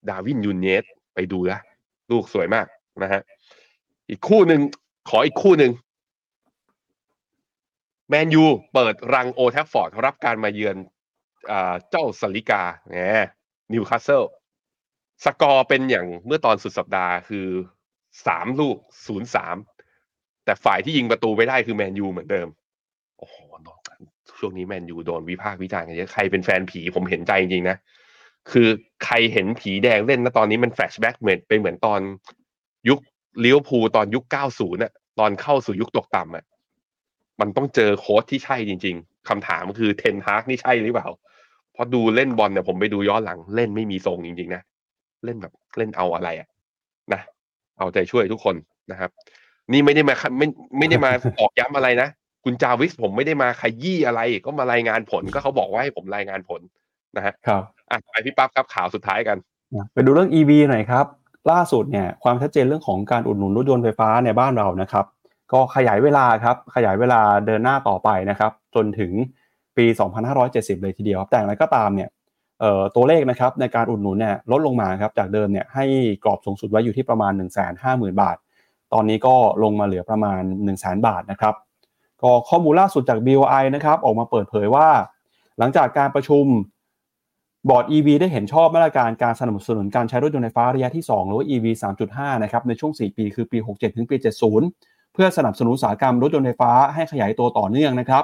[0.09, 0.83] ดาร์วิน นูนเญซ
[1.15, 1.59] ไปดูนะ
[2.11, 2.67] ลูกสวยมาก
[3.03, 3.21] นะฮะ
[4.09, 4.61] อีกคู่หนึ่ง
[5.09, 5.71] ขออีกคู่หนึ่ง
[8.09, 8.43] แมนยู
[8.73, 10.75] เปิดรังโอลด์แทรฟฟอร์ดรับการมาเยือน
[11.89, 12.95] เจ้าสาลิกาแหม
[13.73, 14.23] นิวคาสเซิล
[15.25, 17.47] สกอร์เป็นอย่างเมื่อตอนสุดสัปดาห์คือ
[18.27, 18.77] สามลูก
[19.07, 19.55] ศูนย์สาม
[20.45, 22.47] แต่ฝ่ายที่ยิงประตูไม่ได้คือแมนยูเหมือนเดิม
[23.19, 23.35] โอ้โห
[24.39, 27.77] ช่วงนี้แมนยูโดนวิพากษ์วิจารณ์กันเยอะใครเป็นแฟนผีผมเห็นใจจริงๆนะ
[28.51, 28.67] คือ
[29.05, 31.99] ใครเห็นผีแดงเล่นนะตอนนี้มัน flashback เหมือนเป็นเหมือนตอน
[32.89, 32.99] ยุค
[33.43, 34.23] ลิเวอร์พูลตอนยุค
[34.53, 36.45] 90น่ะตอนเข้าสู่ยุคตกต่ำอะ
[37.39, 41.07] มันต้องเจอโค้ชที่ใช่จริง ๆคำถามคือเทนฮากนี่ใช่หรือเปล่า
[41.73, 44.61] เพราะดูเล่นบอลเนี่ยผมไปดูย้อนหลังเล่นไม่มีทรงจริง ๆ นะ
[45.25, 46.47] เล่นแบบเล่นเอาอะไรอะ
[47.13, 47.21] นะ
[47.77, 48.55] เอาใจช่วยทุกคน
[48.91, 49.09] นะครับ
[49.71, 52.09] นี่ไม่ได้มาไม่ไม่ได้มาออกย้ำอะไรนะ
[52.43, 56.61] คุณจาวิสผมไม่ได้มาขยี้อะไร ก็มารายงานผลก็เขาบอกว่าให้ผมรายงานผล
[57.17, 59.37] นะฮะครับอะไปพี่ปั๊บครับข่าวสุดท้ายกัน
[59.93, 61.05] ไปดูเรื่อง EV หน่อยครับ
[61.51, 65.05] ล่าสุดเนี่ยความชัดเจนเรื่องของการอุดหนุนรถยนต์ไฟฟ้าในบ้านเรานะครับ
[65.53, 69.11] ก็ขยายเวลาครับขยายเวลาเดินหน้าต่อไปนะครับ จนถึง
[69.77, 69.85] ปี
[70.33, 72.09] 2570 เลยทีเดียวครับแต่อย่างไรก็ตามเนี่ย
[72.95, 75.85] ตัวเลขนะครับในการอุดหนุนเนี่ยลดลงมาครับจากเดิมเนี่ยให้
[76.23, 77.33] กรอบสูงสุดไว้อยู่ที่ประมาณ
[77.77, 78.37] 150,000 บาท
[78.93, 81.55] ตอนนี้ก็ลงมาเหลือประมาณ 1 0 0 0 0 0 บาทนะครับ
[82.21, 84.87] ก็ข้อมูลล่าสุดจาก BOI นะครับออกมาเปิดเผยว่า
[85.59, 86.45] หลังจากการประชุม
[87.69, 91.65] บอร์ด EV ได้เห็นชอบมาตรการการสนับสนุนการใช้รถยนต์ไฟฟ้าระยะที่ 2 หรือว่า EV
[92.05, 94.15] 3.5 นะครับในช่วง 4 ปีคือปี 67 ถึงปี
[94.61, 98.23] 70 เพื่อสนับสนุนอุตสาหกรรมรถยนต์ไฟฟ้าให้ขยายตัวต่อเนื่องนะครับ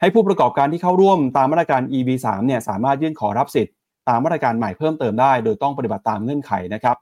[0.00, 3.74] ให้ผู้ประกอบการที่เข้าร่วมตามมาตรการ EV 3เนี่ยสามารถยื่นขอรับสิทธิ์
[4.08, 6.96] ตามมาตรการใหม่เพิ่มเติมได้ โดยต้องปฏิบัติตามเงื่อนไขนะครับ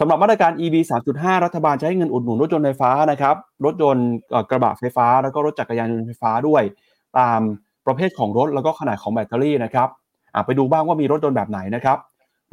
[0.00, 0.74] สำหรับมาตรการ EV
[1.12, 4.08] 3.5 รัฐบาลจะให้เงินอุดหนุนรถยนต์ไฟฟ้านะครับรถยนต์
[4.50, 6.62] กระบะไฟฟ้า แล้วก็รถจักรยานยนต์ไฟฟ้าด้วย
[7.18, 7.40] ตาม
[7.86, 9.88] ประเภทของรถแล้วก็ขนาดของแบตเตอรี่นะครับ
[10.46, 11.98] ไปดูบ้างว่ามีรถยนต์แบบไหนนะครับ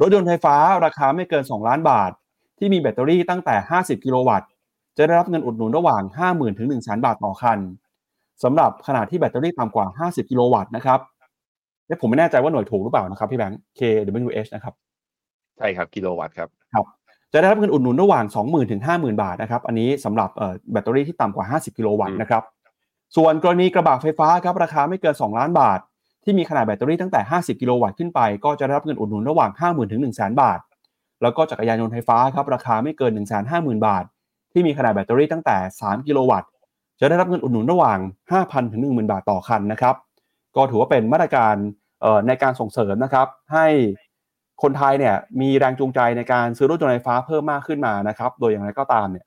[0.00, 2.10] รถยนต์ไฟฟ้าราคาไม่เกิน 2 ล้านบาท
[2.58, 4.48] ที่มีแบตเตอรี่ตั้งแต่ 50 กิโลวัตต์
[4.96, 7.58] จะได้รับเงินอุดหนุนระหว่าง 50,000 ถึง 1 0 0 0 0 0บาทต่อคัน
[8.44, 11.00] สำหรับขนาดที่แบตเตอรี่ต่ำกว่า 50 กิโลวัตต์นะครับ
[12.00, 14.74] ผมไม่แน่ใจว่าหน่วยถูกหรือเปล่านะครับพี่แบงค์ kWh นะครับ
[15.58, 16.84] ใช่ครับกิโลวัตต์ครับครับ
[17.32, 20.30] จะได้รับเงินอุดหนุนระหว่าง 20,000 ถึง 50,000 บาทนะครับอันนี้สำหรับ
[20.72, 22.42] แบตเตอรี่ที่ต่ำกว่า 50 กิโลวัตต์นะครับ
[23.16, 25.80] ส่วนกรณีกระบะไฟฟ้าครับราคาไม่เกิน 2 ล้านบาท
[26.24, 30.58] ที่มีขนาดแบตเตอรี่ตั้งแต่ 50 กิโลวัตต์ขึ้นไป ก็จะได้รับเงินอุดหนุนระหว่าง 50,000ถึง100,000 บาท
[31.22, 33.12] แล้วก็จักรยานยนต์ไฟฟ้าครับราคาไม่เกิน
[33.48, 34.04] 150,000 บาท
[34.52, 36.48] ที่มีขนาดแบตเตอรี่ตั้งแต่ 3 กิโลวัตต์
[37.00, 37.98] จะได้รับเงินอุดหนุนระหว่าง
[38.32, 39.94] 5,000ถึง10,000 บาทต่อคันนะครับ
[40.56, 41.54] ก็ถือว่าเป็นมาตรการ
[42.26, 43.66] ในการส่งเสริมนะครับ ให้
[44.62, 49.26] คนไทยเนี่ยมีแรงจูงใจในการซื้อรถยนต์ไฟฟ้าเพิ่มมากขึ้นมานะครับ โดยอย่างไรก็ตามเนี่ย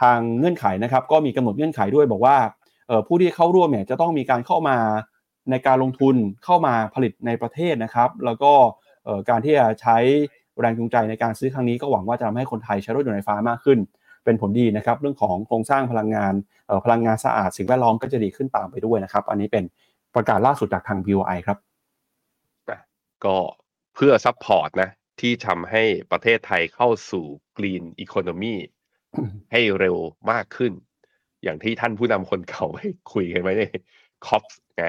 [0.00, 2.36] ทางเงื่อนไขนะครับ ก็มีกำหนดเงื่อนไขด้วยบอกว่า
[3.06, 4.76] ผู้ที่เข้าร่วมเนี่ยจะต้องมีการเข้ามา
[5.50, 8.52] ในการลงทุนเข้ามาผลิตในประเทศนะครับ แล้วก็
[9.28, 9.96] การที่จะใช้
[10.60, 13.78] แรงจูงใจในการซื้อครั้งนี้ก็หวังว่าจะทำให้คนไทยใช้รถยนต์ไฟฟ้ามากขึ้น
[14.24, 16.34] เป็นผลดีนะครับ เรื่องของโครงสร้างพลังงาน
[16.84, 19.64] พลังงานสะอาดสิ่งแวดล้อมก็จะดีขึ้นตามไปด้วยนะครับ อันนี้เป็น
[20.14, 21.58] ประกาศล่าสุดจากทาง BOI ครับ
[23.24, 23.36] ก็
[23.94, 25.82] เพื่อ support นะ ที่ทำให้
[26.12, 27.24] ประเทศไทยเข้าสู่
[27.58, 28.56] Green Economy
[29.52, 29.96] ให้เร็ว
[30.30, 30.72] มากขึ้น
[31.42, 32.78] อย่างที่ท่านผู้นำคนเก่าไป
[33.12, 33.62] คุยกันไว้ใน
[34.26, 34.44] COP
[34.74, 34.80] ไง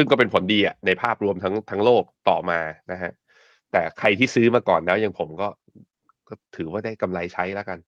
[0.00, 2.60] ซึ่งก็เป็นผลดีอะในภาพรวมทั้งทั้งโลกต่อมา
[2.92, 3.12] นะฮะ
[3.72, 5.48] แต่ใครที่ซื้อมาก่อนแล้วอย่างผมก็
[6.28, 7.78] ก็ถือว่าได้กำไรใช้แล้วกัน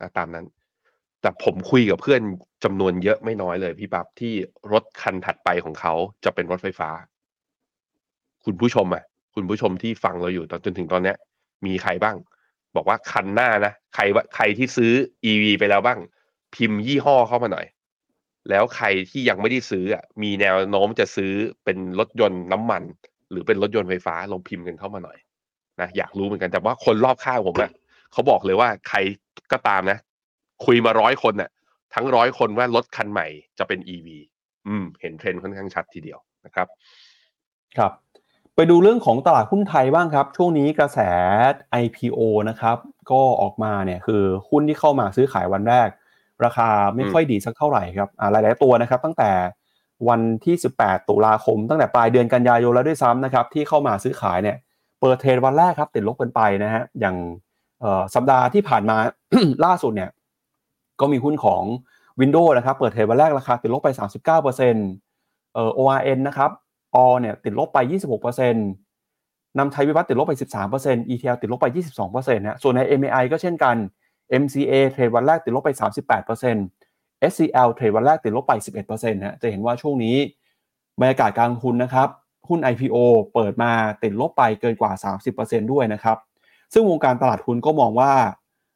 [0.00, 0.46] นะตามนั้น
[1.20, 2.22] แต่ผมคุยกับเพื่อน
[2.64, 4.32] จำนวนเยอะไม่น้อยเลยพี่ปับที่
[4.72, 6.90] รถคันถัดไปของเขาจะเป็นรถไฟฟ้า
[8.44, 11.16] คุณผู้ชมอะ คุณผู้ชมที่ฟังเราอยู่ตอนจนถึงตอนเนี้ย
[11.66, 12.16] มีใครบ้าง
[12.76, 14.92] บอกว่าคันหน้านะใครว่าใครที่ซื้อ
[15.30, 15.98] EV ไปแล้วบ้าง
[16.54, 17.66] พิมพ์ยี่ห้อเข้ามาหน่อย
[18.50, 21.32] แล้วใครที่ยังไม่ได้ซื้ออะมีแนวโน้มจะซื้อ
[21.64, 22.82] เป็นรถยนต์น้ำมัน
[23.30, 25.18] หรือเป็นรถยนต์ไฟฟ้าลองพิมพ์กันเข้ามาหน่อย
[25.80, 27.70] นะอยากรู้เหมือนกันแต่ว่าคนรอบข้างผมอะ
[28.12, 28.98] เขาบอกเลยว่าใคร
[29.52, 29.98] ก็ตามนะ
[30.64, 31.50] คุยมาร้อยคนน่ะ
[31.94, 33.26] ทั้งร้อยคนว่ารถคันใหม่
[33.58, 34.08] จะเป็น EV
[34.68, 36.66] อืม เห็นเทรนด์ค่อนข้างชัดทีเดียวนะครับ
[37.78, 37.92] ครับ
[38.54, 40.98] ไปดูเรื่องของตลาดหุ้นไทยบ้างครับ ช่วงนี้กระแส
[41.82, 42.76] IPO นะครับ
[43.10, 45.88] ก็ออกมาเนี่ยคือหุ้นที่เข้ามาซื้อขายวันแรก
[46.44, 49.30] ราคาไม่ค่อยดีสักเท่าไหร่ครับอ่าหลาย ๆ ตัวนะครับ ตั้งแต่
[50.08, 54.56] วันที่ 18 ตุลาคม ตั้งแต่ปลายเดือนกันยายนแล้วด้วยซ้ำนะครับที่เข้ามาซื้อขายเนี่ย
[55.00, 57.16] เปิดเทรดวันแรกครับติดลบกันไปนะฮะอย่าง
[58.14, 58.96] สัปดาห์ที่ผ่านมา
[59.64, 60.10] ล่าสุดเนี่ย
[61.00, 61.62] ก็มีหุ้นของ
[62.20, 63.88] Windows นะครับเปิดเทรดวันแรกราคาติดลบไป
[64.36, 66.50] 39%เอ่อ ORN นะครับ
[66.94, 67.78] อเนี่ยติดลบไป
[68.28, 70.34] 26%นำไทยวิวัฒน์ติดลบไป
[70.72, 71.66] 13% ETL ติดลบไป
[72.06, 73.76] 22%นะส่วนใน MAI ก็เช่นกัน
[74.42, 75.70] MCA เทรดวันแรกติดลบไป
[76.50, 78.52] 38% SCL เทรดวันแรกติดลบไป
[78.86, 80.16] 11%นะจะเห็นว่าช่วงนี้
[81.00, 82.08] บรรยากาศการลงทุนนะครับ
[82.48, 82.96] หุ้น IPO
[83.34, 83.70] เปิดมา
[84.02, 84.92] ติดลบไปเกินกว่า
[85.32, 86.16] 30%ด้วยนะครับ
[86.72, 88.12] ซึ่งวงการตลาดหุ้นก็มองว่า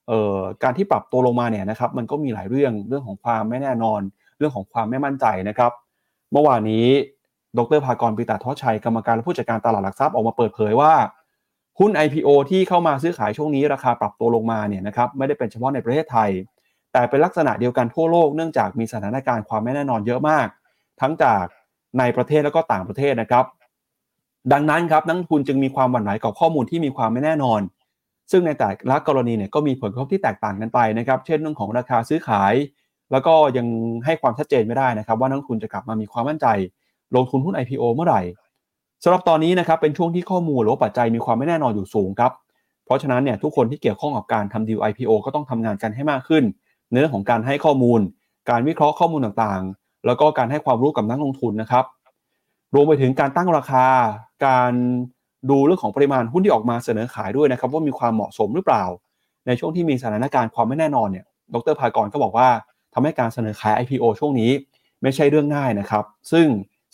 [0.08, 4.00] เออการที่ปรับตัวลงมาเนี่ยนะครับมันก็มีหลายเรื่องเรื่องของความไม่แน่นอน
[4.38, 5.72] เรื่องของความไม่มั่นใจนะครับ
[6.32, 6.86] เมื่อวานนี้
[7.58, 10.92] ดรภากรปิตาทอชัยกรรมการและผู้จัดการตลาดหลักทรัพย์ออกมาเปิดเผยว่า
[11.78, 16.30] หุ้น IPO ที่เข้ามาซื้อขายช่วงนี้ราคาปรับตัวลงมาเนี่ยนะครับไม่ได้เป็นเฉพาะในประเทศไทย
[16.92, 20.46] แต่เป็นลักษณะเดียวกันทั่วโลกเนื่องจากมีสถานการณ์ความไม่แน่นอนเยอะมาก
[21.00, 21.44] ทั้งจาก
[21.98, 23.44] ในประเทศแล้วก็ต่างประเทศนะครับ
[24.52, 27.60] ดังนั้นครับนักทุนจึงมีความหวั่นไหวกับข้อมูลที่มีความไม่แน่นอน
[28.30, 32.54] ซึ่งในแต่ละกรณีเนี่ยก็มีผลกระทบที่แตกต่างกันไปนะครับ เช่นเรื่องของราคาซื้อขาย
[33.12, 33.66] แล้วก็ยัง
[34.04, 36.46] ให้ความชัดเจนไม่ได้นะครับ ว่านักทุนจะกลับมามีความมั่นใจ
[37.14, 38.22] ลงทุนหุ้น IPO เมื่อไหร่
[39.04, 42.32] สำหรับตอนนี้นะครับเป็นช่วงที่ข้อมูลหรือปัจจัยมีความไม่แน่นอนอยู่สูงครับ
[42.84, 46.44] เพราะฉะนั้นเนี่ยทุกคนที่เกี่ยวข้องกับการทำดีล IPO ก็ต้องทำงานกันให้มากขึ้น
[46.90, 48.00] ในเรื่อของการให้ข้อมูล
[48.50, 51.84] การวิเคราะห์ข้อมูลต่างๆ แล้วก็การให้ความรู้กับนักลงทุนนะครับ
[52.74, 53.86] รวมไปถึงการตั้งราคา
[54.46, 54.72] การ
[55.50, 58.84] ดูเรื่องของปริมาณหุ้นที่ออกมาเสนอขายด้วยนะครับ ว่ามีความเหมาะสมหรือเปล่า
[59.46, 61.24] ในช่วงที่มีสถานการณ์ความไม่แน่นอนเนี่ย
[61.54, 62.48] ดรภากรก็บอกว่า
[62.94, 64.50] ทำให้การเสนอขาย IPO ช่วงนี้
[65.02, 66.46] ไม่ใช่เรื่องง่ายนะครับ ซึ่ง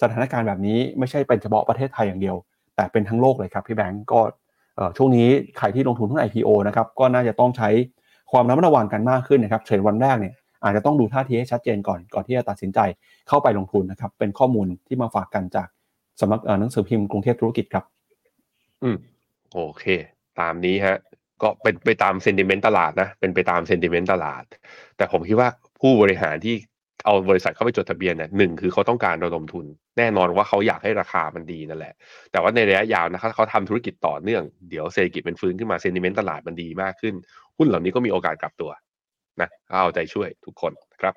[0.03, 2.37] สถานการณ์แบบนี้ไม่ใช่เป็นเฉพาะประเทศไทยอย่างเดียว
[2.77, 4.21] แต่เป็นทั้งโลกเลยครับพี่แบงก์ก็
[4.97, 5.29] ช่วงนี้
[5.59, 7.69] ใครที่ลงทุนหุ้น IPO นะครับก็น่าจะต้องใช้
[8.33, 10.35] ความระมัดระวังกันมากขึ้นนะครับเทรดวันแรกเนี่ย
[10.65, 12.79] อาจจะต้องดูท่าทีให้ชัดเจนก่อนก่อนที่จะตัดสินใจ
[13.29, 15.69] เข้าไปลงทุนนะครับ เป็นข้อมูลที่มาฝากกันจาก
[16.21, 17.85] สำนักหนังสือพิมพ์กรุงเทพธุรกิจครับ
[18.83, 18.97] อืม
[19.55, 19.85] โอเค
[20.41, 20.97] ตามนี้ฮะ
[21.43, 24.43] ก็เป็นไปตามเซนติเมนต์ตลาดนะ เป็นไปตามเซนติเมนต์ตลาด
[24.97, 25.49] แต่ผมคิดว่า
[25.81, 26.55] ผู้บริหารที่
[27.09, 29.67] เอาบริษัทเข้าไปจดทะเบียนเนี่ยหนึ่งคือเขาต้องการระดมทุน
[29.99, 31.95] แน่นอนว่าเขาอยากให้ราคามันดีนั่นแหละ
[32.31, 37.15] แต่ว่าในระยะยาวนะครับเขาทำธุรกิจต่อเนื่อง เดี๋ยวเศรษฐกิจมันฟื้นขึ้นมาเซนติเมนต์ตลาดมันดีมากขึ้น
[37.57, 38.71] หุ้นเหล่านี้ก็มีโอกาสกลับตัว
[39.41, 41.15] นะเอาใจช่วยทุกคนครับ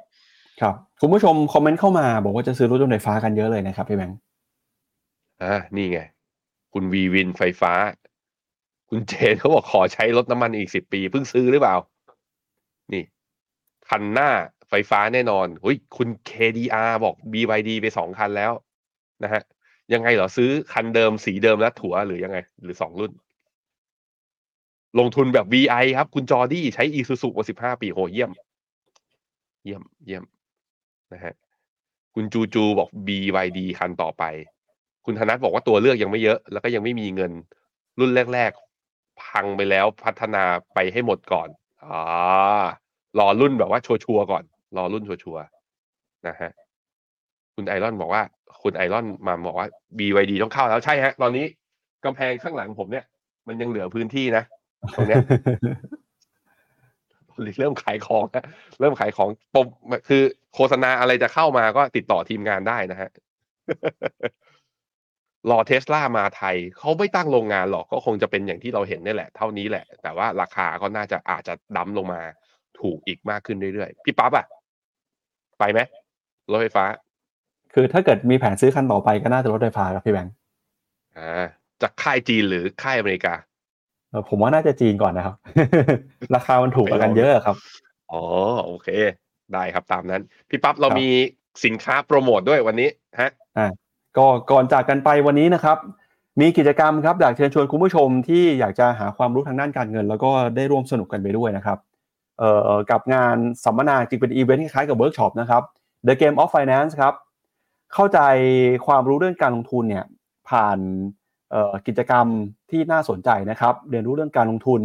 [0.62, 4.18] ครับ คุณผู้ชมคอมเมนต์เข้ามา บอกว่าจะซื้อรถยนต์ไฟฟ้ากันเยอะเลยนะครับพี่แบงค์
[5.42, 6.00] อ่านี่ไง
[6.74, 7.74] คุณวีวินไฟฟ้า
[8.90, 11.76] คุณเจนเขาบอกขอใช้รถน้ำมันอีกสิบปีเพิ่งซื้อหรือเปล่า
[12.94, 13.04] นี่
[13.90, 14.30] คันหน้า
[14.74, 18.52] ไฟฟ้าแน่นอนเฮ้ยคุณ KDR บอก BYD ไปสองคันแล้ว
[19.24, 19.42] นะฮะ
[19.94, 23.12] ยังไงเหรอซื้อคันเดิมสีเดิมแล้วถัวหรือยังไง หรือสองรุ่น
[25.00, 28.32] ลงทุนแบบ VI ครับ คุณจอดี้ใช้ Isuzu มาสิบห้าปีโหเยี่ยม
[29.64, 30.24] เยี่ยมเยี่ยม
[31.14, 31.34] นะฮะ
[32.16, 34.24] คุณจูจูบอก BYD คันต่อไป
[35.06, 37.32] คุณธนัทบอกว่าตัวเลือกยังไม่เยอะ แล้วก็ยังไม่มีเงิน
[38.00, 38.52] รุ่นแรก
[38.88, 40.44] ๆ พังไปแล้วพัฒนา
[40.74, 41.50] ไปให้หมดก่อน
[41.84, 42.64] อ่า
[43.20, 44.44] รอรุ่นแบบว่าชัวร์ๆก่อน
[44.78, 46.52] รอรุ่นชัวร์ๆนะฮะ
[47.56, 48.24] คุณไอรอนบอกว่า
[48.64, 49.68] คุณไอรอนมาบอกว่า
[50.00, 51.46] BYD ต้องเข้าแล้วใช่ฮะ ตอนนี้
[52.06, 53.06] กำแพงข้างหลังผมเนี่ย
[53.48, 54.44] มันยังเหลือพื้นที่นะ
[54.96, 55.24] ตรงเนี้ย
[57.60, 58.46] เริ่มขายของนะ
[58.80, 59.68] เริ่มขายของปม
[60.10, 60.24] คือ
[60.56, 63.10] โฆษณาอะไรจะเข้ามาก็ติดต่อทีมงานได้นะฮะ
[65.50, 72.22] รอเทสลามาไทย เขาไม่ตั้งโรงงานหรอกก็คงจะเป็นอย่างที่เราเห็นนี่แหละ เท่านี้แหละ แต่ว่าราคาก็น่าจะอาจจะดั้มลงมา
[72.80, 74.46] ถูกอีกมากขึ้นเรื่อยๆ พี่ปั๊บอะ
[75.62, 75.82] ไปไหม
[76.52, 76.86] รถไฟฟ้า
[77.74, 80.34] คือถ้าเกิดมีแผนซื้อคันต่อไปก็น่าจะรถไฟฟ้าครับพี่แบงค์
[81.18, 81.46] อ่า
[81.82, 83.34] จากค่ายจีนหรือค่ายอเมริกา
[84.10, 85.36] เออผมว่าน่าจะจีนก่อนนะครับ
[86.36, 87.56] ราคามันถูกกว่ากันเยอะครับ
[88.12, 88.22] อ๋อ
[88.66, 88.88] โอเค
[89.54, 91.08] ได้ครับตามนั้น พี่ปั๊บเรามี
[91.66, 92.90] สินค้าโปรโมทด้วยวันนี้
[93.22, 93.68] ฮะอ่า
[94.18, 95.78] ก็ก่อนจากกันไปวันนี้นะครับ
[96.42, 101.91] มีกิจกรรมครับอยากเชิญชวนคุณผู้ชมที่อยากจะหาความรู้ทางด้านการเงิน แล้วก็ได้ร่วมสนุกกันไปด้วยนะครับเอ่อ
[102.92, 105.64] กับงานสัมมนาจริงเป็นอีเวนต์คล้ายๆกับเวิร์กช็อปนะครับ
[106.08, 107.14] The Game of Finance ครับ
[107.94, 108.20] เข้าใจ
[108.86, 110.06] ความรู้เรื่องการลงทุนเนี่ย
[110.50, 110.80] ผ่าน
[111.88, 112.26] กิจกรรม
[112.70, 114.82] ที่น่าสนใจนะครับ เรียนรู้เรื่องการลงทุน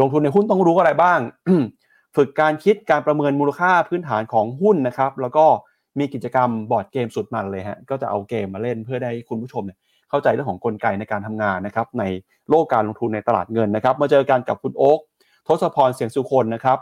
[0.00, 1.18] ลงทุนในหุ้นต้องรู้อะไรบ้าง
[2.16, 5.46] ฝึกการคิดการประเมินมูลค่าพื้นฐานของหุ้นนะครับ แล้วก็
[5.98, 9.78] มีกิจกรรม board game สุดมันเลยฮะก็จะเอาเกมมาเล่นเพื่อได้คุณผู้ชมเนี่ย
[10.10, 12.04] เข้าใจเรื่องของกลไกในการทำงานนะครับใน
[12.50, 15.00] โลกการลงทุนในตลาดเงินนะครับ มาเจอกันกับคุณโอ๊ก
[15.46, 16.78] ทศพรเสียงสุคนนะครับ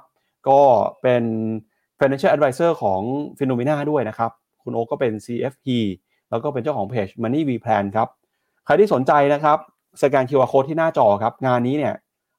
[0.49, 0.61] ก็
[1.03, 1.23] เป็น
[1.99, 3.01] financial advisor ของ
[3.37, 4.31] p h e n o m e n a ด้วยนะครับ
[4.63, 5.67] คุณโอก็เป็น CFP
[6.31, 8.09] แล้วก็เป็นเจ้าของเพจ Money V Plan ครับ
[8.65, 9.59] ใครที่สนใจนะครับ
[10.03, 11.95] สแกน QR Code ที่หน้าจอครับ งานนี้เนี่ย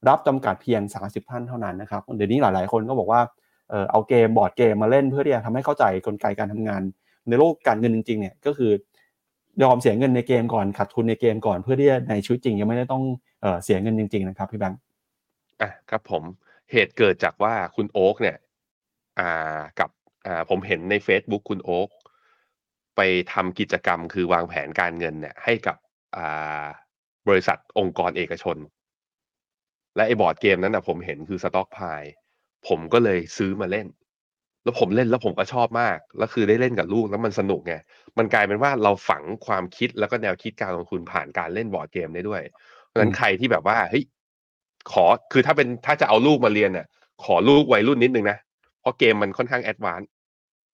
[0.08, 3.22] รับจำกัดเพียง 30 ท่านเท่านั้นนะครับ เดี๋ยวนี้หลาย ๆ คนก็บอกว่า
[3.70, 6.82] เออเอาเกมบอร์ดเกมมาเล่นเพื่อที่จะทำให้เข้าใจกลไกการทำงาน
[7.28, 8.72] ในโลกการเงินจริง ๆ เนี่ยก็คือ
[9.64, 13.04] ยอมเสียเงินในเกมก่อนขาดทุนในเกมก่อนเพื่อที่ในชีวิตจริง ยังไม่ได้ต้อง
[13.42, 14.80] เออเสียเงินจริง ๆ นะครับพี่แบงค์
[15.62, 16.24] อะครับผม
[16.72, 18.38] เหตุเกิดจากว่าคุณโอ๊กเนี่ย
[19.20, 19.90] อ่ากับ
[20.26, 21.90] อ่าผมเห็นใน Facebook คุณโอ๊ก
[22.96, 23.02] ไป
[23.34, 25.78] ทำกิจกรรมคือวางแผนการเงินเนี่ย ให้กับ
[27.28, 28.58] บริษัทองค์กรเอกชน
[29.96, 32.04] และไอ้บอร์ดเกมนั้นนะผมเห็นคือสต็อกพาย
[32.68, 33.88] ผมก็เลยซื้อมาเล่น
[34.64, 37.76] แล้วผมเล่นแล้วผมก็ชอบมาก แล้วคือได้เล่นกับลูกแล้วมันสนุกไง
[38.18, 42.42] มันกลายเป็นว่าเราฝังความคิดแล้วก็แนวคิดการลงทุนผ่านการเล่น board game ได้ด้วย
[42.88, 44.04] เพราะฉะนั้นใครที่แบบว่าเฮ้ย
[44.92, 46.86] ขอคือถ้าเป็นถ้าจะเอาลูกมาเรียนเนี่ย
[47.24, 48.38] ขอลูกวัยรุ่นนิดนึงนะ
[48.82, 50.10] เพราะเกมมันค่อนข้าง advance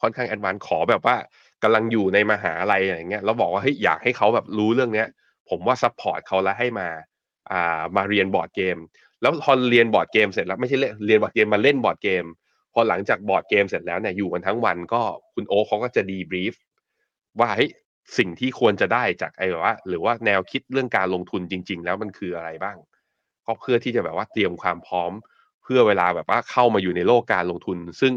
[0.01, 1.15] ค่อนข้าง advance ขอแบบว่า
[1.63, 5.07] กำลังอยู่ในมหาลัยอะไรเงี้ยแล้วบอกว่าเฮ้ยอยากให้เขาแบบรู้เรื่องเนี้ย
[5.49, 6.87] ผมว่า support เขาแล้วให้มา
[7.51, 8.77] อ่ามาเรียน board game
[9.21, 12.23] แล้วพอเรียน board game เสร็จแล้วไม่ใช่เล่นเรียน board game มาเล่น board game
[12.73, 15.01] พอหลังจาก board game เสร็จแล้วเนี่ยอยู่กันทั้งวันก็
[15.33, 16.53] คุณโอเขาก็จะ debrief
[17.39, 17.69] ว่าเฮ้ย
[18.17, 22.77] สิ่งที่ควรจะได้จากไอ้ว่า หรือว่าแนวคิดเรื่องการลงทุนจริง ๆ แล้วมันคืออะไรบ้าง
[23.51, 25.11] ก็เพื่อที่จะแบบว่าเตรียมความพร้อม
[25.63, 28.13] เพื่อเวลาแบบว่าเข้ามาอยู่ในโลกการลงทุน ซึ่ง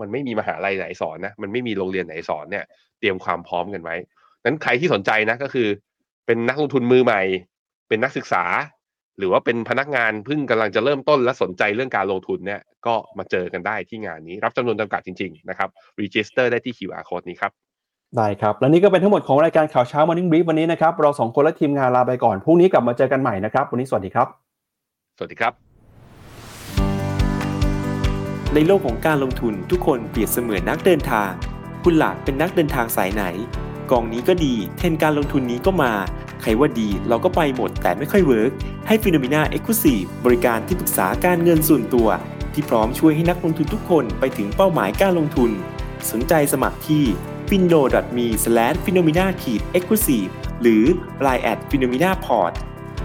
[0.00, 2.64] มันไม่มีมหาลัยไหนสอนนะมันไม่มีโรงเรียนไหนสอนเนี่ย
[2.98, 3.96] เตรียมความพร้อมกันไว้
[4.44, 5.68] นั้นใครที่สนใจนะก็คือ
[6.26, 7.22] เป็นนักลงทุนมือใหม่
[7.88, 8.44] เป็นนักศึกษา
[9.18, 15.68] หรือว่าเป็นพนักงานเพิ่งกำลังจะเริ่มต้นและสนใจเรื่องการลงทุนเนี่ยก็มาเจอกันได้ที่งานนี้ รับจำนวนจำกัดจริงๆนะครับ
[16.00, 17.52] register ได้ที่ QR code นี้ครับ
[18.16, 24.47] ได้ครับ และนี่ก็เป็นทั้งหมดของรายการข่าวเช้า Morning Brief วันนี้นะครับ เราสองคนและทีมงานลาไปก่อน พรุ่งนี้กลับมาเจอกันใหม่นะครับ วันนี้สวัสดีครับ
[25.20, 25.54] สวัสดีครับ
[28.54, 31.30] ในโลกของการลงทุนทุกคนเปรียบเสมือนนักเดินทาง
[31.84, 33.24] คุณล่ะเป็นนักเดินทางสายไหน
[33.90, 35.92] กองนี้ก็ดี เทรนการลงทุนนี้ก็มา
[36.42, 38.52] ใครว่าดีเราก็ไปหมดแต่ไม่ค่อย work
[38.86, 42.08] ให้ Finnomena Exclusive บริการที่ปรึกษาการเงินส่วนตัว
[42.52, 45.50] ที่พร้อมช่วยให้นักลงทุนทุกคนไปถึงเป้าหมายการลงทุน
[46.10, 47.04] สนใจสมัครที่
[47.48, 47.80] f i n o
[48.16, 48.26] m e
[48.84, 49.30] f i n o m e n a e
[49.80, 50.30] x c l u s i v e
[50.62, 50.84] หรือ
[51.26, 52.52] line at f i n o m e n a p o r t